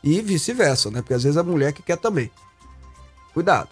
E 0.04 0.20
vice-versa, 0.20 0.90
né? 0.90 1.00
Porque 1.00 1.14
às 1.14 1.22
vezes 1.22 1.38
a 1.38 1.42
mulher 1.42 1.72
que 1.72 1.82
quer 1.82 1.96
também. 1.96 2.30
Cuidado. 3.32 3.68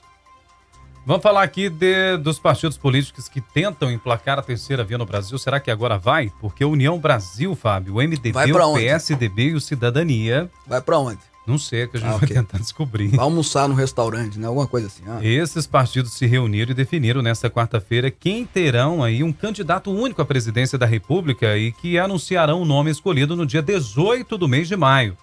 Vamos 1.05 1.23
falar 1.23 1.43
aqui 1.43 1.69
de- 1.69 2.17
dos 2.19 2.39
partidos 2.39 2.77
políticos 2.79 3.29
que 3.29 3.41
tentam 3.41 3.91
emplacar 3.91 4.39
a 4.39 4.43
terceira 4.43 4.85
via 4.85 4.97
no 4.99 5.05
Brasil. 5.07 5.37
Será 5.39 5.59
que 5.59 5.71
agora 5.71 5.99
vai? 5.99 6.31
Porque 6.41 6.63
a 6.63 6.67
União 6.69 6.99
Brasil, 6.99 7.55
Fábio, 7.57 7.95
o 7.97 8.01
MDB, 8.03 8.33
o? 8.67 8.75
PSDB 8.75 9.43
e 9.49 9.55
o 9.55 9.61
Cidadania, 9.61 10.51
Vai 10.67 10.81
pra 10.81 10.99
onde? 10.99 11.21
Não 11.47 11.59
sei, 11.59 11.83
é 11.83 11.87
que 11.87 11.97
a 11.97 12.01
gente 12.01 12.09
Ah, 12.09 12.13
vai 12.17 12.25
ok. 12.25 12.37
tentar 12.37 12.59
descobrir. 12.59 13.09
Vai 13.09 13.21
almoçar 13.25 13.69
no 13.69 13.75
restaurante, 13.75 14.39
né? 14.39 14.47
Alguma 14.47 14.67
coisa 14.67 14.87
assim. 14.87 15.03
Ah. 15.07 15.19
Esses 15.25 15.67
partidos 15.67 16.13
se 16.13 16.27
reuniram 16.27 16.71
e 16.71 16.75
definiram 16.75 17.23
nesta 17.23 17.51
quarta-feira 17.51 18.11
quem 18.11 18.45
terão 18.45 19.03
aí 19.03 19.23
um 19.25 19.33
candidato 19.33 19.91
único 19.91 20.23
à 20.23 20.25
presidência 20.25 20.79
da 20.79 20.87
República 20.87 21.57
e 21.59 21.73
que 21.73 21.99
anunciarão 21.99 22.63
o 22.63 22.65
nome 22.65 22.91
escolhido 22.91 23.35
no 23.35 23.45
dia 23.47 23.63
18 23.63 24.39
do 24.39 24.47
mês 24.47 24.69
de 24.69 24.77
maio. 24.77 25.17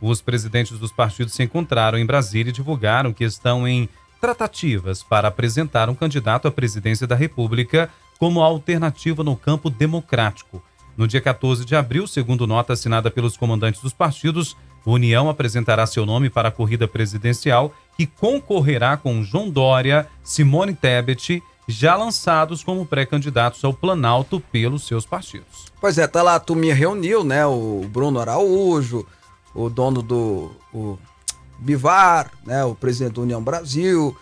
Os 0.00 0.20
presidentes 0.20 0.78
dos 0.78 0.92
partidos 0.92 1.34
se 1.34 1.42
encontraram 1.42 1.98
em 1.98 2.06
Brasília 2.06 2.50
e 2.50 2.52
divulgaram 2.52 3.12
que 3.12 3.24
estão 3.24 3.66
em 3.66 3.88
tratativas 4.20 5.02
para 5.02 5.28
apresentar 5.28 5.88
um 5.88 5.94
candidato 5.94 6.46
à 6.48 6.50
presidência 6.50 7.06
da 7.06 7.14
República 7.14 7.88
como 8.18 8.42
alternativa 8.42 9.22
no 9.22 9.36
campo 9.36 9.70
democrático. 9.70 10.62
No 10.96 11.06
dia 11.06 11.20
14 11.20 11.64
de 11.64 11.76
abril, 11.76 12.06
segundo 12.08 12.46
nota 12.46 12.72
assinada 12.72 13.10
pelos 13.10 13.36
comandantes 13.36 13.80
dos 13.80 13.92
partidos, 13.92 14.56
a 14.90 14.94
União 14.94 15.28
apresentará 15.28 15.86
seu 15.86 16.06
nome 16.06 16.30
para 16.30 16.48
a 16.48 16.52
corrida 16.52 16.88
presidencial, 16.88 17.74
que 17.96 18.06
concorrerá 18.06 18.96
com 18.96 19.22
João 19.22 19.50
Dória, 19.50 20.06
Simone 20.22 20.74
Tebet, 20.74 21.42
já 21.66 21.94
lançados 21.94 22.64
como 22.64 22.86
pré-candidatos 22.86 23.62
ao 23.62 23.74
Planalto 23.74 24.40
pelos 24.40 24.86
seus 24.86 25.04
partidos. 25.04 25.66
Pois 25.80 25.98
é, 25.98 26.06
tá 26.06 26.22
lá, 26.22 26.36
a 26.36 26.40
turminha 26.40 26.74
reuniu, 26.74 27.22
né? 27.22 27.44
O 27.44 27.86
Bruno 27.90 28.18
Araújo, 28.18 29.06
o 29.54 29.68
dono 29.68 30.00
do 30.00 30.50
o 30.72 30.98
Bivar, 31.58 32.30
né? 32.46 32.64
O 32.64 32.74
presidente 32.74 33.16
da 33.16 33.22
União 33.22 33.42
Brasil, 33.42 34.16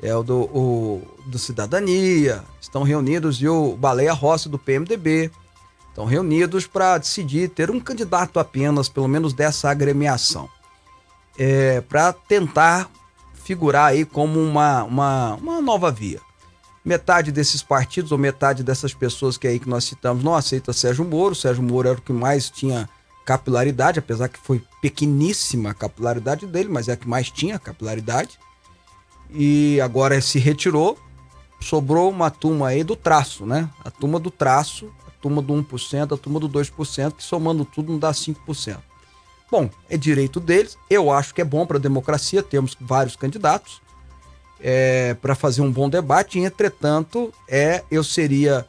é 0.00 0.14
o 0.14 0.22
do, 0.22 0.42
o, 0.42 1.02
do 1.26 1.38
Cidadania, 1.38 2.44
estão 2.60 2.84
reunidos 2.84 3.40
e 3.42 3.48
o 3.48 3.74
Baleia 3.74 4.12
Rossi 4.12 4.48
do 4.48 4.58
PMDB 4.58 5.30
estão 5.94 6.04
reunidos 6.04 6.66
para 6.66 6.98
decidir 6.98 7.48
ter 7.48 7.70
um 7.70 7.78
candidato 7.78 8.40
apenas, 8.40 8.88
pelo 8.88 9.06
menos 9.06 9.32
dessa 9.32 9.70
agremiação, 9.70 10.48
é, 11.38 11.80
para 11.82 12.12
tentar 12.12 12.90
figurar 13.32 13.86
aí 13.86 14.04
como 14.04 14.40
uma, 14.40 14.82
uma, 14.82 15.34
uma 15.34 15.60
nova 15.60 15.92
via 15.92 16.20
metade 16.84 17.32
desses 17.32 17.62
partidos 17.62 18.12
ou 18.12 18.18
metade 18.18 18.62
dessas 18.62 18.92
pessoas 18.92 19.38
que 19.38 19.48
aí 19.48 19.58
que 19.58 19.68
nós 19.68 19.84
citamos 19.84 20.22
não 20.22 20.34
aceita 20.34 20.72
Sérgio 20.72 21.04
Moro. 21.04 21.34
Sérgio 21.34 21.62
Moro 21.62 21.88
era 21.88 21.98
o 21.98 22.02
que 22.02 22.12
mais 22.12 22.50
tinha 22.50 22.88
capilaridade, 23.24 23.98
apesar 23.98 24.28
que 24.28 24.38
foi 24.38 24.62
pequeníssima 24.82 25.70
a 25.70 25.74
capilaridade 25.74 26.46
dele, 26.46 26.68
mas 26.68 26.88
é 26.88 26.92
a 26.92 26.96
que 26.96 27.08
mais 27.08 27.30
tinha 27.30 27.58
capilaridade. 27.58 28.38
E 29.30 29.80
agora 29.80 30.20
se 30.20 30.38
retirou, 30.38 30.98
sobrou 31.58 32.10
uma 32.10 32.30
turma 32.30 32.68
aí 32.68 32.84
do 32.84 32.94
traço, 32.94 33.46
né? 33.46 33.70
A 33.82 33.90
turma 33.90 34.20
do 34.20 34.30
traço, 34.30 34.92
turma 35.24 35.40
do 35.40 35.54
1%, 35.54 36.12
a 36.12 36.18
turma 36.18 36.38
do 36.38 36.50
2%, 36.50 37.12
que 37.12 37.24
somando 37.24 37.64
tudo 37.64 37.90
não 37.90 37.98
dá 37.98 38.12
5%. 38.12 38.76
Bom, 39.50 39.70
é 39.88 39.96
direito 39.96 40.38
deles. 40.38 40.76
Eu 40.90 41.10
acho 41.10 41.34
que 41.34 41.40
é 41.40 41.44
bom 41.44 41.64
para 41.64 41.78
a 41.78 41.80
democracia 41.80 42.42
termos 42.42 42.76
vários 42.78 43.16
candidatos 43.16 43.80
é, 44.60 45.14
para 45.14 45.34
fazer 45.34 45.62
um 45.62 45.72
bom 45.72 45.88
debate. 45.88 46.38
Entretanto, 46.38 47.32
é 47.48 47.82
eu 47.90 48.04
seria 48.04 48.66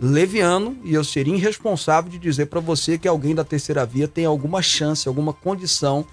leviano 0.00 0.78
e 0.82 0.94
eu 0.94 1.04
seria 1.04 1.34
irresponsável 1.34 2.10
de 2.10 2.18
dizer 2.18 2.46
para 2.46 2.60
você 2.60 2.96
que 2.96 3.06
alguém 3.06 3.34
da 3.34 3.44
terceira 3.44 3.84
via 3.84 4.08
tem 4.08 4.24
alguma 4.24 4.62
chance, 4.62 5.08
alguma 5.08 5.34
condição. 5.34 6.06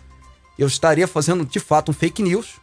Eu 0.59 0.67
estaria 0.67 1.07
fazendo 1.07 1.45
de 1.45 1.59
fato 1.59 1.91
um 1.91 1.93
fake 1.93 2.21
news. 2.21 2.55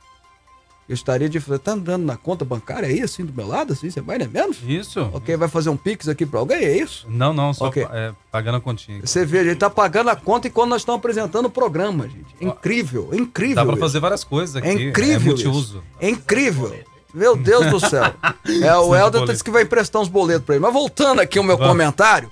Eu 0.92 0.94
estaria 0.94 1.26
de 1.26 1.40
tá 1.58 1.72
andando 1.72 2.04
na 2.04 2.18
conta 2.18 2.44
bancária 2.44 2.86
aí 2.86 3.00
assim 3.00 3.24
do 3.24 3.32
meu 3.32 3.48
lado 3.48 3.72
assim, 3.72 3.88
você 3.88 4.02
vai 4.02 4.18
nem 4.18 4.28
menos? 4.28 4.58
Isso? 4.68 5.00
Ok, 5.14 5.34
vai 5.38 5.48
fazer 5.48 5.70
um 5.70 5.76
pix 5.76 6.06
aqui 6.06 6.26
para 6.26 6.38
alguém, 6.38 6.58
é 6.58 6.76
isso? 6.76 7.06
Não, 7.08 7.32
não, 7.32 7.54
só 7.54 7.68
Ok. 7.68 7.82
é, 7.90 8.12
pagando 8.30 8.58
a 8.58 8.60
continha. 8.60 9.00
Você 9.00 9.24
vê, 9.24 9.38
a 9.38 9.44
gente 9.44 9.56
tá 9.56 9.70
pagando 9.70 10.10
a 10.10 10.16
conta 10.16 10.48
enquanto 10.48 10.68
nós 10.68 10.82
estamos 10.82 10.98
apresentando 10.98 11.46
o 11.46 11.50
programa, 11.50 12.06
gente. 12.06 12.26
É 12.38 12.44
incrível, 12.44 13.08
é 13.10 13.16
incrível. 13.16 13.54
Dá 13.56 13.64
pra 13.64 13.72
isso. 13.72 13.80
fazer 13.80 14.00
várias 14.00 14.22
coisas 14.22 14.54
aqui. 14.54 14.68
É 14.68 14.72
incrível. 14.74 15.16
É 15.32 15.34
multiuso. 15.34 15.82
É 15.98 16.10
incrível. 16.10 16.78
Meu 17.14 17.34
Deus 17.36 17.70
do 17.70 17.80
céu. 17.80 18.12
É, 18.62 18.76
o 18.76 18.94
Helder 18.94 19.24
disse 19.24 19.42
que 19.42 19.50
vai 19.50 19.62
emprestar 19.62 20.02
uns 20.02 20.08
boletos 20.08 20.44
pra 20.44 20.56
ele. 20.56 20.62
Mas 20.62 20.74
voltando 20.74 21.20
aqui 21.20 21.38
ao 21.38 21.44
meu 21.44 21.56
Vamos. 21.56 21.72
comentário, 21.72 22.30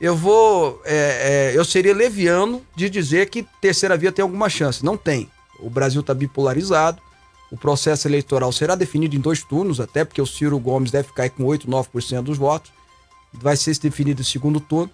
eu 0.00 0.16
vou. 0.16 0.82
é, 0.84 1.52
é, 1.54 1.56
eu 1.56 1.64
seria 1.64 1.94
leviano 1.94 2.62
de 2.74 2.90
dizer 2.90 3.30
que 3.30 3.46
terceira 3.60 3.96
via 3.96 4.10
tem 4.10 4.24
alguma 4.24 4.48
chance. 4.48 4.84
Não 4.84 4.96
tem. 4.96 5.30
O 5.60 5.70
Brasil 5.70 6.00
está 6.00 6.12
bipolarizado. 6.12 7.00
O 7.52 7.56
processo 7.58 8.08
eleitoral 8.08 8.50
será 8.50 8.74
definido 8.74 9.14
em 9.14 9.20
dois 9.20 9.42
turnos, 9.44 9.78
até 9.78 10.06
porque 10.06 10.22
o 10.22 10.26
Ciro 10.26 10.58
Gomes 10.58 10.90
deve 10.90 11.08
ficar 11.08 11.28
com 11.28 11.44
8, 11.44 11.68
9% 11.68 12.22
dos 12.22 12.38
votos. 12.38 12.72
Vai 13.30 13.58
ser 13.58 13.76
definido 13.78 14.22
em 14.22 14.24
segundo 14.24 14.58
turno 14.58 14.90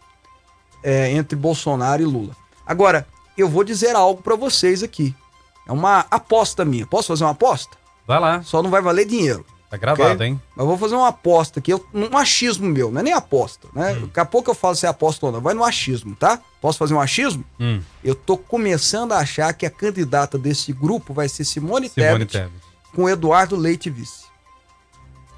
é, 0.82 1.12
entre 1.12 1.36
Bolsonaro 1.36 2.02
e 2.02 2.04
Lula. 2.04 2.36
Agora, 2.66 3.06
eu 3.36 3.48
vou 3.48 3.62
dizer 3.62 3.94
algo 3.94 4.20
para 4.20 4.34
vocês 4.34 4.82
aqui. 4.82 5.14
É 5.68 5.72
uma 5.72 6.00
aposta 6.10 6.64
minha. 6.64 6.84
Posso 6.84 7.06
fazer 7.06 7.22
uma 7.22 7.30
aposta? 7.30 7.76
Vai 8.04 8.18
lá, 8.18 8.42
Só 8.42 8.60
não 8.60 8.70
vai 8.70 8.82
valer 8.82 9.06
dinheiro. 9.06 9.46
Tá 9.70 9.76
gravado, 9.76 10.14
Ok? 10.14 10.26
hein? 10.26 10.40
Mas 10.56 10.66
vou 10.66 10.78
fazer 10.78 10.94
uma 10.94 11.08
aposta 11.08 11.60
aqui, 11.60 11.74
um 11.74 12.16
achismo 12.16 12.66
meu, 12.68 12.90
não 12.90 13.00
é 13.00 13.04
nem 13.04 13.12
aposta, 13.12 13.68
né? 13.74 13.92
Hum. 13.94 14.06
Daqui 14.06 14.20
a 14.20 14.24
pouco 14.24 14.50
eu 14.50 14.54
falo 14.54 14.74
se 14.74 14.86
é 14.86 14.88
aposta 14.88 15.26
ou 15.26 15.32
não. 15.32 15.40
Vai 15.40 15.54
no 15.54 15.62
achismo, 15.64 16.14
tá? 16.16 16.40
Posso 16.60 16.78
fazer 16.78 16.94
um 16.94 17.00
achismo? 17.00 17.44
Hum, 17.60 17.80
Eu 18.02 18.14
tô 18.14 18.36
começando 18.36 19.12
a 19.12 19.18
achar 19.18 19.52
que 19.52 19.66
a 19.66 19.70
candidata 19.70 20.38
desse 20.38 20.72
grupo 20.72 21.12
vai 21.12 21.28
ser 21.28 21.44
Simone, 21.44 21.88
Simone 21.88 22.24
Tebet 22.26 22.32
Tebet. 22.32 22.52
com 22.94 23.08
Eduardo 23.08 23.56
Leite 23.56 23.90
vice. 23.90 24.26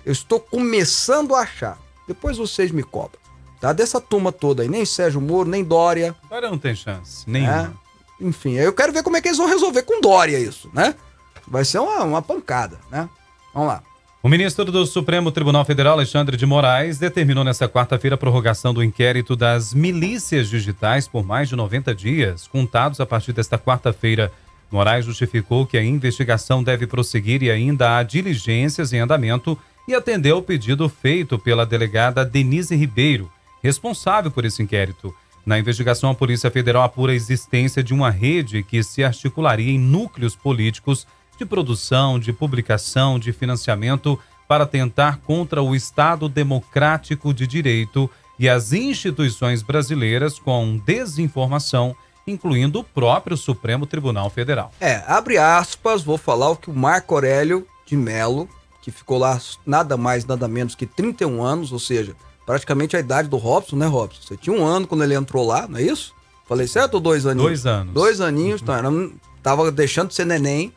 Eu 0.05 0.13
estou 0.13 0.41
começando 0.41 1.35
a 1.35 1.41
achar. 1.41 1.79
Depois 2.09 2.37
vocês 2.39 2.71
me 2.71 2.83
cobram. 2.83 3.21
Tá? 3.61 3.73
Dessa 3.75 4.01
turma 4.01 4.33
toda 4.33 4.63
aí, 4.63 4.69
nem 4.69 4.85
Sérgio 4.87 5.21
Moro, 5.21 5.49
nem 5.49 5.63
Dória, 5.63 6.17
Agora 6.25 6.49
não 6.51 6.59
tem 6.59 6.75
chance. 6.75 7.29
Nenhuma. 7.29 7.75
Enfim, 8.19 8.59
aí 8.59 8.65
eu 8.65 8.73
quero 8.73 8.93
ver 8.93 9.03
como 9.03 9.17
é 9.17 9.21
que 9.21 9.29
eles 9.29 9.39
vão 9.39 9.47
resolver 9.49 9.83
com 9.83 10.01
Dória 10.01 10.39
isso, 10.39 10.71
né? 10.73 10.95
Vai 11.47 11.65
ser 11.65 11.79
uma, 11.79 12.03
uma 12.05 12.23
pancada, 12.23 12.79
né? 12.91 13.09
Vamos 13.53 13.69
lá. 13.69 13.83
O 14.23 14.29
ministro 14.29 14.67
do 14.67 14.85
Supremo 14.85 15.33
Tribunal 15.33 15.65
Federal, 15.65 15.95
Alexandre 15.95 16.37
de 16.37 16.45
Moraes, 16.45 16.99
determinou 16.99 17.43
nesta 17.43 17.67
quarta-feira 17.67 18.17
a 18.17 18.19
prorrogação 18.19 18.75
do 18.75 18.85
inquérito 18.85 19.35
das 19.35 19.73
milícias 19.73 20.51
digitais 20.51 21.09
por 21.09 21.25
mais 21.25 21.49
de 21.49 21.57
90 21.57 21.95
dias, 21.95 22.47
contados 22.47 23.01
a 23.01 23.07
partir 23.07 23.33
desta 23.33 23.59
quarta-feira. 23.59 24.31
Moraes 24.71 25.07
justificou 25.07 25.65
que 25.65 25.79
a 25.79 25.83
investigação 25.83 26.63
deve 26.63 26.87
prosseguir 26.87 27.43
e 27.43 27.51
ainda 27.51 27.97
há 27.97 28.03
diligências 28.03 28.93
em 28.93 28.99
andamento 28.99 29.59
e 29.89 29.95
atendeu 29.95 30.37
o 30.37 30.43
pedido 30.43 30.87
feito 30.87 31.39
pela 31.39 31.65
delegada 31.65 32.23
Denise 32.23 32.77
Ribeiro, 32.77 33.33
responsável 33.63 34.31
por 34.31 34.45
esse 34.45 34.63
inquérito. 34.63 35.15
Na 35.47 35.59
investigação, 35.59 36.11
a 36.11 36.15
Polícia 36.15 36.51
Federal 36.51 36.83
apura 36.83 37.13
a 37.13 37.17
existência 37.17 37.83
de 37.83 37.95
uma 37.95 38.11
rede 38.11 38.63
que 38.63 38.83
se 38.83 39.03
articularia 39.03 39.73
em 39.73 39.79
núcleos 39.79 40.37
políticos 40.37 41.07
de 41.41 41.47
produção, 41.47 42.19
de 42.19 42.35
publicação, 42.35 43.19
de 43.19 43.33
financiamento 43.33 44.19
para 44.47 44.67
tentar 44.67 45.21
contra 45.21 45.63
o 45.63 45.75
Estado 45.75 46.29
Democrático 46.29 47.33
de 47.33 47.47
Direito 47.47 48.11
e 48.39 48.47
as 48.47 48.75
instituições 48.75 49.63
brasileiras 49.63 50.39
com 50.39 50.79
desinformação, 50.85 51.97
incluindo 52.27 52.81
o 52.81 52.85
próprio 52.85 53.39
Supremo 53.39 53.87
Tribunal 53.87 54.29
Federal. 54.29 54.71
É, 54.79 55.03
abre 55.07 55.39
aspas, 55.39 56.03
vou 56.03 56.19
falar 56.19 56.51
o 56.51 56.57
que 56.57 56.69
o 56.71 56.75
Marco 56.75 57.15
Aurélio 57.15 57.67
de 57.87 57.97
Melo, 57.97 58.47
que 58.83 58.91
ficou 58.91 59.17
lá 59.17 59.41
nada 59.65 59.97
mais, 59.97 60.27
nada 60.27 60.47
menos 60.47 60.75
que 60.75 60.85
31 60.85 61.43
anos, 61.43 61.73
ou 61.73 61.79
seja, 61.79 62.15
praticamente 62.45 62.95
a 62.97 63.01
idade 63.01 63.29
do 63.29 63.39
Robson, 63.39 63.77
né, 63.77 63.87
Robson? 63.87 64.21
Você 64.23 64.37
tinha 64.37 64.55
um 64.55 64.65
ano 64.65 64.87
quando 64.87 65.05
ele 65.05 65.15
entrou 65.15 65.47
lá, 65.47 65.67
não 65.67 65.79
é 65.79 65.83
isso? 65.83 66.13
Falei 66.47 66.67
certo 66.67 66.95
ou 66.95 67.01
dois 67.01 67.25
aninhos? 67.25 67.47
Dois 67.49 67.67
anos. 67.67 67.95
Dois 67.95 68.21
aninhos, 68.21 68.61
tá, 68.61 68.77
era- 68.77 68.91
tava 69.43 69.73
deixando 69.73 70.09
de 70.09 70.15
ser 70.15 70.27
neném. 70.27 70.71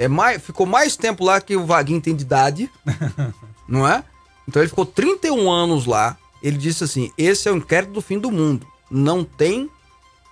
É 0.00 0.08
mais, 0.08 0.42
ficou 0.42 0.64
mais 0.64 0.96
tempo 0.96 1.22
lá 1.22 1.42
que 1.42 1.54
o 1.54 1.66
Vaguinho 1.66 2.00
tem 2.00 2.16
de 2.16 2.22
idade, 2.22 2.70
não 3.68 3.86
é? 3.86 4.02
Então 4.48 4.62
ele 4.62 4.70
ficou 4.70 4.86
31 4.86 5.50
anos 5.50 5.84
lá. 5.84 6.16
Ele 6.42 6.56
disse 6.56 6.82
assim: 6.82 7.12
esse 7.18 7.46
é 7.46 7.52
o 7.52 7.56
inquérito 7.56 7.92
do 7.92 8.00
fim 8.00 8.18
do 8.18 8.30
mundo. 8.30 8.66
Não 8.90 9.22
tem 9.22 9.68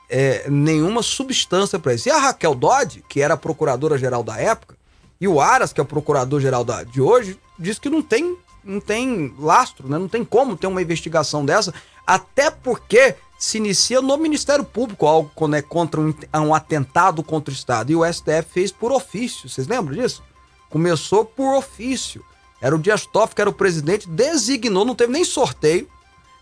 é, 0.08 0.48
nenhuma 0.48 1.02
substância 1.02 1.78
para 1.78 1.92
isso. 1.92 2.08
E 2.08 2.10
a 2.10 2.16
Raquel 2.16 2.54
Dodge, 2.54 3.04
que 3.06 3.20
era 3.20 3.34
a 3.34 3.36
procuradora-geral 3.36 4.22
da 4.22 4.38
época, 4.38 4.74
e 5.20 5.28
o 5.28 5.38
Aras, 5.38 5.70
que 5.70 5.80
é 5.80 5.82
o 5.82 5.86
procurador-geral 5.86 6.64
de 6.90 7.02
hoje, 7.02 7.38
diz 7.58 7.78
que 7.78 7.90
não 7.90 8.00
tem, 8.00 8.38
não 8.64 8.80
tem 8.80 9.34
lastro, 9.38 9.86
né? 9.86 9.98
não 9.98 10.08
tem 10.08 10.24
como 10.24 10.56
ter 10.56 10.66
uma 10.66 10.80
investigação 10.80 11.44
dessa, 11.44 11.74
até 12.06 12.50
porque 12.50 13.16
se 13.38 13.58
inicia 13.58 14.02
no 14.02 14.16
Ministério 14.18 14.64
Público 14.64 15.06
algo 15.06 15.30
quando 15.32 15.54
é 15.54 15.62
contra 15.62 16.00
um, 16.00 16.12
um 16.34 16.52
atentado 16.52 17.22
contra 17.22 17.52
o 17.52 17.56
Estado. 17.56 17.92
E 17.92 17.96
o 17.96 18.04
STF 18.04 18.48
fez 18.50 18.72
por 18.72 18.90
ofício, 18.90 19.48
vocês 19.48 19.68
lembram 19.68 19.96
disso? 19.96 20.24
Começou 20.68 21.24
por 21.24 21.56
ofício. 21.56 22.24
Era 22.60 22.74
o 22.74 22.78
Dias 22.78 23.06
Toffoli, 23.06 23.36
que 23.36 23.40
era 23.40 23.48
o 23.48 23.52
presidente, 23.52 24.08
designou, 24.08 24.84
não 24.84 24.96
teve 24.96 25.12
nem 25.12 25.24
sorteio, 25.24 25.88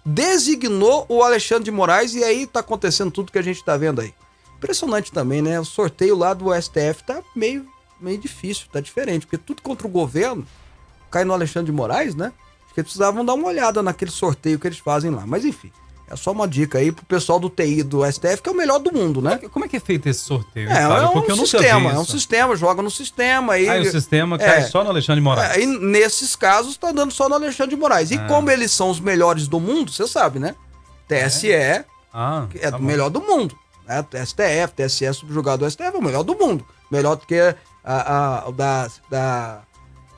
designou 0.02 1.04
o 1.10 1.22
Alexandre 1.22 1.64
de 1.64 1.70
Moraes 1.70 2.14
e 2.14 2.24
aí 2.24 2.46
tá 2.46 2.60
acontecendo 2.60 3.10
tudo 3.10 3.30
que 3.30 3.38
a 3.38 3.42
gente 3.42 3.62
tá 3.62 3.76
vendo 3.76 4.00
aí. 4.00 4.14
Impressionante 4.56 5.12
também, 5.12 5.42
né? 5.42 5.60
O 5.60 5.64
sorteio 5.66 6.16
lá 6.16 6.32
do 6.32 6.46
STF 6.54 7.04
tá 7.06 7.22
meio, 7.34 7.66
meio 8.00 8.16
difícil, 8.16 8.68
tá 8.72 8.80
diferente, 8.80 9.26
porque 9.26 9.36
tudo 9.36 9.60
contra 9.60 9.86
o 9.86 9.90
governo 9.90 10.46
cai 11.10 11.24
no 11.24 11.34
Alexandre 11.34 11.70
de 11.70 11.76
Moraes, 11.76 12.14
né? 12.14 12.32
Acho 12.64 12.74
que 12.74 12.80
eles 12.80 12.88
precisavam 12.88 13.22
dar 13.22 13.34
uma 13.34 13.48
olhada 13.48 13.82
naquele 13.82 14.10
sorteio 14.10 14.58
que 14.58 14.66
eles 14.66 14.78
fazem 14.78 15.10
lá. 15.10 15.26
Mas 15.26 15.44
enfim, 15.44 15.70
é 16.08 16.14
só 16.16 16.30
uma 16.32 16.46
dica 16.46 16.78
aí 16.78 16.92
pro 16.92 17.04
pessoal 17.04 17.38
do 17.40 17.50
TI 17.50 17.82
do 17.82 18.04
STF, 18.10 18.40
que 18.42 18.48
é 18.48 18.52
o 18.52 18.56
melhor 18.56 18.78
do 18.78 18.92
mundo, 18.92 19.20
né? 19.20 19.38
Como 19.52 19.64
é 19.64 19.68
que 19.68 19.76
é 19.76 19.80
feito 19.80 20.08
esse 20.08 20.20
sorteio? 20.20 20.70
É, 20.70 20.82
é 20.82 20.88
um 21.08 21.36
sistema, 21.46 21.90
é 21.92 21.98
um 21.98 22.04
sistema, 22.04 22.54
joga 22.56 22.80
no 22.82 22.90
sistema 22.90 23.54
aí. 23.54 23.68
Aí 23.68 23.80
o 23.86 23.90
sistema 23.90 24.38
cai 24.38 24.58
É. 24.58 24.62
só 24.62 24.84
no 24.84 24.90
Alexandre 24.90 25.20
de 25.20 25.24
Moraes. 25.24 25.56
É, 25.56 25.60
e 25.62 25.66
nesses 25.66 26.36
casos 26.36 26.76
tá 26.76 26.92
dando 26.92 27.12
só 27.12 27.28
no 27.28 27.34
Alexandre 27.34 27.74
de 27.74 27.80
Moraes. 27.80 28.10
E 28.10 28.16
Ah. 28.16 28.26
como 28.28 28.50
eles 28.50 28.70
são 28.72 28.88
os 28.90 29.00
melhores 29.00 29.48
do 29.48 29.58
mundo, 29.58 29.90
você 29.90 30.06
sabe, 30.06 30.38
né? 30.38 30.54
TSE 31.08 31.50
é, 31.52 31.84
Ah, 32.12 32.46
é 32.54 32.70
tá 32.70 32.78
bom. 32.78 32.84
melhor 32.84 33.10
do 33.10 33.20
mundo. 33.20 33.56
Né? 33.86 34.04
STF, 34.24 34.74
TSE 34.74 35.12
subjugado 35.14 35.64
do 35.64 35.70
STF 35.70 35.94
é 35.96 35.98
o 35.98 36.02
melhor 36.02 36.22
do 36.22 36.34
mundo. 36.36 36.64
Melhor 36.90 37.16
do 37.16 37.26
que 37.26 37.38
a, 37.38 37.54
a- 38.44 38.48
o 38.48 38.52
da, 38.52 38.88
da 39.10 39.60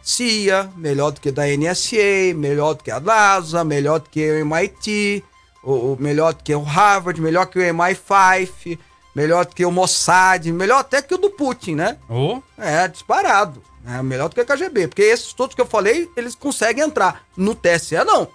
CIA, 0.02 0.70
melhor 0.76 1.10
do 1.12 1.20
que 1.20 1.30
da 1.30 1.46
NSA, 1.48 2.34
melhor 2.34 2.74
do 2.74 2.84
que 2.84 2.90
a 2.90 3.00
NASA, 3.00 3.62
melhor 3.64 4.00
do 4.00 4.08
que 4.08 4.20
o 4.30 4.38
MIT, 4.38 5.22
o, 5.62 5.92
o 5.92 5.96
melhor 5.98 6.34
do 6.34 6.42
que 6.42 6.54
o 6.54 6.62
Harvard, 6.62 7.20
melhor 7.20 7.46
que 7.46 7.58
o 7.58 7.62
MI5, 7.62 8.78
melhor 9.14 9.44
do 9.46 9.54
que 9.54 9.64
o 9.64 9.70
Mossad, 9.72 10.50
melhor 10.52 10.80
até 10.80 11.02
que 11.02 11.14
o 11.14 11.18
do 11.18 11.30
Putin, 11.30 11.74
né? 11.74 11.98
Ô, 12.08 12.40
É, 12.56 12.86
disparado. 12.88 13.62
É 13.86 14.02
melhor 14.02 14.28
do 14.28 14.34
que 14.34 14.40
a 14.40 14.44
KGB. 14.44 14.88
Porque 14.88 15.02
esses 15.02 15.32
todos 15.32 15.54
que 15.54 15.60
eu 15.60 15.66
falei, 15.66 16.10
eles 16.16 16.34
conseguem 16.34 16.84
entrar. 16.84 17.24
No 17.36 17.54
TSE, 17.54 17.96
não. 18.04 18.28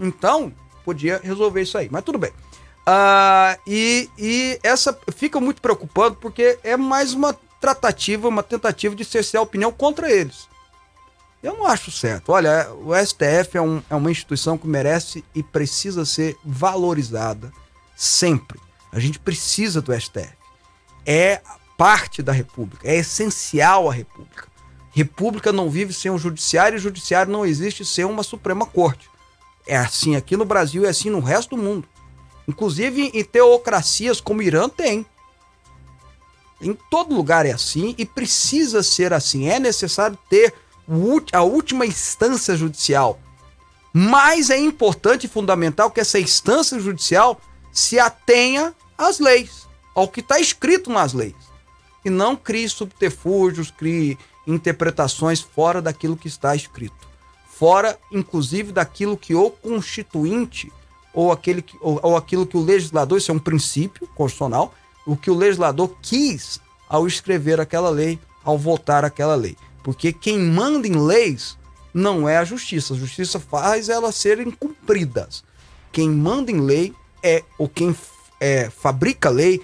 Então, 0.00 0.52
podia 0.84 1.20
resolver 1.22 1.62
isso 1.62 1.78
aí. 1.78 1.88
Mas 1.90 2.02
tudo 2.02 2.18
bem. 2.18 2.32
Ah, 2.84 3.58
e, 3.66 4.08
e 4.18 4.58
essa 4.62 4.96
fica 5.14 5.40
muito 5.40 5.60
preocupado 5.60 6.16
porque 6.16 6.58
é 6.62 6.76
mais 6.76 7.14
uma 7.14 7.36
tratativa, 7.60 8.28
uma 8.28 8.42
tentativa 8.42 8.94
de 8.94 9.04
cercear 9.04 9.40
a 9.40 9.44
opinião 9.44 9.72
contra 9.72 10.10
eles. 10.10 10.48
Eu 11.46 11.56
não 11.56 11.66
acho 11.66 11.90
certo. 11.90 12.32
Olha, 12.32 12.68
o 12.72 12.94
STF 12.94 13.56
é, 13.56 13.60
um- 13.60 13.82
é 13.88 13.94
uma 13.94 14.10
instituição 14.10 14.58
que 14.58 14.66
merece 14.66 15.24
e 15.34 15.42
precisa 15.42 16.04
ser 16.04 16.36
valorizada 16.44 17.52
sempre. 17.94 18.58
A 18.90 18.98
gente 18.98 19.18
precisa 19.18 19.80
do 19.80 19.92
STF 19.92 20.34
é 21.06 21.40
parte 21.78 22.20
da 22.20 22.32
República, 22.32 22.88
é 22.88 22.96
essencial 22.96 23.88
à 23.88 23.92
República. 23.92 24.48
República 24.90 25.52
não 25.52 25.70
vive 25.70 25.92
sem 25.92 26.10
o 26.10 26.18
judiciário 26.18 26.76
e 26.76 26.80
judiciário 26.80 27.30
não 27.30 27.46
existe 27.46 27.84
sem 27.84 28.04
uma 28.04 28.24
Suprema 28.24 28.66
Corte. 28.66 29.08
É 29.66 29.76
assim 29.76 30.16
aqui 30.16 30.36
no 30.36 30.44
Brasil 30.44 30.82
e 30.82 30.86
é 30.86 30.88
assim 30.88 31.10
no 31.10 31.20
resto 31.20 31.54
do 31.54 31.62
mundo. 31.62 31.86
Inclusive 32.48 33.10
em 33.14 33.22
teocracias 33.24 34.20
como 34.20 34.40
o 34.40 34.42
Irã 34.42 34.68
tem. 34.68 35.06
Em 36.60 36.72
todo 36.90 37.14
lugar 37.14 37.46
é 37.46 37.52
assim 37.52 37.94
e 37.96 38.04
precisa 38.04 38.82
ser 38.82 39.12
assim. 39.12 39.48
É 39.48 39.60
necessário 39.60 40.18
ter 40.28 40.52
a 41.32 41.42
última 41.42 41.86
instância 41.86 42.56
judicial. 42.56 43.18
Mas 43.92 44.50
é 44.50 44.58
importante 44.58 45.24
e 45.24 45.28
fundamental 45.28 45.90
que 45.90 46.00
essa 46.00 46.18
instância 46.18 46.78
judicial 46.78 47.40
se 47.72 47.98
atenha 47.98 48.74
às 48.96 49.18
leis, 49.18 49.66
ao 49.94 50.08
que 50.08 50.20
está 50.20 50.38
escrito 50.38 50.90
nas 50.90 51.12
leis. 51.12 51.34
E 52.04 52.10
não 52.10 52.36
crie 52.36 52.68
subterfúgios, 52.68 53.70
crie 53.70 54.18
interpretações 54.46 55.40
fora 55.40 55.82
daquilo 55.82 56.16
que 56.16 56.28
está 56.28 56.54
escrito. 56.54 57.06
Fora, 57.48 57.98
inclusive, 58.12 58.70
daquilo 58.70 59.16
que 59.16 59.34
o 59.34 59.50
constituinte 59.50 60.70
ou, 61.12 61.32
aquele 61.32 61.62
que, 61.62 61.76
ou, 61.80 61.98
ou 62.02 62.16
aquilo 62.16 62.46
que 62.46 62.56
o 62.56 62.62
legislador, 62.62 63.16
isso 63.16 63.30
é 63.30 63.34
um 63.34 63.38
princípio 63.38 64.06
constitucional, 64.14 64.74
o 65.06 65.16
que 65.16 65.30
o 65.30 65.34
legislador 65.34 65.96
quis 66.02 66.60
ao 66.88 67.06
escrever 67.06 67.58
aquela 67.58 67.88
lei, 67.88 68.18
ao 68.44 68.58
votar 68.58 69.04
aquela 69.04 69.34
lei. 69.34 69.56
Porque 69.86 70.12
quem 70.12 70.36
manda 70.36 70.88
em 70.88 70.96
leis 70.98 71.56
não 71.94 72.28
é 72.28 72.38
a 72.38 72.44
justiça. 72.44 72.92
A 72.92 72.96
justiça 72.96 73.38
faz 73.38 73.88
elas 73.88 74.16
serem 74.16 74.50
cumpridas. 74.50 75.44
Quem 75.92 76.10
manda 76.10 76.50
em 76.50 76.60
lei 76.60 76.92
é 77.22 77.44
ou 77.56 77.68
quem 77.68 77.94
é, 78.40 78.68
fabrica 78.68 79.28
a 79.28 79.30
lei, 79.32 79.62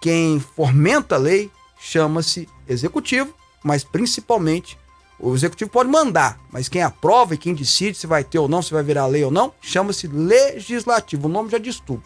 quem 0.00 0.40
fomenta 0.40 1.14
a 1.14 1.18
lei, 1.18 1.48
chama-se 1.78 2.48
executivo, 2.68 3.32
mas 3.62 3.84
principalmente 3.84 4.76
o 5.16 5.32
executivo 5.32 5.70
pode 5.70 5.88
mandar, 5.88 6.40
mas 6.50 6.68
quem 6.68 6.82
aprova 6.82 7.34
e 7.34 7.38
quem 7.38 7.54
decide 7.54 7.96
se 7.96 8.08
vai 8.08 8.24
ter 8.24 8.40
ou 8.40 8.48
não, 8.48 8.62
se 8.62 8.72
vai 8.72 8.82
virar 8.82 9.06
lei 9.06 9.22
ou 9.22 9.30
não, 9.30 9.54
chama-se 9.60 10.08
legislativo. 10.08 11.28
O 11.28 11.30
nome 11.30 11.50
já 11.50 11.58
diz 11.58 11.78
tudo. 11.78 12.02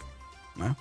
Né? 0.54 0.76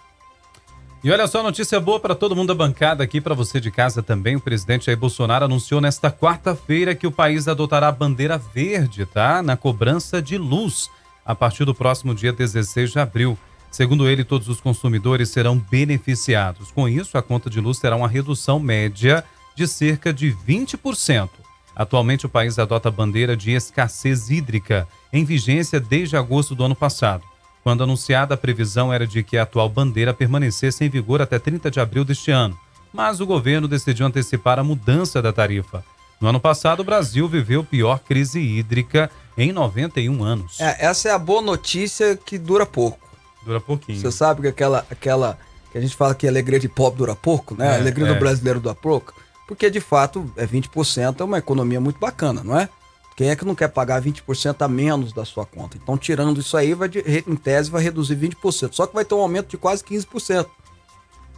E 1.06 1.12
olha 1.12 1.28
só, 1.28 1.44
notícia 1.44 1.80
boa 1.80 2.00
para 2.00 2.16
todo 2.16 2.36
mundo 2.36 2.48
da 2.48 2.56
bancada 2.56 3.04
aqui, 3.04 3.22
para 3.22 3.36
você 3.36 3.60
de 3.60 3.70
casa 3.70 4.02
também. 4.02 4.36
O 4.36 4.42
presidente 4.42 4.88
Jair 4.88 4.98
Bolsonaro 4.98 5.46
anunciou 5.46 5.80
nesta 5.80 6.10
quarta-feira 6.10 6.96
que 6.96 7.06
o 7.06 7.12
país 7.12 7.48
adotará 7.48 7.90
a 7.90 7.92
bandeira 7.92 8.40
verde, 8.40 9.06
tá? 9.06 9.44
Na 9.44 9.56
cobrança 9.56 10.20
de 10.20 10.36
luz, 10.36 10.90
a 11.24 11.36
partir 11.36 11.64
do 11.64 11.76
próximo 11.76 12.16
dia 12.16 12.34
16 12.34 12.92
de 12.92 12.98
abril. 12.98 13.38
Segundo 13.70 14.10
ele, 14.10 14.24
todos 14.24 14.50
os 14.50 14.60
consumidores 14.60 15.30
serão 15.30 15.60
beneficiados. 15.60 16.72
Com 16.72 16.90
isso, 16.90 17.20
a 17.20 17.22
conta 17.22 17.52
de 17.52 17.62
luz 17.62 17.78
terá 17.78 17.96
uma 17.96 18.08
redução 18.08 18.60
média 18.60 19.24
de 19.56 19.68
cerca 19.68 20.12
de 20.12 20.36
20%. 20.36 21.30
Atualmente, 21.76 22.26
o 22.26 22.30
país 22.30 22.58
adota 22.58 22.90
a 22.90 22.92
bandeira 22.92 23.38
de 23.38 23.52
escassez 23.52 24.32
hídrica, 24.32 24.88
em 25.14 25.24
vigência 25.24 25.80
desde 25.80 26.18
agosto 26.18 26.56
do 26.56 26.64
ano 26.64 26.76
passado. 26.76 27.35
Quando 27.66 27.84
anunciada, 27.84 28.36
a 28.36 28.38
previsão 28.38 28.94
era 28.94 29.08
de 29.08 29.24
que 29.24 29.40
a 29.40 29.42
atual 29.42 29.68
bandeira 29.68 30.14
permanecesse 30.14 30.86
em 30.86 30.90
vigor 30.90 31.20
até 31.20 31.40
30 31.40 31.72
de 31.72 31.80
abril 31.80 32.06
deste 32.06 32.30
ano, 32.30 32.56
mas 32.94 33.20
o 33.20 33.26
governo 33.26 33.68
decidiu 33.68 34.06
antecipar 34.06 34.60
a 34.60 34.64
mudança 34.64 35.20
da 35.20 35.34
tarifa. 35.34 35.84
No 36.22 36.28
ano 36.28 36.40
passado, 36.40 36.82
o 36.82 36.84
Brasil 36.84 37.28
viveu 37.28 37.62
a 37.62 37.64
pior 37.64 38.00
crise 38.02 38.40
hídrica 38.40 39.10
em 39.36 39.52
91 39.52 40.24
anos. 40.24 40.62
É, 40.62 40.86
essa 40.86 41.10
é 41.10 41.12
a 41.12 41.18
boa 41.18 41.42
notícia 41.42 42.16
que 42.16 42.38
dura 42.38 42.68
pouco. 42.68 43.00
Dura 43.44 43.60
pouquinho. 43.60 44.00
Você 44.00 44.12
sabe 44.12 44.44
que 44.44 44.48
aquela, 44.48 44.86
aquela 44.92 45.36
que 45.72 45.80
a 45.80 45.82
gente 45.82 45.96
fala 45.96 46.14
que 46.14 46.28
a 46.28 46.30
alegria 46.30 46.60
de 46.60 46.70
pobre 46.70 47.00
dura 47.00 47.16
pouco, 47.16 47.56
né? 47.56 47.66
É, 47.66 47.70
a 47.72 47.76
alegria 47.78 48.06
é. 48.06 48.14
do 48.14 48.20
brasileiro 48.20 48.60
dura 48.60 48.76
pouco. 48.76 49.12
Porque, 49.48 49.72
de 49.72 49.82
fato, 49.82 50.32
é 50.38 50.46
20%, 50.46 51.20
é 51.20 51.24
uma 51.24 51.40
economia 51.40 51.82
muito 51.82 52.00
bacana, 52.00 52.44
não 52.44 52.60
é? 52.60 52.70
Quem 53.16 53.30
é 53.30 53.36
que 53.36 53.46
não 53.46 53.56
quer 53.56 53.70
pagar 53.70 54.02
20% 54.02 54.62
a 54.62 54.68
menos 54.68 55.14
da 55.14 55.24
sua 55.24 55.46
conta? 55.46 55.78
Então, 55.82 55.98
tirando 55.98 56.40
isso 56.42 56.58
aí, 56.58 56.74
vai 56.74 56.90
de- 56.90 57.24
em 57.26 57.36
tese, 57.36 57.72
vai 57.72 57.82
reduzir 57.82 58.16
20%. 58.16 58.74
Só 58.76 58.86
que 58.86 58.94
vai 58.94 59.06
ter 59.06 59.16
um 59.16 59.22
aumento 59.22 59.48
de 59.48 59.58
quase 59.58 59.84
15%. 59.84 60.48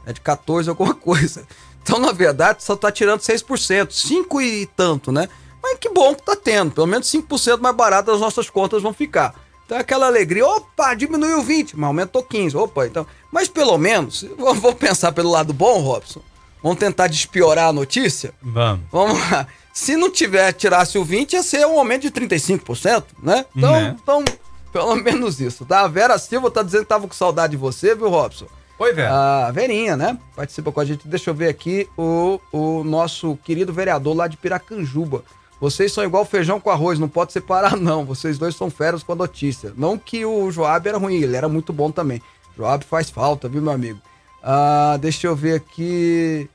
É 0.06 0.12
de 0.14 0.22
14 0.22 0.70
alguma 0.70 0.94
coisa. 0.96 1.46
Então, 1.84 2.00
na 2.00 2.12
verdade, 2.12 2.64
só 2.64 2.76
tá 2.76 2.92
tirando 2.92 3.20
6%, 3.22 3.92
5 3.92 4.42
e 4.42 4.66
tanto, 4.66 5.12
né? 5.12 5.30
Mas 5.62 5.78
que 5.80 5.90
bom 5.90 6.16
que 6.16 6.24
tá 6.24 6.36
tendo, 6.36 6.72
pelo 6.72 6.88
menos 6.88 7.08
5% 7.12 7.60
mais 7.62 7.76
barato 7.76 8.10
as 8.12 8.20
nossas 8.20 8.50
contas 8.50 8.82
vão 8.82 8.94
ficar. 8.94 9.36
Então, 9.66 9.78
aquela 9.78 10.08
alegria, 10.08 10.46
opa, 10.48 10.94
diminuiu 10.94 11.42
20, 11.44 11.78
mas 11.78 11.88
aumentou 11.88 12.24
15, 12.24 12.56
opa, 12.56 12.88
então... 12.88 13.06
Mas 13.32 13.50
pelo 13.50 13.78
menos, 13.78 14.26
vamos 14.40 14.74
pensar 14.76 15.12
pelo 15.12 15.30
lado 15.30 15.54
bom, 15.54 15.82
Robson, 15.82 16.22
vamos 16.64 16.80
tentar 16.80 17.08
despiorar 17.08 17.68
a 17.68 17.74
notícia? 17.74 18.34
Vamos. 18.42 18.86
Vamos 18.92 19.20
lá. 19.30 19.46
Se 19.78 19.96
não 19.96 20.10
tiver, 20.10 20.52
tirasse 20.54 20.98
o 20.98 21.04
20, 21.06 21.34
ia 21.34 21.44
ser 21.44 21.64
um 21.68 21.78
aumento 21.78 22.02
de 22.02 22.10
35%, 22.12 23.04
né? 23.22 23.46
Então, 23.56 23.72
Né? 23.74 23.96
então 24.02 24.26
pelo 24.74 24.96
menos 24.96 25.40
isso, 25.40 25.66
tá? 25.66 25.82
A 25.82 25.88
Vera 25.88 26.18
Silva 26.18 26.50
tá 26.50 26.64
dizendo 26.64 26.82
que 26.82 26.90
tava 26.90 27.08
com 27.08 27.14
saudade 27.14 27.52
de 27.52 27.58
você, 27.58 27.94
viu, 27.94 28.10
Robson? 28.10 28.48
Oi, 28.80 28.92
velho. 28.92 29.14
A 29.14 29.52
Verinha, 29.52 29.96
né? 29.96 30.18
Participa 30.36 30.72
com 30.72 30.80
a 30.80 30.86
gente. 30.86 31.08
Deixa 31.08 31.30
eu 31.30 31.34
ver 31.36 31.48
aqui 31.48 31.88
o, 31.96 32.40
o 32.52 32.84
nosso 32.84 33.38
querido 33.44 33.72
vereador 33.72 34.16
lá 34.16 34.28
de 34.28 34.36
Piracanjuba. 34.36 35.24
Vocês 35.62 35.94
são 35.94 36.04
igual 36.04 36.26
feijão 36.26 36.60
com 36.60 36.72
arroz, 36.72 36.98
não 36.98 37.08
pode 37.08 37.32
separar, 37.32 37.78
não. 37.78 38.04
Vocês 38.04 38.40
dois 38.40 38.56
são 38.56 38.72
feras 38.72 39.04
com 39.04 39.12
a 39.12 39.16
notícia. 39.16 39.74
Não 39.78 39.96
que 39.96 40.26
o 40.26 40.50
Joab 40.50 40.90
era 40.90 40.98
ruim, 40.98 41.22
ele 41.22 41.36
era 41.36 41.48
muito 41.48 41.72
bom 41.72 41.92
também. 41.92 42.20
Joab 42.58 42.84
faz 42.84 43.12
falta, 43.12 43.48
viu, 43.48 43.62
meu 43.62 43.74
amigo? 43.74 44.00
Ah, 44.42 44.98
deixa 45.00 45.28
eu 45.28 45.36
ver 45.36 45.56
aqui. 45.56 46.50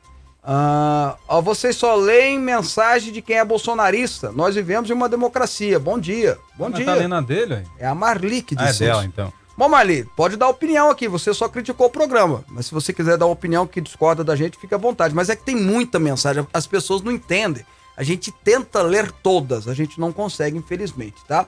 Ah, 0.45 1.17
ó, 1.29 1.41
vocês 1.41 1.77
só 1.77 1.95
leem 1.95 2.39
mensagem 2.39 3.13
de 3.13 3.23
quem 3.23 3.39
é 3.39 3.45
bolsonarista. 3.45 4.33
Nós 4.33 4.55
vivemos 4.57 4.91
em 4.91 4.93
uma 4.93 5.09
democracia. 5.09 5.79
Bom 5.79 5.99
dia. 5.99 6.37
Bom 6.57 6.65
Mas 6.69 6.77
dia. 6.77 6.85
tá 6.87 6.95
lendo 6.95 7.15
a 7.15 7.21
dele, 7.21 7.55
ué? 7.55 7.65
É 7.79 7.87
a 7.87 7.95
Marli 7.95 8.43
que 8.43 8.57
Ah, 8.59 8.65
é 8.65 8.67
disse 8.67 8.81
dela, 8.81 9.01
isso. 9.03 9.09
então. 9.09 9.33
Bom, 9.57 9.69
Marli, 9.69 10.05
pode 10.17 10.37
dar 10.37 10.49
opinião 10.49 10.91
aqui. 10.91 11.07
Você 11.07 11.33
só 11.33 11.49
criticou 11.49 11.87
o 11.87 11.91
programa. 11.91 12.45
Mas 12.49 12.67
se 12.67 12.75
você 12.75 12.93
quiser 12.93 13.17
dar 13.17 13.27
uma 13.27 13.33
opinião 13.35 13.67
que 13.67 13.81
discorda 13.81 14.25
da 14.25 14.35
gente, 14.35 14.59
fica 14.59 14.75
à 14.75 14.79
vontade. 14.79 15.15
Mas 15.15 15.29
é 15.29 15.37
que 15.37 15.45
tem 15.45 15.55
muita 15.55 16.01
mensagem. 16.01 16.45
As 16.53 16.67
pessoas 16.67 17.03
não 17.03 17.13
entendem. 17.13 17.65
A 17.97 18.03
gente 18.03 18.33
tenta 18.33 18.83
ler 18.83 19.13
todas. 19.13 19.69
A 19.69 19.75
gente 19.75 20.01
não 20.01 20.11
consegue, 20.11 20.59
infelizmente, 20.59 21.17
tá? 21.29 21.47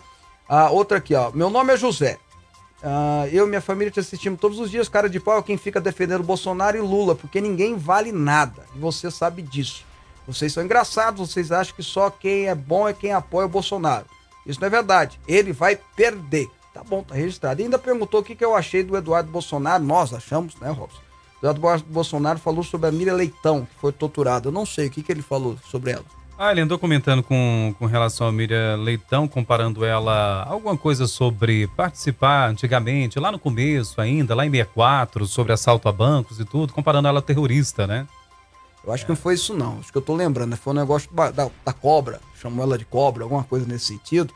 Ah, 0.48 0.70
outra 0.70 0.98
aqui, 0.98 1.14
ó. 1.14 1.32
Meu 1.32 1.48
nome 1.50 1.72
é 1.72 1.76
José. 1.76 2.18
Ah, 2.86 3.26
eu 3.32 3.46
e 3.46 3.48
minha 3.48 3.60
família 3.62 3.90
te 3.90 3.98
assistimos 4.00 4.38
todos 4.38 4.58
os 4.60 4.70
dias. 4.70 4.88
Cara 4.88 5.08
de 5.08 5.18
pau 5.18 5.38
é 5.38 5.42
quem 5.42 5.56
fica 5.56 5.80
defendendo 5.80 6.22
Bolsonaro 6.22 6.76
e 6.76 6.80
Lula. 6.80 7.14
Porque 7.14 7.40
ninguém 7.40 7.76
vale 7.76 8.12
nada. 8.12 8.64
E 8.76 8.78
você 8.78 9.10
sabe 9.10 9.40
disso. 9.40 9.84
Vocês 10.26 10.52
são 10.52 10.62
engraçados. 10.62 11.30
Vocês 11.30 11.50
acham 11.50 11.74
que 11.74 11.82
só 11.82 12.10
quem 12.10 12.46
é 12.48 12.54
bom 12.54 12.86
é 12.86 12.92
quem 12.92 13.12
apoia 13.12 13.46
o 13.46 13.48
Bolsonaro. 13.48 14.04
Isso 14.46 14.60
não 14.60 14.66
é 14.66 14.70
verdade. 14.70 15.18
Ele 15.26 15.52
vai 15.52 15.78
perder. 15.96 16.46
Tá 16.74 16.82
bom, 16.82 17.02
tá 17.02 17.14
registrado. 17.14 17.60
E 17.60 17.64
ainda 17.64 17.78
perguntou 17.78 18.20
o 18.20 18.22
que, 18.24 18.34
que 18.34 18.44
eu 18.44 18.54
achei 18.54 18.82
do 18.82 18.96
Eduardo 18.96 19.30
Bolsonaro. 19.30 19.82
Nós 19.82 20.12
achamos, 20.12 20.54
né, 20.56 20.70
Robson? 20.70 21.00
Eduardo 21.42 21.84
Bo- 21.86 21.92
Bolsonaro 21.94 22.38
falou 22.38 22.62
sobre 22.64 22.88
a 22.88 22.92
Miriam 22.92 23.14
Leitão, 23.14 23.64
que 23.64 23.80
foi 23.80 23.92
torturada. 23.92 24.48
Eu 24.48 24.52
não 24.52 24.66
sei 24.66 24.88
o 24.88 24.90
que, 24.90 25.02
que 25.02 25.12
ele 25.12 25.22
falou 25.22 25.56
sobre 25.70 25.92
ela. 25.92 26.04
Ah, 26.36 26.50
ele 26.50 26.60
andou 26.62 26.78
comentando 26.78 27.22
com, 27.22 27.72
com 27.78 27.86
relação 27.86 28.26
a 28.26 28.32
Miriam 28.32 28.76
Leitão, 28.76 29.28
comparando 29.28 29.84
ela 29.84 30.42
alguma 30.48 30.76
coisa 30.76 31.06
sobre 31.06 31.68
participar 31.68 32.50
antigamente, 32.50 33.20
lá 33.20 33.30
no 33.30 33.38
começo 33.38 34.00
ainda, 34.00 34.34
lá 34.34 34.44
em 34.44 34.50
64, 34.50 35.26
sobre 35.26 35.52
assalto 35.52 35.88
a 35.88 35.92
bancos 35.92 36.40
e 36.40 36.44
tudo, 36.44 36.72
comparando 36.72 37.06
ela 37.06 37.20
a 37.20 37.22
terrorista, 37.22 37.86
né? 37.86 38.06
Eu 38.84 38.92
acho 38.92 39.04
que 39.06 39.10
não 39.12 39.16
foi 39.16 39.34
isso, 39.34 39.54
não. 39.54 39.78
Acho 39.78 39.92
que 39.92 39.96
eu 39.96 40.02
tô 40.02 40.14
lembrando, 40.14 40.50
né? 40.50 40.56
Foi 40.56 40.72
um 40.72 40.76
negócio 40.76 41.08
da, 41.14 41.30
da- 41.30 41.50
da 41.64 41.72
cobra. 41.72 42.20
Chamou 42.38 42.64
ela 42.64 42.76
de 42.76 42.84
cobra, 42.84 43.22
alguma 43.22 43.44
coisa 43.44 43.64
nesse 43.66 43.86
sentido. 43.86 44.34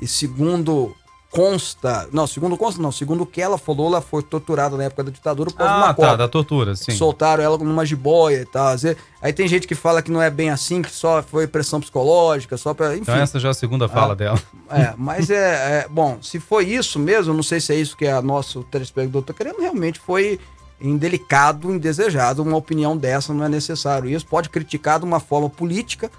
E 0.00 0.06
segundo 0.06 0.94
consta. 1.30 2.08
Não, 2.12 2.26
segundo 2.26 2.56
consta, 2.56 2.82
não. 2.82 2.90
Segundo 2.90 3.22
o 3.22 3.26
que 3.26 3.40
ela 3.40 3.56
falou, 3.56 3.86
ela 3.86 4.00
foi 4.00 4.22
torturada 4.22 4.76
na 4.76 4.84
época 4.84 5.04
da 5.04 5.10
ditadura 5.10 5.50
por 5.50 5.62
Ah, 5.62 5.76
uma 5.76 5.86
tá, 5.88 5.94
cobra. 5.94 6.16
da 6.16 6.28
tortura, 6.28 6.74
sim. 6.74 6.90
Soltaram 6.92 7.42
ela 7.42 7.56
numa 7.58 7.86
jiboia 7.86 8.42
e 8.42 8.44
tal. 8.44 8.74
Aí 9.22 9.32
tem 9.32 9.46
gente 9.46 9.66
que 9.68 9.74
fala 9.74 10.02
que 10.02 10.10
não 10.10 10.20
é 10.20 10.28
bem 10.30 10.50
assim, 10.50 10.82
que 10.82 10.90
só 10.90 11.22
foi 11.22 11.46
pressão 11.46 11.80
psicológica, 11.80 12.56
só 12.56 12.74
pra. 12.74 12.92
Enfim. 12.94 13.02
Então 13.02 13.14
essa 13.16 13.38
já 13.38 13.48
é 13.48 13.50
a 13.52 13.54
segunda 13.54 13.88
fala 13.88 14.12
Ah. 14.12 14.16
dela. 14.16 14.42
É, 14.70 14.94
mas 14.96 15.30
é, 15.30 15.84
é- 15.84 15.88
Bom, 15.88 16.18
se 16.22 16.40
foi 16.40 16.66
isso 16.66 16.98
mesmo, 16.98 17.32
não 17.32 17.42
sei 17.42 17.60
se 17.60 17.72
é 17.72 17.76
isso 17.76 17.96
que 17.96 18.06
a 18.06 18.20
nosso 18.20 18.62
telespectador 18.64 19.22
tá 19.22 19.32
querendo, 19.32 19.60
realmente 19.60 19.98
foi 20.00 20.38
indelicado, 20.80 21.70
indesejado. 21.72 22.42
Uma 22.42 22.56
opinião 22.56 22.96
dessa 22.96 23.32
não 23.34 23.44
é 23.44 23.48
necessário. 23.48 24.08
Isso 24.10 24.26
pode 24.26 24.48
criticar 24.48 24.98
de 24.98 25.04
uma 25.04 25.20
forma 25.20 25.48
política, 25.50 26.10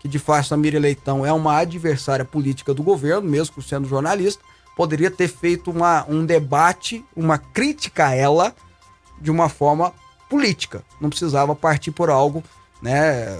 que 0.00 0.08
de 0.08 0.18
fato 0.18 0.52
a 0.52 0.56
Miriam 0.56 0.80
Leitão 0.80 1.24
é 1.24 1.32
uma 1.32 1.56
adversária 1.58 2.24
política 2.24 2.72
do 2.72 2.82
governo, 2.82 3.28
mesmo 3.28 3.60
sendo 3.62 3.86
jornalista. 3.88 4.42
Poderia 4.76 5.10
ter 5.10 5.26
feito 5.28 5.70
uma, 5.70 6.04
um 6.08 6.24
debate, 6.24 7.04
uma 7.16 7.38
crítica 7.38 8.06
a 8.08 8.14
ela 8.14 8.54
de 9.20 9.30
uma 9.30 9.48
forma 9.48 9.92
política. 10.28 10.84
Não 11.00 11.08
precisava 11.08 11.54
partir 11.56 11.90
por 11.90 12.10
algo, 12.10 12.44
né, 12.82 13.38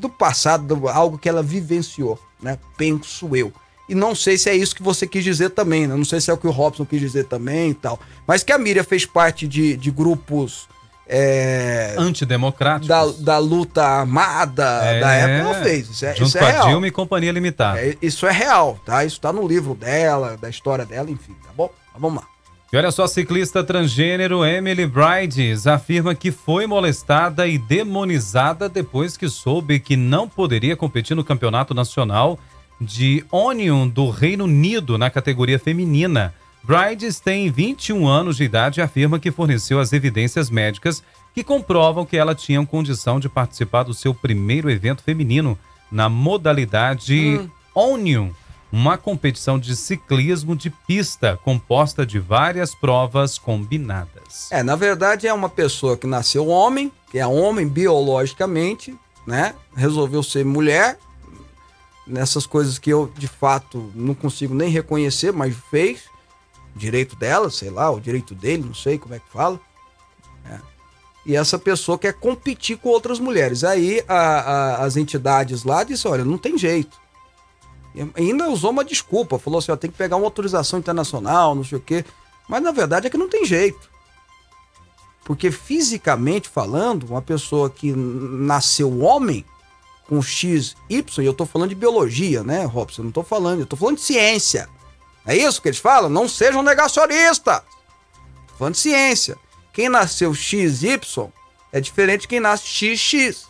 do 0.00 0.08
passado, 0.08 0.74
do- 0.74 0.88
algo 0.88 1.18
que 1.18 1.28
ela 1.28 1.42
vivenciou, 1.42 2.18
né? 2.42 2.58
Penso 2.78 3.36
eu. 3.36 3.52
E 3.88 3.94
não 3.94 4.14
sei 4.14 4.38
se 4.38 4.48
é 4.48 4.56
isso 4.56 4.74
que 4.74 4.82
você 4.82 5.06
quis 5.06 5.22
dizer 5.22 5.50
também, 5.50 5.86
né? 5.86 5.94
Não 5.94 6.04
sei 6.04 6.20
se 6.20 6.30
é 6.30 6.34
o 6.34 6.38
que 6.38 6.46
o 6.46 6.50
Robson 6.50 6.86
quis 6.86 6.98
dizer 7.00 7.26
também 7.26 7.70
e 7.70 7.74
tal. 7.74 8.00
Mas 8.26 8.42
que 8.42 8.50
a 8.52 8.56
Miriam 8.56 8.84
fez 8.84 9.04
parte 9.04 9.46
de, 9.46 9.76
de 9.76 9.90
grupos 9.90 10.66
é, 11.06 11.94
Antidemocráticos. 11.98 12.88
da, 12.88 13.34
da 13.34 13.38
luta 13.38 13.84
armada 13.84 14.64
É, 14.84 15.00
da 15.00 15.12
época, 15.12 15.50
ela 15.50 15.62
fez. 15.64 15.90
Isso 15.90 16.04
é, 16.06 16.14
junto 16.14 16.28
isso 16.28 16.38
é 16.38 16.40
com 16.40 16.46
a 16.46 16.50
real. 16.50 16.68
Dilma 16.68 16.86
e 16.86 16.90
Companhia 16.90 17.32
Limitada. 17.32 17.80
É, 17.80 17.96
isso 18.00 18.26
é 18.26 18.30
real, 18.32 18.78
tá? 18.84 19.04
Isso 19.04 19.20
tá 19.20 19.32
no 19.32 19.46
livro 19.46 19.74
dela, 19.74 20.36
da 20.40 20.48
história 20.48 20.84
dela, 20.86 21.10
enfim, 21.10 21.34
tá 21.44 21.50
bom? 21.56 21.70
Mas 21.92 22.00
vamos 22.00 22.22
lá. 22.22 22.28
E 22.72 22.76
olha 22.76 22.90
só, 22.90 23.04
a 23.04 23.08
ciclista 23.08 23.62
transgênero 23.62 24.42
Emily 24.46 24.86
Brides 24.86 25.66
afirma 25.66 26.14
que 26.14 26.30
foi 26.32 26.66
molestada 26.66 27.46
e 27.46 27.58
demonizada 27.58 28.66
depois 28.66 29.14
que 29.14 29.28
soube 29.28 29.78
que 29.78 29.94
não 29.94 30.26
poderia 30.26 30.74
competir 30.74 31.14
no 31.14 31.22
Campeonato 31.22 31.74
Nacional 31.74 32.38
de 32.80 33.22
Onion 33.30 33.86
do 33.86 34.08
Reino 34.08 34.44
Unido 34.44 34.96
na 34.96 35.10
categoria 35.10 35.58
feminina. 35.58 36.32
Brides 36.62 37.18
tem 37.18 37.50
21 37.50 38.06
anos 38.06 38.36
de 38.36 38.44
idade 38.44 38.80
e 38.80 38.82
afirma 38.82 39.18
que 39.18 39.32
forneceu 39.32 39.80
as 39.80 39.92
evidências 39.92 40.48
médicas 40.48 41.02
que 41.34 41.42
comprovam 41.42 42.06
que 42.06 42.16
ela 42.16 42.34
tinha 42.34 42.64
condição 42.64 43.18
de 43.18 43.28
participar 43.28 43.82
do 43.82 43.94
seu 43.94 44.14
primeiro 44.14 44.70
evento 44.70 45.02
feminino 45.02 45.58
na 45.90 46.08
modalidade 46.08 47.48
Onion, 47.74 48.30
uma 48.70 48.96
competição 48.96 49.58
de 49.58 49.74
ciclismo 49.76 50.54
de 50.56 50.70
pista 50.70 51.38
composta 51.44 52.06
de 52.06 52.18
várias 52.18 52.74
provas 52.74 53.38
combinadas. 53.38 54.48
É, 54.50 54.62
na 54.62 54.76
verdade 54.76 55.26
é 55.26 55.34
uma 55.34 55.48
pessoa 55.48 55.96
que 55.96 56.06
nasceu 56.06 56.48
homem, 56.48 56.92
que 57.10 57.18
é 57.18 57.26
homem 57.26 57.68
biologicamente, 57.68 58.94
né? 59.26 59.54
Resolveu 59.76 60.22
ser 60.22 60.44
mulher, 60.44 60.98
nessas 62.06 62.46
coisas 62.46 62.78
que 62.78 62.90
eu 62.90 63.10
de 63.16 63.28
fato 63.28 63.90
não 63.94 64.14
consigo 64.14 64.54
nem 64.54 64.70
reconhecer, 64.70 65.32
mas 65.32 65.54
fez. 65.70 66.11
Direito 66.74 67.14
dela, 67.16 67.50
sei 67.50 67.70
lá, 67.70 67.90
o 67.90 68.00
direito 68.00 68.34
dele, 68.34 68.64
não 68.64 68.74
sei 68.74 68.98
como 68.98 69.14
é 69.14 69.18
que 69.18 69.30
fala. 69.30 69.60
É. 70.50 70.58
E 71.26 71.36
essa 71.36 71.58
pessoa 71.58 71.98
quer 71.98 72.14
competir 72.14 72.78
com 72.78 72.88
outras 72.88 73.18
mulheres. 73.18 73.62
Aí 73.62 74.02
a- 74.08 74.14
a- 74.14 74.76
as 74.84 74.96
entidades 74.96 75.64
lá 75.64 75.84
disseram: 75.84 76.14
olha, 76.14 76.24
não 76.24 76.38
tem 76.38 76.56
jeito. 76.58 76.96
E 77.94 78.00
ainda 78.16 78.48
usou 78.48 78.70
uma 78.70 78.84
desculpa, 78.84 79.38
falou 79.38 79.58
assim: 79.58 79.70
ó, 79.70 79.76
tem 79.76 79.90
que 79.90 79.96
pegar 79.96 80.16
uma 80.16 80.24
autorização 80.26 80.78
internacional, 80.78 81.54
não 81.54 81.62
sei 81.62 81.78
o 81.78 81.80
quê. 81.80 82.04
Mas 82.48 82.62
na 82.62 82.70
verdade 82.72 83.06
é 83.06 83.10
que 83.10 83.18
não 83.18 83.28
tem 83.28 83.44
jeito. 83.44 83.90
Porque 85.24 85.50
fisicamente 85.52 86.48
falando, 86.48 87.04
uma 87.04 87.22
pessoa 87.22 87.70
que 87.70 87.92
nasceu 87.92 89.00
homem, 89.00 89.44
com 90.08 90.20
X, 90.20 90.74
Y, 90.90 91.24
eu 91.24 91.32
tô 91.32 91.46
falando 91.46 91.68
de 91.68 91.74
biologia, 91.76 92.42
né, 92.42 92.64
Robson? 92.64 93.02
Eu 93.02 93.04
não 93.06 93.12
tô 93.12 93.22
falando, 93.22 93.60
eu 93.60 93.66
tô 93.66 93.76
falando 93.76 93.96
de 93.96 94.02
ciência. 94.02 94.68
É 95.26 95.36
isso 95.36 95.60
que 95.62 95.68
eles 95.68 95.78
falam? 95.78 96.10
Não 96.10 96.28
sejam 96.28 96.62
negacionistas. 96.62 97.60
Falando 98.58 98.74
de 98.74 98.80
ciência. 98.80 99.36
Quem 99.72 99.88
nasceu 99.88 100.34
XY 100.34 101.00
é 101.72 101.80
diferente 101.80 102.22
de 102.22 102.28
quem 102.28 102.40
nasce 102.40 102.96
XX. 102.96 103.46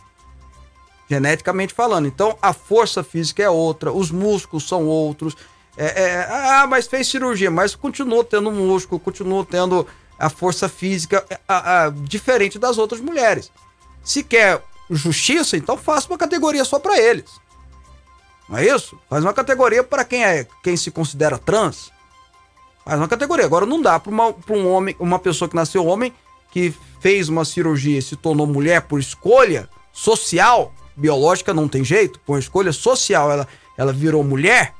Geneticamente 1.09 1.73
falando. 1.73 2.07
Então, 2.07 2.37
a 2.41 2.53
força 2.53 3.03
física 3.03 3.43
é 3.43 3.49
outra, 3.49 3.91
os 3.91 4.09
músculos 4.09 4.67
são 4.67 4.85
outros. 4.85 5.35
É, 5.75 5.85
é, 6.03 6.27
ah, 6.29 6.67
mas 6.67 6.87
fez 6.87 7.07
cirurgia, 7.07 7.49
mas 7.51 7.75
continuou 7.75 8.23
tendo 8.23 8.51
músculo, 8.51 8.99
continuou 8.99 9.43
tendo 9.43 9.85
a 10.17 10.29
força 10.29 10.69
física 10.69 11.25
é, 11.29 11.39
a- 11.47 11.85
a- 11.85 11.89
diferente 11.89 12.57
das 12.59 12.77
outras 12.77 13.01
mulheres. 13.01 13.51
Se 14.03 14.23
quer 14.23 14.61
justiça, 14.89 15.57
então 15.57 15.75
faça 15.77 16.07
uma 16.07 16.17
categoria 16.17 16.63
só 16.63 16.77
para 16.79 16.97
eles. 16.99 17.25
Não 18.53 18.59
é 18.59 18.67
isso? 18.67 18.99
Faz 19.09 19.23
uma 19.25 19.33
categoria 19.33 19.83
para 19.83 20.05
quem 20.05 20.23
é 20.23 20.45
quem 20.63 20.77
se 20.77 20.91
considera 20.91 21.39
trans. 21.39 21.91
Faz 22.85 22.99
uma 22.99 23.07
categoria. 23.07 23.45
Agora 23.47 23.65
não 23.65 23.81
dá 23.81 23.99
para 23.99 24.11
um 24.11 24.71
homem, 24.71 24.95
uma 24.99 25.17
pessoa 25.17 25.49
que 25.49 25.55
nasceu 25.55 25.83
homem, 25.87 26.13
que 26.51 26.71
fez 26.99 27.29
uma 27.29 27.45
cirurgia 27.45 27.97
e 27.97 28.01
se 28.01 28.15
tornou 28.15 28.45
mulher 28.45 28.83
por 28.83 28.99
escolha 28.99 29.67
social, 29.91 30.71
biológica 30.95 31.51
não 31.51 31.67
tem 31.67 31.83
jeito, 31.83 32.19
por 32.19 32.37
escolha 32.37 32.71
social 32.71 33.31
ela, 33.31 33.47
ela 33.75 33.91
virou 33.91 34.23
mulher, 34.23 34.75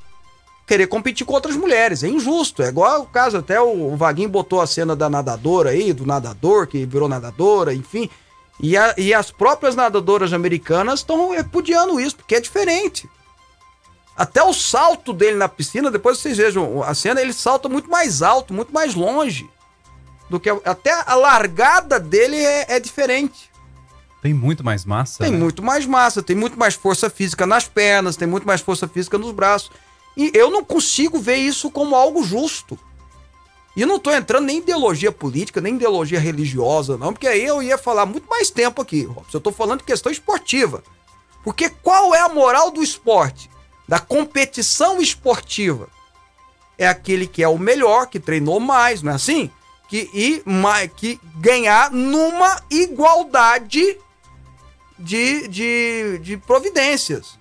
querer 0.68 0.86
competir 0.86 1.26
com 1.26 1.34
outras 1.34 1.56
mulheres. 1.56 2.04
É 2.04 2.08
injusto. 2.08 2.62
É 2.62 2.68
igual 2.68 3.02
o 3.02 3.06
caso, 3.06 3.38
até 3.38 3.60
o, 3.60 3.96
Vaguinho 3.96 4.28
botou 4.28 4.60
a 4.60 4.68
cena 4.68 4.94
da 4.94 5.10
nadadora 5.10 5.70
aí, 5.70 5.92
do 5.92 6.06
nadador 6.06 6.68
que 6.68 6.86
virou 6.86 7.08
nadadora, 7.08 7.74
enfim. 7.74 8.08
E, 8.60 8.76
a- 8.76 8.94
e 8.96 9.12
as 9.12 9.32
próprias 9.32 9.74
nadadoras 9.74 10.32
americanas 10.32 11.00
estão 11.00 11.30
repudiando 11.32 11.98
isso, 11.98 12.14
porque 12.14 12.36
é 12.36 12.40
diferente. 12.40 13.10
Até 14.16 14.42
o 14.42 14.52
salto 14.52 15.12
dele 15.12 15.36
na 15.36 15.48
piscina, 15.48 15.90
depois 15.90 16.18
vocês 16.18 16.36
vejam 16.36 16.82
a 16.82 16.94
cena, 16.94 17.20
ele 17.20 17.32
salta 17.32 17.68
muito 17.68 17.90
mais 17.90 18.22
alto, 18.22 18.54
muito 18.54 18.72
mais 18.72 18.94
longe. 18.94 19.48
Do 20.30 20.38
que 20.38 20.48
a- 20.48 20.60
até 20.64 20.92
a 21.06 21.14
largada 21.14 21.98
dele 21.98 22.36
é, 22.36 22.76
é 22.76 22.80
diferente. 22.80 23.50
Tem 24.22 24.32
muito 24.32 24.64
mais 24.64 24.84
massa. 24.84 25.22
Tem 25.24 25.32
né? 25.32 25.38
muito 25.38 25.62
mais 25.62 25.84
massa, 25.84 26.22
tem 26.22 26.34
muito 26.36 26.58
mais 26.58 26.74
força 26.74 27.10
física 27.10 27.44
nas 27.46 27.68
pernas, 27.68 28.16
tem 28.16 28.26
muito 28.26 28.46
mais 28.46 28.60
força 28.60 28.88
física 28.88 29.18
nos 29.18 29.32
braços. 29.32 29.70
E 30.16 30.30
eu 30.32 30.50
não 30.50 30.64
consigo 30.64 31.18
ver 31.18 31.36
isso 31.36 31.70
como 31.70 31.94
algo 31.96 32.22
justo. 32.22 32.78
E 33.76 33.84
não 33.84 33.98
tô 33.98 34.12
entrando 34.12 34.46
nem 34.46 34.58
em 34.58 34.60
ideologia 34.60 35.10
política, 35.10 35.60
nem 35.60 35.72
em 35.72 35.76
ideologia 35.76 36.20
religiosa, 36.20 36.96
não, 36.96 37.12
porque 37.12 37.26
aí 37.26 37.44
eu 37.44 37.60
ia 37.60 37.76
falar 37.76 38.06
muito 38.06 38.28
mais 38.30 38.48
tempo 38.48 38.80
aqui, 38.80 39.02
Robson. 39.02 39.36
Eu 39.36 39.40
tô 39.40 39.50
falando 39.50 39.80
de 39.80 39.84
questão 39.84 40.12
esportiva. 40.12 40.82
Porque 41.42 41.68
qual 41.68 42.14
é 42.14 42.20
a 42.20 42.28
moral 42.28 42.70
do 42.70 42.82
esporte? 42.82 43.50
Da 43.86 43.98
competição 43.98 45.00
esportiva? 45.00 45.88
É 46.78 46.86
aquele 46.88 47.26
que 47.26 47.42
é 47.42 47.48
o 47.48 47.58
melhor, 47.58 48.06
que 48.08 48.18
treinou 48.18 48.58
mais, 48.58 49.02
não 49.02 49.12
é 49.12 49.14
assim? 49.14 49.50
Que, 49.88 50.10
e, 50.12 50.42
que 50.96 51.20
ganhar 51.36 51.90
numa 51.90 52.60
igualdade 52.70 53.98
de, 54.98 55.46
de, 55.48 56.18
de 56.22 56.36
providências. 56.36 57.38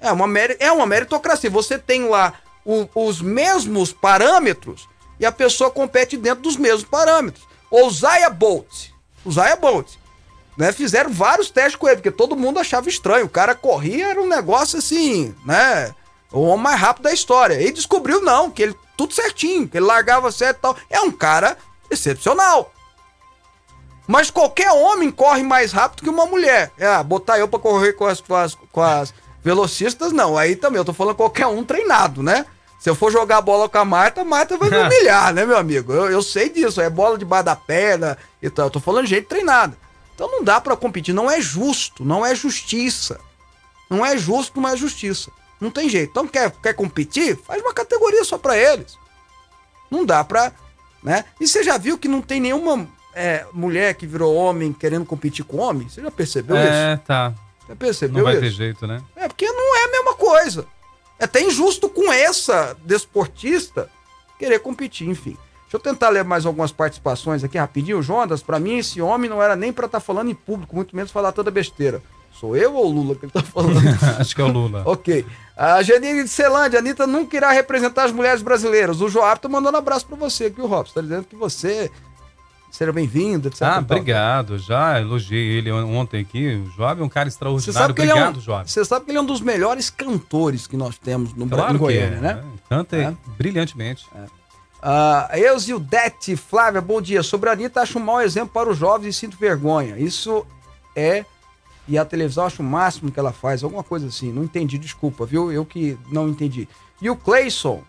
É 0.00 0.10
uma, 0.12 0.26
é 0.58 0.70
uma 0.70 0.86
meritocracia. 0.86 1.48
Você 1.50 1.78
tem 1.78 2.08
lá 2.08 2.34
o- 2.64 2.88
os 2.94 3.20
mesmos 3.20 3.92
parâmetros 3.92 4.88
e 5.18 5.24
a 5.26 5.32
pessoa 5.32 5.70
compete 5.70 6.16
dentro 6.16 6.42
dos 6.42 6.56
mesmos 6.56 6.84
parâmetros. 6.84 7.46
O 7.70 7.88
Zaya 7.90 8.30
Bolt, 8.30 8.90
o 9.24 9.32
Zaya 9.32 9.56
Bolt, 9.56 9.97
né, 10.58 10.72
fizeram 10.72 11.10
vários 11.10 11.50
testes 11.50 11.76
com 11.76 11.86
ele, 11.86 11.98
porque 11.98 12.10
todo 12.10 12.36
mundo 12.36 12.58
achava 12.58 12.88
estranho. 12.88 13.26
O 13.26 13.30
cara 13.30 13.54
corria, 13.54 14.08
era 14.08 14.20
um 14.20 14.26
negócio 14.26 14.80
assim, 14.80 15.32
né? 15.46 15.94
O 16.32 16.40
homem 16.40 16.64
mais 16.64 16.80
rápido 16.80 17.04
da 17.04 17.12
história. 17.12 17.62
E 17.62 17.70
descobriu, 17.70 18.20
não, 18.20 18.50
que 18.50 18.64
ele 18.64 18.76
tudo 18.96 19.14
certinho, 19.14 19.68
que 19.68 19.78
ele 19.78 19.86
largava 19.86 20.32
certo 20.32 20.58
e 20.58 20.60
tal. 20.60 20.76
É 20.90 21.00
um 21.00 21.12
cara 21.12 21.56
excepcional. 21.88 22.72
Mas 24.08 24.30
qualquer 24.30 24.72
homem 24.72 25.12
corre 25.12 25.44
mais 25.44 25.70
rápido 25.70 26.02
que 26.02 26.10
uma 26.10 26.26
mulher. 26.26 26.72
É, 26.76 26.86
ah, 26.86 27.02
botar 27.04 27.38
eu 27.38 27.46
pra 27.46 27.60
correr 27.60 27.92
com 27.92 28.06
as, 28.06 28.20
com 28.20 28.34
as, 28.34 28.56
com 28.72 28.82
as 28.82 29.14
velocistas, 29.44 30.12
não. 30.12 30.36
Aí 30.36 30.56
também, 30.56 30.78
eu 30.78 30.84
tô 30.84 30.92
falando 30.92 31.14
qualquer 31.14 31.46
um 31.46 31.62
treinado, 31.62 32.20
né? 32.20 32.44
Se 32.80 32.90
eu 32.90 32.96
for 32.96 33.12
jogar 33.12 33.40
bola 33.40 33.68
com 33.68 33.78
a 33.78 33.84
Marta, 33.84 34.22
a 34.22 34.24
Marta 34.24 34.56
vai 34.56 34.70
me 34.70 34.76
humilhar, 34.82 35.32
né, 35.32 35.46
meu 35.46 35.56
amigo? 35.56 35.92
Eu, 35.92 36.10
eu 36.10 36.22
sei 36.22 36.48
disso, 36.48 36.80
é 36.80 36.90
bola 36.90 37.16
debaixo 37.16 37.44
da 37.44 37.54
perna 37.54 38.18
e 38.42 38.50
tal. 38.50 38.66
Eu 38.66 38.70
tô 38.70 38.80
falando 38.80 39.04
de 39.04 39.14
gente 39.14 39.26
treinada. 39.26 39.76
Então 40.18 40.28
não 40.32 40.42
dá 40.42 40.60
pra 40.60 40.76
competir, 40.76 41.14
não 41.14 41.30
é 41.30 41.40
justo, 41.40 42.04
não 42.04 42.26
é 42.26 42.34
justiça. 42.34 43.20
Não 43.88 44.04
é 44.04 44.18
justo, 44.18 44.60
não 44.60 44.68
é 44.68 44.76
justiça. 44.76 45.30
Não 45.60 45.70
tem 45.70 45.88
jeito. 45.88 46.10
Então 46.10 46.26
quer, 46.26 46.50
quer 46.60 46.74
competir? 46.74 47.36
Faz 47.36 47.62
uma 47.62 47.72
categoria 47.72 48.24
só 48.24 48.36
pra 48.36 48.58
eles. 48.58 48.98
Não 49.88 50.04
dá 50.04 50.24
pra. 50.24 50.50
Né? 51.04 51.24
E 51.40 51.46
você 51.46 51.62
já 51.62 51.78
viu 51.78 51.96
que 51.96 52.08
não 52.08 52.20
tem 52.20 52.40
nenhuma 52.40 52.84
é, 53.14 53.46
mulher 53.52 53.94
que 53.94 54.08
virou 54.08 54.34
homem 54.34 54.72
querendo 54.72 55.06
competir 55.06 55.44
com 55.44 55.58
homem? 55.58 55.88
Você 55.88 56.02
já 56.02 56.10
percebeu 56.10 56.56
É, 56.56 56.94
isso? 56.94 57.02
tá. 57.06 57.32
Já 57.68 57.76
percebeu 57.76 58.16
Não 58.18 58.24
vai 58.24 58.32
isso? 58.32 58.42
ter 58.42 58.50
jeito, 58.50 58.86
né? 58.88 59.00
É 59.14 59.28
porque 59.28 59.46
não 59.48 59.76
é 59.76 59.84
a 59.84 59.90
mesma 59.92 60.14
coisa. 60.14 60.66
É 61.16 61.26
até 61.26 61.40
injusto 61.42 61.88
com 61.88 62.12
essa 62.12 62.76
desportista 62.84 63.88
querer 64.36 64.58
competir, 64.58 65.08
enfim. 65.08 65.38
Deixa 65.68 65.76
eu 65.76 65.80
tentar 65.80 66.08
ler 66.08 66.24
mais 66.24 66.46
algumas 66.46 66.72
participações 66.72 67.44
aqui 67.44 67.58
rapidinho. 67.58 68.02
Jonas, 68.02 68.42
pra 68.42 68.58
mim 68.58 68.78
esse 68.78 69.02
homem 69.02 69.28
não 69.28 69.42
era 69.42 69.54
nem 69.54 69.70
pra 69.70 69.84
estar 69.84 70.00
falando 70.00 70.30
em 70.30 70.34
público, 70.34 70.74
muito 70.74 70.96
menos 70.96 71.10
falar 71.12 71.30
toda 71.30 71.50
besteira. 71.50 72.00
Sou 72.32 72.56
eu 72.56 72.74
ou 72.74 72.86
o 72.86 72.90
Lula 72.90 73.14
que 73.16 73.26
ele 73.26 73.32
tá 73.32 73.42
falando? 73.42 73.78
Acho 74.18 74.34
que 74.34 74.40
é 74.40 74.44
o 74.44 74.48
Lula. 74.48 74.82
ok. 74.86 75.26
A 75.56 75.82
Janine 75.82 76.22
de 76.22 76.28
Celândia, 76.30 76.78
Anitta 76.78 77.06
nunca 77.06 77.36
irá 77.36 77.50
representar 77.50 78.04
as 78.04 78.12
mulheres 78.12 78.40
brasileiras. 78.40 79.00
O 79.02 79.08
Joab 79.10 79.40
tá 79.40 79.48
mandando 79.48 79.76
abraço 79.76 80.06
pra 80.06 80.16
você 80.16 80.44
aqui, 80.46 80.60
o 80.60 80.66
Robson. 80.66 80.94
Tá 80.94 81.00
dizendo 81.02 81.24
que 81.24 81.36
você 81.36 81.90
seja 82.70 82.92
bem-vindo, 82.92 83.48
etc. 83.48 83.62
Ah, 83.62 83.70
tal. 83.72 83.78
obrigado. 83.80 84.56
Já 84.58 85.00
elogiei 85.00 85.58
ele 85.58 85.70
ontem 85.72 86.20
aqui. 86.20 86.62
O 86.64 86.70
Joab 86.70 87.02
é 87.02 87.04
um 87.04 87.08
cara 87.10 87.28
extraordinário. 87.28 87.94
que 87.94 88.00
ele 88.02 88.10
é 88.10 88.14
um, 88.14 88.18
Obrigado, 88.18 88.40
Joab. 88.40 88.70
você 88.70 88.84
sabe 88.86 89.04
que 89.04 89.10
ele 89.10 89.18
é 89.18 89.20
um 89.20 89.26
dos 89.26 89.40
melhores 89.42 89.90
cantores 89.90 90.66
que 90.66 90.76
nós 90.78 90.96
temos 90.96 91.34
no 91.34 91.46
Claro 91.46 91.70
em 91.70 91.72
que 91.74 91.78
Goiânia, 91.78 92.16
é, 92.16 92.20
né? 92.20 92.44
Canta 92.70 92.96
É. 92.96 93.14
brilhantemente. 93.36 94.06
Ah, 94.80 95.28
Eusildete, 95.34 96.36
Flávia, 96.36 96.80
bom 96.80 97.00
dia. 97.00 97.22
Sobre 97.22 97.50
a 97.50 97.52
Anitta, 97.52 97.82
acho 97.82 97.98
um 97.98 98.02
mau 98.02 98.20
exemplo 98.20 98.50
para 98.52 98.70
os 98.70 98.78
jovens 98.78 99.16
e 99.16 99.18
sinto 99.18 99.36
vergonha. 99.36 99.98
Isso 99.98 100.46
é. 100.94 101.24
E 101.86 101.98
a 101.98 102.04
televisão 102.04 102.44
acho 102.44 102.62
o 102.62 102.64
máximo 102.64 103.10
que 103.10 103.18
ela 103.18 103.32
faz, 103.32 103.64
alguma 103.64 103.82
coisa 103.82 104.06
assim. 104.06 104.30
Não 104.32 104.44
entendi, 104.44 104.78
desculpa, 104.78 105.24
viu? 105.26 105.50
Eu 105.50 105.64
que 105.64 105.98
não 106.12 106.28
entendi. 106.28 106.68
E 107.00 107.10
o 107.10 107.16
Cleison. 107.16 107.82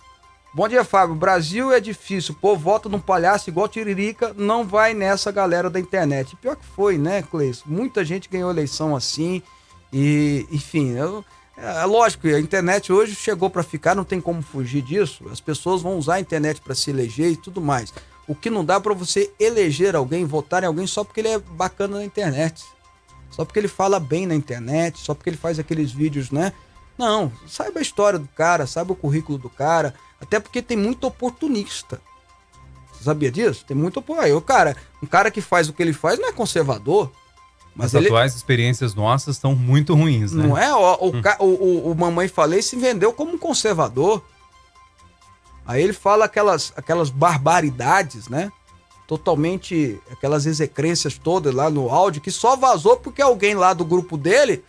Bom 0.51 0.67
dia, 0.67 0.83
Fábio. 0.83 1.13
Brasil 1.13 1.71
é 1.71 1.79
difícil. 1.79 2.33
Povo 2.33 2.59
vota 2.63 2.89
num 2.89 2.99
palhaço 2.99 3.49
igual 3.49 3.67
Tiririca, 3.67 4.33
não 4.35 4.65
vai 4.65 4.95
nessa 4.95 5.31
galera 5.31 5.69
da 5.69 5.79
internet. 5.79 6.35
Pior 6.37 6.55
que 6.55 6.65
foi, 6.65 6.97
né, 6.97 7.21
Cleison? 7.21 7.63
Muita 7.67 8.03
gente 8.03 8.27
ganhou 8.29 8.49
eleição 8.49 8.95
assim. 8.95 9.43
E, 9.93 10.47
enfim, 10.51 10.91
eu- 10.93 11.23
é 11.61 11.85
lógico 11.85 12.27
a 12.27 12.39
internet 12.39 12.91
hoje 12.91 13.15
chegou 13.15 13.49
para 13.49 13.63
ficar, 13.63 13.95
não 13.95 14.03
tem 14.03 14.21
como 14.21 14.41
fugir 14.41 14.81
disso. 14.81 15.27
As 15.31 15.41
pessoas 15.41 15.81
vão 15.81 15.97
usar 15.97 16.15
a 16.15 16.19
internet 16.19 16.61
para 16.61 16.73
se 16.73 16.89
eleger 16.89 17.31
e 17.31 17.37
tudo 17.37 17.59
mais. 17.59 17.93
O 18.27 18.35
que 18.35 18.49
não 18.49 18.63
dá 18.63 18.79
para 18.79 18.93
você 18.93 19.31
eleger 19.39 19.95
alguém, 19.95 20.25
votar 20.25 20.63
em 20.63 20.67
alguém 20.67 20.87
só 20.87 21.03
porque 21.03 21.19
ele 21.19 21.29
é 21.29 21.39
bacana 21.39 21.97
na 21.97 22.05
internet. 22.05 22.63
Só 23.29 23.43
porque 23.43 23.59
ele 23.59 23.67
fala 23.67 23.99
bem 23.99 24.25
na 24.25 24.35
internet, 24.35 24.99
só 24.99 25.13
porque 25.13 25.29
ele 25.29 25.37
faz 25.37 25.59
aqueles 25.59 25.91
vídeos, 25.91 26.31
né? 26.31 26.53
Não, 26.97 27.31
saiba 27.47 27.79
a 27.79 27.81
história 27.81 28.19
do 28.19 28.27
cara, 28.27 28.67
saiba 28.67 28.93
o 28.93 28.95
currículo 28.95 29.37
do 29.37 29.49
cara, 29.49 29.93
até 30.19 30.39
porque 30.39 30.61
tem 30.61 30.77
muito 30.77 31.07
oportunista. 31.07 32.01
Você 32.91 33.03
sabia 33.03 33.31
disso? 33.31 33.63
Tem 33.65 33.75
muito 33.75 33.99
oportunista. 33.99 34.41
Cara, 34.41 34.75
um 35.01 35.07
cara 35.07 35.31
que 35.31 35.41
faz 35.41 35.69
o 35.69 35.73
que 35.73 35.81
ele 35.81 35.93
faz 35.93 36.19
não 36.19 36.27
é 36.27 36.33
conservador. 36.33 37.11
Mas 37.79 37.95
As 37.95 38.01
ele, 38.01 38.07
atuais 38.07 38.35
experiências 38.35 38.93
nossas 38.93 39.37
estão 39.37 39.55
muito 39.55 39.95
ruins, 39.95 40.33
né? 40.33 40.45
não 40.45 40.57
é? 40.57 40.75
O, 40.75 41.07
o, 41.07 41.13
o, 41.39 41.45
o, 41.45 41.91
o 41.91 41.95
Mamãe 41.95 42.27
Falei 42.27 42.61
se 42.61 42.75
vendeu 42.75 43.13
como 43.13 43.35
um 43.35 43.37
conservador. 43.37 44.21
Aí 45.65 45.81
ele 45.81 45.93
fala 45.93 46.25
aquelas, 46.25 46.73
aquelas 46.75 47.09
barbaridades, 47.09 48.27
né? 48.27 48.51
Totalmente, 49.07 49.97
aquelas 50.11 50.45
execrências 50.45 51.17
todas 51.17 51.55
lá 51.55 51.69
no 51.69 51.89
áudio, 51.89 52.21
que 52.21 52.31
só 52.31 52.57
vazou 52.57 52.97
porque 52.97 53.21
alguém 53.21 53.55
lá 53.55 53.73
do 53.73 53.85
grupo 53.85 54.17
dele, 54.17 54.61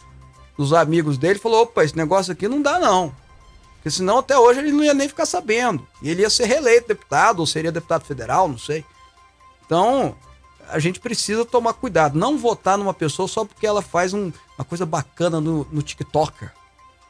dos 0.56 0.72
amigos 0.72 1.18
dele, 1.18 1.40
falou: 1.40 1.62
opa, 1.62 1.82
esse 1.82 1.96
negócio 1.96 2.32
aqui 2.32 2.46
não 2.46 2.62
dá 2.62 2.78
não. 2.78 3.12
Porque 3.74 3.90
senão 3.90 4.18
até 4.18 4.38
hoje 4.38 4.60
ele 4.60 4.70
não 4.70 4.84
ia 4.84 4.94
nem 4.94 5.08
ficar 5.08 5.26
sabendo. 5.26 5.84
E 6.00 6.08
ele 6.10 6.22
ia 6.22 6.30
ser 6.30 6.44
reeleito 6.44 6.86
deputado, 6.86 7.40
ou 7.40 7.46
seria 7.46 7.72
deputado 7.72 8.04
federal, 8.04 8.46
não 8.46 8.58
sei. 8.58 8.84
Então, 9.66 10.14
a 10.72 10.78
gente 10.78 11.00
precisa 11.00 11.44
tomar 11.44 11.74
cuidado. 11.74 12.18
Não 12.18 12.38
votar 12.38 12.76
numa 12.78 12.94
pessoa 12.94 13.26
só 13.28 13.44
porque 13.44 13.66
ela 13.66 13.82
faz 13.82 14.12
um- 14.14 14.32
uma 14.58 14.64
coisa 14.64 14.84
bacana 14.86 15.40
no, 15.40 15.66
no 15.70 15.82
TikToker, 15.82 16.52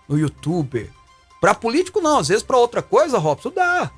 no 0.08 0.18
YouTube. 0.18 0.90
Pra 1.40 1.54
político, 1.54 2.00
não. 2.00 2.18
Às 2.18 2.28
vezes 2.28 2.42
pra 2.42 2.56
outra 2.58 2.82
coisa, 2.82 3.18
Robson, 3.18 3.50
dá. 3.54 3.90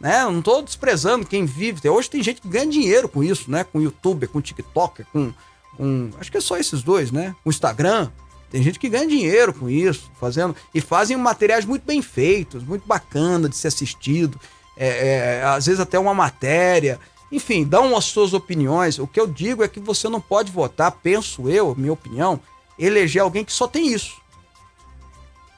Né? 0.00 0.22
Não 0.24 0.40
tô 0.40 0.62
desprezando 0.62 1.26
quem 1.26 1.44
vive. 1.44 1.88
Hoje 1.88 2.08
tem 2.10 2.22
gente 2.22 2.40
que 2.40 2.48
ganha 2.48 2.66
dinheiro 2.66 3.08
com 3.08 3.22
isso, 3.24 3.50
né? 3.50 3.64
Com 3.64 3.80
youtuber, 3.80 4.28
com 4.28 4.40
TikToker, 4.40 5.04
com, 5.12 5.32
com. 5.76 6.10
Acho 6.20 6.30
que 6.30 6.38
é 6.38 6.40
só 6.40 6.56
esses 6.56 6.82
dois, 6.82 7.10
né? 7.10 7.34
Com 7.42 7.50
Instagram. 7.50 8.10
Tem 8.50 8.62
gente 8.62 8.78
que 8.78 8.88
ganha 8.88 9.06
dinheiro 9.06 9.52
com 9.52 9.68
isso, 9.68 10.10
fazendo. 10.18 10.54
E 10.72 10.80
fazem 10.80 11.16
materiais 11.16 11.64
muito 11.64 11.84
bem 11.84 12.00
feitos, 12.00 12.62
muito 12.62 12.86
bacana 12.86 13.48
de 13.48 13.56
ser 13.56 13.68
assistido. 13.68 14.40
É, 14.76 15.40
é, 15.40 15.44
às 15.44 15.66
vezes 15.66 15.80
até 15.80 15.98
uma 15.98 16.14
matéria. 16.14 17.00
Enfim, 17.30 17.64
dão 17.64 17.96
as 17.96 18.06
suas 18.06 18.32
opiniões. 18.32 18.98
O 18.98 19.06
que 19.06 19.20
eu 19.20 19.26
digo 19.26 19.62
é 19.62 19.68
que 19.68 19.80
você 19.80 20.08
não 20.08 20.20
pode 20.20 20.50
votar, 20.50 20.90
penso 20.90 21.48
eu, 21.48 21.74
minha 21.76 21.92
opinião, 21.92 22.40
eleger 22.78 23.22
alguém 23.22 23.44
que 23.44 23.52
só 23.52 23.68
tem 23.68 23.88
isso. 23.92 24.16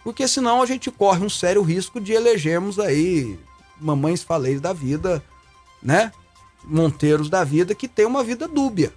Porque 0.03 0.27
senão 0.27 0.62
a 0.62 0.66
gente 0.66 0.91
corre 0.91 1.25
um 1.25 1.29
sério 1.31 1.62
risco 1.62 2.01
de 2.01 2.12
elegermos 2.12 2.79
aí 2.79 3.39
mamães 3.81 4.23
faleiros 4.23 4.61
da 4.61 4.73
vida, 4.73 5.23
né? 5.83 6.12
Monteiros 6.64 7.29
da 7.31 7.45
vida 7.45 7.75
que 7.75 7.87
tem 7.87 8.07
uma 8.07 8.25
vida 8.25 8.49
dúbia. 8.49 8.93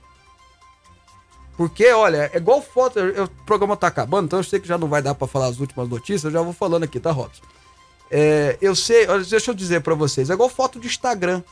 Porque, 1.56 1.92
olha, 1.92 2.32
é 2.34 2.38
igual 2.38 2.62
foto. 2.62 2.98
eu- 3.00 3.26
o 3.26 3.30
programa 3.46 3.78
tá 3.78 3.88
acabando, 3.88 4.26
então 4.26 4.40
eu 4.40 4.44
sei 4.44 4.60
que 4.60 4.68
já 4.68 4.78
não 4.78 4.88
vai 4.88 5.02
dar 5.02 5.14
pra 5.14 5.28
falar 5.28 5.48
as 5.48 5.60
últimas 5.60 5.88
notícias, 5.88 6.24
eu 6.26 6.32
já 6.32 6.42
vou 6.42 6.54
falando 6.54 6.84
aqui, 6.84 7.00
tá, 7.00 7.12
Robson? 7.12 7.44
É, 8.10 8.58
eu 8.62 8.76
sei, 8.76 9.06
deixa 9.30 9.52
eu 9.52 9.56
dizer 9.56 9.82
pra 9.82 9.94
vocês, 9.96 10.30
é 10.30 10.34
igual 10.34 10.50
foto 10.50 10.80
de 10.80 10.88
Instagram. 10.88 11.44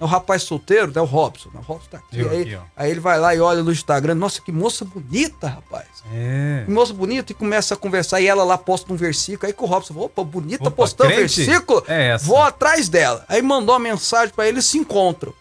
É 0.00 0.04
o 0.04 0.06
rapaz 0.06 0.42
solteiro, 0.44 0.92
né? 0.94 1.00
O 1.00 1.04
Robson. 1.04 1.50
né? 1.52 1.60
O 1.60 1.64
Robson 1.64 1.88
tá 1.90 1.98
aqui. 1.98 2.20
Eu 2.20 2.30
Aí, 2.30 2.42
aqui, 2.42 2.58
aí 2.76 2.90
ele 2.90 3.00
vai 3.00 3.18
lá 3.18 3.34
e 3.34 3.40
olha 3.40 3.62
no 3.62 3.72
Instagram. 3.72 4.14
Nossa, 4.14 4.40
que 4.40 4.52
moça 4.52 4.84
bonita, 4.84 5.48
rapaz. 5.48 5.86
É. 6.12 6.62
Que 6.64 6.70
moça 6.70 6.94
bonita 6.94 7.32
e 7.32 7.34
começa 7.34 7.74
a 7.74 7.76
conversar. 7.76 8.20
E 8.20 8.26
ela 8.26 8.44
lá 8.44 8.56
posta 8.56 8.92
um 8.92 8.96
versículo. 8.96 9.46
Aí 9.46 9.52
que 9.52 9.62
o 9.62 9.66
Robson 9.66 9.94
falou: 9.94 10.06
opa, 10.06 10.22
bonita 10.22 10.68
Opa, 10.68 10.70
postando 10.70 11.10
versículo. 11.10 11.82
É 11.88 12.10
essa. 12.10 12.24
Vou 12.24 12.40
atrás 12.40 12.88
dela. 12.88 13.24
Aí 13.28 13.42
mandou 13.42 13.74
uma 13.74 13.80
mensagem 13.80 14.32
pra 14.34 14.48
ele 14.48 14.60
e 14.60 14.62
se 14.62 14.78
encontram. 14.78 15.34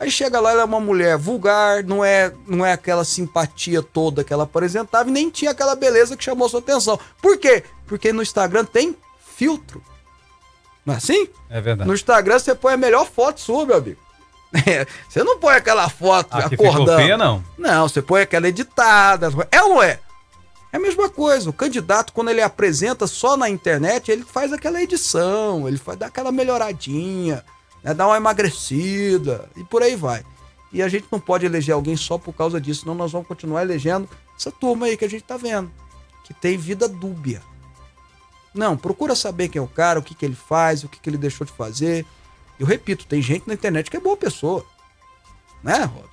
Aí 0.00 0.10
chega 0.12 0.38
lá, 0.38 0.52
ela 0.52 0.62
é 0.62 0.64
uma 0.64 0.78
mulher 0.78 1.18
vulgar, 1.18 1.82
não 1.82 2.04
é, 2.04 2.32
não 2.46 2.64
é 2.64 2.72
aquela 2.72 3.04
simpatia 3.04 3.82
toda 3.82 4.22
que 4.22 4.32
ela 4.32 4.44
apresentava 4.44 5.08
e 5.08 5.12
nem 5.12 5.28
tinha 5.28 5.50
aquela 5.50 5.74
beleza 5.74 6.16
que 6.16 6.22
chamou 6.22 6.48
sua 6.48 6.60
atenção. 6.60 6.98
Por 7.20 7.36
quê? 7.36 7.64
Porque 7.84 8.12
no 8.12 8.22
Instagram 8.22 8.64
tem 8.64 8.96
filtro. 9.36 9.82
Não 10.88 10.94
é 10.94 10.96
assim? 10.96 11.28
É 11.50 11.60
verdade. 11.60 11.86
No 11.86 11.94
Instagram 11.94 12.38
você 12.38 12.54
põe 12.54 12.72
a 12.72 12.76
melhor 12.78 13.06
foto 13.06 13.38
sua, 13.40 13.66
meu 13.66 13.76
amigo. 13.76 14.00
É, 14.66 14.86
você 15.06 15.22
não 15.22 15.38
põe 15.38 15.54
aquela 15.56 15.90
foto 15.90 16.34
ficou 16.48 16.70
acordando. 16.70 16.98
feia, 16.98 17.18
não. 17.18 17.44
Não, 17.58 17.86
você 17.86 18.00
põe 18.00 18.22
aquela 18.22 18.48
editada. 18.48 19.28
É 19.52 19.62
ou 19.62 19.68
não 19.68 19.82
é? 19.82 20.00
É 20.72 20.78
a 20.78 20.80
mesma 20.80 21.10
coisa. 21.10 21.50
O 21.50 21.52
candidato, 21.52 22.14
quando 22.14 22.30
ele 22.30 22.40
apresenta 22.40 23.06
só 23.06 23.36
na 23.36 23.50
internet, 23.50 24.10
ele 24.10 24.24
faz 24.24 24.50
aquela 24.50 24.82
edição, 24.82 25.68
ele 25.68 25.76
faz, 25.76 25.98
dá 25.98 26.06
aquela 26.06 26.32
melhoradinha, 26.32 27.44
né, 27.84 27.92
dá 27.92 28.06
uma 28.06 28.16
emagrecida 28.16 29.50
e 29.54 29.62
por 29.62 29.82
aí 29.82 29.94
vai. 29.94 30.24
E 30.72 30.82
a 30.82 30.88
gente 30.88 31.04
não 31.12 31.20
pode 31.20 31.44
eleger 31.44 31.74
alguém 31.74 31.98
só 31.98 32.16
por 32.16 32.32
causa 32.32 32.58
disso, 32.58 32.80
senão 32.80 32.94
nós 32.94 33.12
vamos 33.12 33.28
continuar 33.28 33.60
elegendo 33.60 34.08
essa 34.34 34.50
turma 34.50 34.86
aí 34.86 34.96
que 34.96 35.04
a 35.04 35.10
gente 35.10 35.24
tá 35.24 35.36
vendo, 35.36 35.70
que 36.24 36.32
tem 36.32 36.56
vida 36.56 36.88
dúbia. 36.88 37.42
Não, 38.58 38.76
procura 38.76 39.14
saber 39.14 39.48
quem 39.48 39.60
é 39.60 39.62
o 39.62 39.68
cara, 39.68 39.98
o 39.98 40.02
que, 40.02 40.14
que 40.14 40.24
ele 40.26 40.34
faz, 40.34 40.82
o 40.82 40.88
que, 40.88 40.98
que 40.98 41.08
ele 41.08 41.16
deixou 41.16 41.46
de 41.46 41.52
fazer. 41.52 42.04
Eu 42.58 42.66
repito, 42.66 43.06
tem 43.06 43.22
gente 43.22 43.46
na 43.46 43.54
internet 43.54 43.88
que 43.90 43.96
é 43.96 44.00
boa 44.00 44.16
pessoa. 44.16 44.64
Né, 45.62 45.78
Robson? 45.84 46.08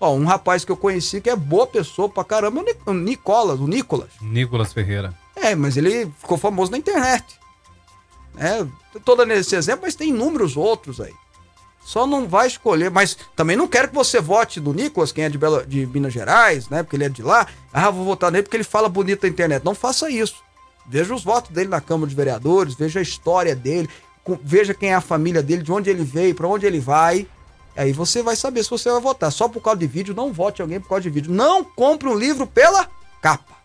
Ó, 0.00 0.14
um 0.14 0.24
rapaz 0.24 0.64
que 0.64 0.70
eu 0.70 0.76
conheci 0.76 1.20
que 1.20 1.28
é 1.28 1.34
boa 1.34 1.66
pessoa 1.66 2.08
pra 2.08 2.22
caramba 2.22 2.60
é 2.60 2.62
o 2.62 2.66
Ni- 2.66 2.76
o 2.86 2.92
Nicolas, 3.04 3.58
o 3.58 3.66
Nicolas. 3.66 4.10
Nicolas 4.20 4.72
Ferreira. 4.72 5.12
É, 5.34 5.56
mas 5.56 5.76
ele 5.76 6.08
ficou 6.20 6.38
famoso 6.38 6.70
na 6.70 6.78
internet. 6.78 7.24
É, 8.36 8.64
toda 9.04 9.26
nesse 9.26 9.56
exemplo, 9.56 9.82
mas 9.82 9.96
tem 9.96 10.10
inúmeros 10.10 10.56
outros 10.56 11.00
aí. 11.00 11.12
Só 11.84 12.06
não 12.06 12.28
vai 12.28 12.46
escolher, 12.46 12.90
mas 12.92 13.16
também 13.34 13.56
não 13.56 13.66
quero 13.66 13.88
que 13.88 13.94
você 13.94 14.20
vote 14.20 14.60
do 14.60 14.72
Nicolas, 14.72 15.10
quem 15.10 15.24
é 15.24 15.28
de, 15.28 15.38
Belo, 15.38 15.66
de 15.66 15.84
Minas 15.86 16.12
Gerais, 16.12 16.68
né? 16.68 16.82
Porque 16.84 16.94
ele 16.94 17.04
é 17.04 17.08
de 17.08 17.22
lá. 17.22 17.46
Ah, 17.72 17.90
vou 17.90 18.04
votar 18.04 18.30
nele 18.30 18.42
porque 18.44 18.56
ele 18.56 18.62
fala 18.64 18.88
bonito 18.88 19.22
na 19.24 19.28
internet. 19.28 19.64
Não 19.64 19.74
faça 19.74 20.08
isso. 20.10 20.36
Veja 20.88 21.14
os 21.14 21.22
votos 21.22 21.50
dele 21.50 21.68
na 21.68 21.80
Câmara 21.80 22.08
de 22.08 22.16
Vereadores, 22.16 22.74
veja 22.74 22.98
a 22.98 23.02
história 23.02 23.54
dele, 23.54 23.88
veja 24.42 24.72
quem 24.72 24.90
é 24.90 24.94
a 24.94 25.00
família 25.00 25.42
dele, 25.42 25.62
de 25.62 25.70
onde 25.70 25.90
ele 25.90 26.02
veio, 26.02 26.34
pra 26.34 26.48
onde 26.48 26.66
ele 26.66 26.80
vai. 26.80 27.26
Aí 27.76 27.92
você 27.92 28.22
vai 28.22 28.34
saber 28.34 28.64
se 28.64 28.70
você 28.70 28.90
vai 28.90 29.00
votar. 29.00 29.30
Só 29.30 29.48
por 29.48 29.62
causa 29.62 29.78
de 29.78 29.86
vídeo, 29.86 30.14
não 30.14 30.32
vote 30.32 30.60
alguém 30.60 30.80
por 30.80 30.88
causa 30.88 31.02
de 31.02 31.10
vídeo. 31.10 31.32
Não 31.32 31.62
compre 31.62 32.08
um 32.08 32.14
livro 32.14 32.46
pela 32.46 32.88
capa. 33.22 33.56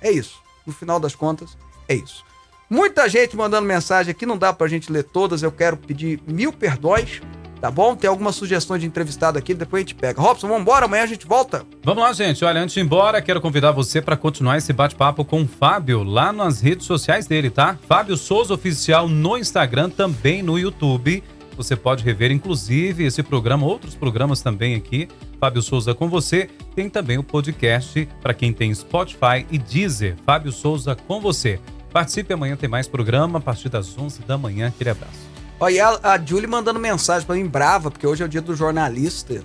É 0.00 0.10
isso. 0.10 0.42
No 0.66 0.72
final 0.72 0.98
das 0.98 1.14
contas, 1.14 1.56
é 1.86 1.94
isso. 1.94 2.24
Muita 2.68 3.08
gente 3.08 3.36
mandando 3.36 3.66
mensagem 3.66 4.10
aqui, 4.10 4.26
não 4.26 4.38
dá 4.38 4.52
pra 4.52 4.66
gente 4.66 4.90
ler 4.90 5.04
todas. 5.04 5.42
Eu 5.42 5.52
quero 5.52 5.76
pedir 5.76 6.20
mil 6.26 6.52
perdões, 6.52 7.20
tá 7.64 7.70
bom? 7.70 7.96
Tem 7.96 8.10
algumas 8.10 8.34
sugestões 8.34 8.82
de 8.82 8.86
entrevistado 8.86 9.38
aqui, 9.38 9.54
depois 9.54 9.80
a 9.80 9.84
gente 9.84 9.94
pega. 9.94 10.20
Robson, 10.20 10.46
vamos 10.48 10.60
embora, 10.60 10.84
amanhã 10.84 11.04
a 11.04 11.06
gente 11.06 11.26
volta. 11.26 11.64
Vamos 11.82 12.04
lá, 12.04 12.12
gente. 12.12 12.44
Olha, 12.44 12.60
antes 12.60 12.74
de 12.74 12.80
ir 12.80 12.82
embora, 12.82 13.22
quero 13.22 13.40
convidar 13.40 13.72
você 13.72 14.02
para 14.02 14.18
continuar 14.18 14.58
esse 14.58 14.70
bate-papo 14.70 15.24
com 15.24 15.40
o 15.40 15.48
Fábio 15.48 16.02
lá 16.02 16.30
nas 16.30 16.60
redes 16.60 16.86
sociais 16.86 17.26
dele, 17.26 17.48
tá? 17.48 17.78
Fábio 17.88 18.18
Souza 18.18 18.52
Oficial 18.52 19.08
no 19.08 19.38
Instagram, 19.38 19.88
também 19.88 20.42
no 20.42 20.58
YouTube. 20.58 21.24
Você 21.56 21.74
pode 21.74 22.04
rever, 22.04 22.30
inclusive, 22.30 23.06
esse 23.06 23.22
programa, 23.22 23.64
outros 23.64 23.94
programas 23.94 24.42
também 24.42 24.74
aqui. 24.74 25.08
Fábio 25.40 25.62
Souza 25.62 25.94
com 25.94 26.06
você. 26.06 26.50
Tem 26.76 26.90
também 26.90 27.16
o 27.16 27.22
podcast 27.22 28.06
para 28.20 28.34
quem 28.34 28.52
tem 28.52 28.74
Spotify 28.74 29.46
e 29.50 29.56
Deezer. 29.56 30.16
Fábio 30.26 30.52
Souza 30.52 30.94
com 30.94 31.18
você. 31.18 31.58
Participe 31.90 32.34
amanhã, 32.34 32.56
tem 32.56 32.68
mais 32.68 32.86
programa 32.86 33.38
a 33.38 33.40
partir 33.40 33.70
das 33.70 33.96
11 33.98 34.20
da 34.24 34.36
manhã. 34.36 34.68
Aquele 34.68 34.90
abraço. 34.90 35.33
Olha, 35.64 35.72
e 35.74 35.80
a, 35.80 35.98
a 36.02 36.18
Julie 36.18 36.46
mandando 36.46 36.78
mensagem 36.78 37.26
pra 37.26 37.34
mim, 37.36 37.46
brava, 37.46 37.90
porque 37.90 38.06
hoje 38.06 38.22
é 38.22 38.26
o 38.26 38.28
dia 38.28 38.42
do 38.42 38.54
jornalista. 38.54 39.42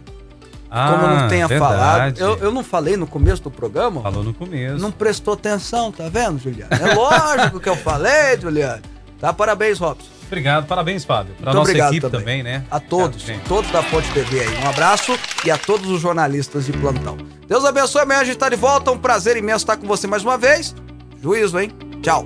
Ah, 0.69 0.91
Como 0.91 1.03
eu 1.03 1.15
não 1.21 1.27
tenha 1.29 1.47
falado. 1.47 2.13
verdade. 2.13 2.21
Eu, 2.21 2.37
eu 2.39 2.51
não 2.51 2.63
falei 2.63 2.97
no 2.97 3.07
começo 3.07 3.41
do 3.41 3.49
programa? 3.49 4.01
Falou 4.01 4.23
no 4.23 4.33
começo. 4.33 4.77
Não 4.81 4.91
prestou 4.91 5.33
atenção, 5.33 5.91
tá 5.91 6.09
vendo, 6.09 6.37
Juliano? 6.37 6.69
É 6.73 6.93
lógico 6.93 7.59
que 7.59 7.69
eu 7.69 7.75
falei, 7.75 8.39
Juliano. 8.39 8.81
Tá, 9.19 9.31
parabéns, 9.33 9.79
Robson. 9.79 10.09
Obrigado, 10.27 10.67
parabéns, 10.67 11.05
Fábio. 11.05 11.33
Para 11.35 11.53
nossa 11.53 11.61
obrigado 11.61 11.91
equipe 11.93 12.09
também. 12.09 12.19
também, 12.19 12.43
né? 12.43 12.63
A 12.69 12.79
todos, 12.79 13.25
todos 13.47 13.71
da 13.71 13.81
Fonte 13.81 14.11
TV 14.11 14.41
aí. 14.41 14.63
Um 14.63 14.69
abraço 14.69 15.17
e 15.45 15.49
a 15.49 15.57
todos 15.57 15.89
os 15.89 16.01
jornalistas 16.01 16.65
de 16.65 16.73
plantão. 16.73 17.17
Deus 17.47 17.63
abençoe, 17.65 18.01
amanhã 18.01 18.19
a 18.19 18.23
gente 18.25 18.37
tá 18.37 18.49
de 18.49 18.55
volta. 18.57 18.91
Um 18.91 18.97
prazer 18.97 19.37
imenso 19.37 19.63
estar 19.63 19.77
com 19.77 19.87
você 19.87 20.05
mais 20.05 20.23
uma 20.23 20.37
vez. 20.37 20.75
Juízo, 21.21 21.57
hein? 21.59 21.71
Tchau. 22.03 22.25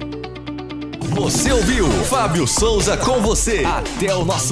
Você 1.13 1.51
ouviu 1.51 1.87
Fábio 2.05 2.47
Souza 2.47 2.97
com 2.97 3.21
você. 3.21 3.63
Até 3.63 4.15
o 4.15 4.25
nosso 4.25 4.51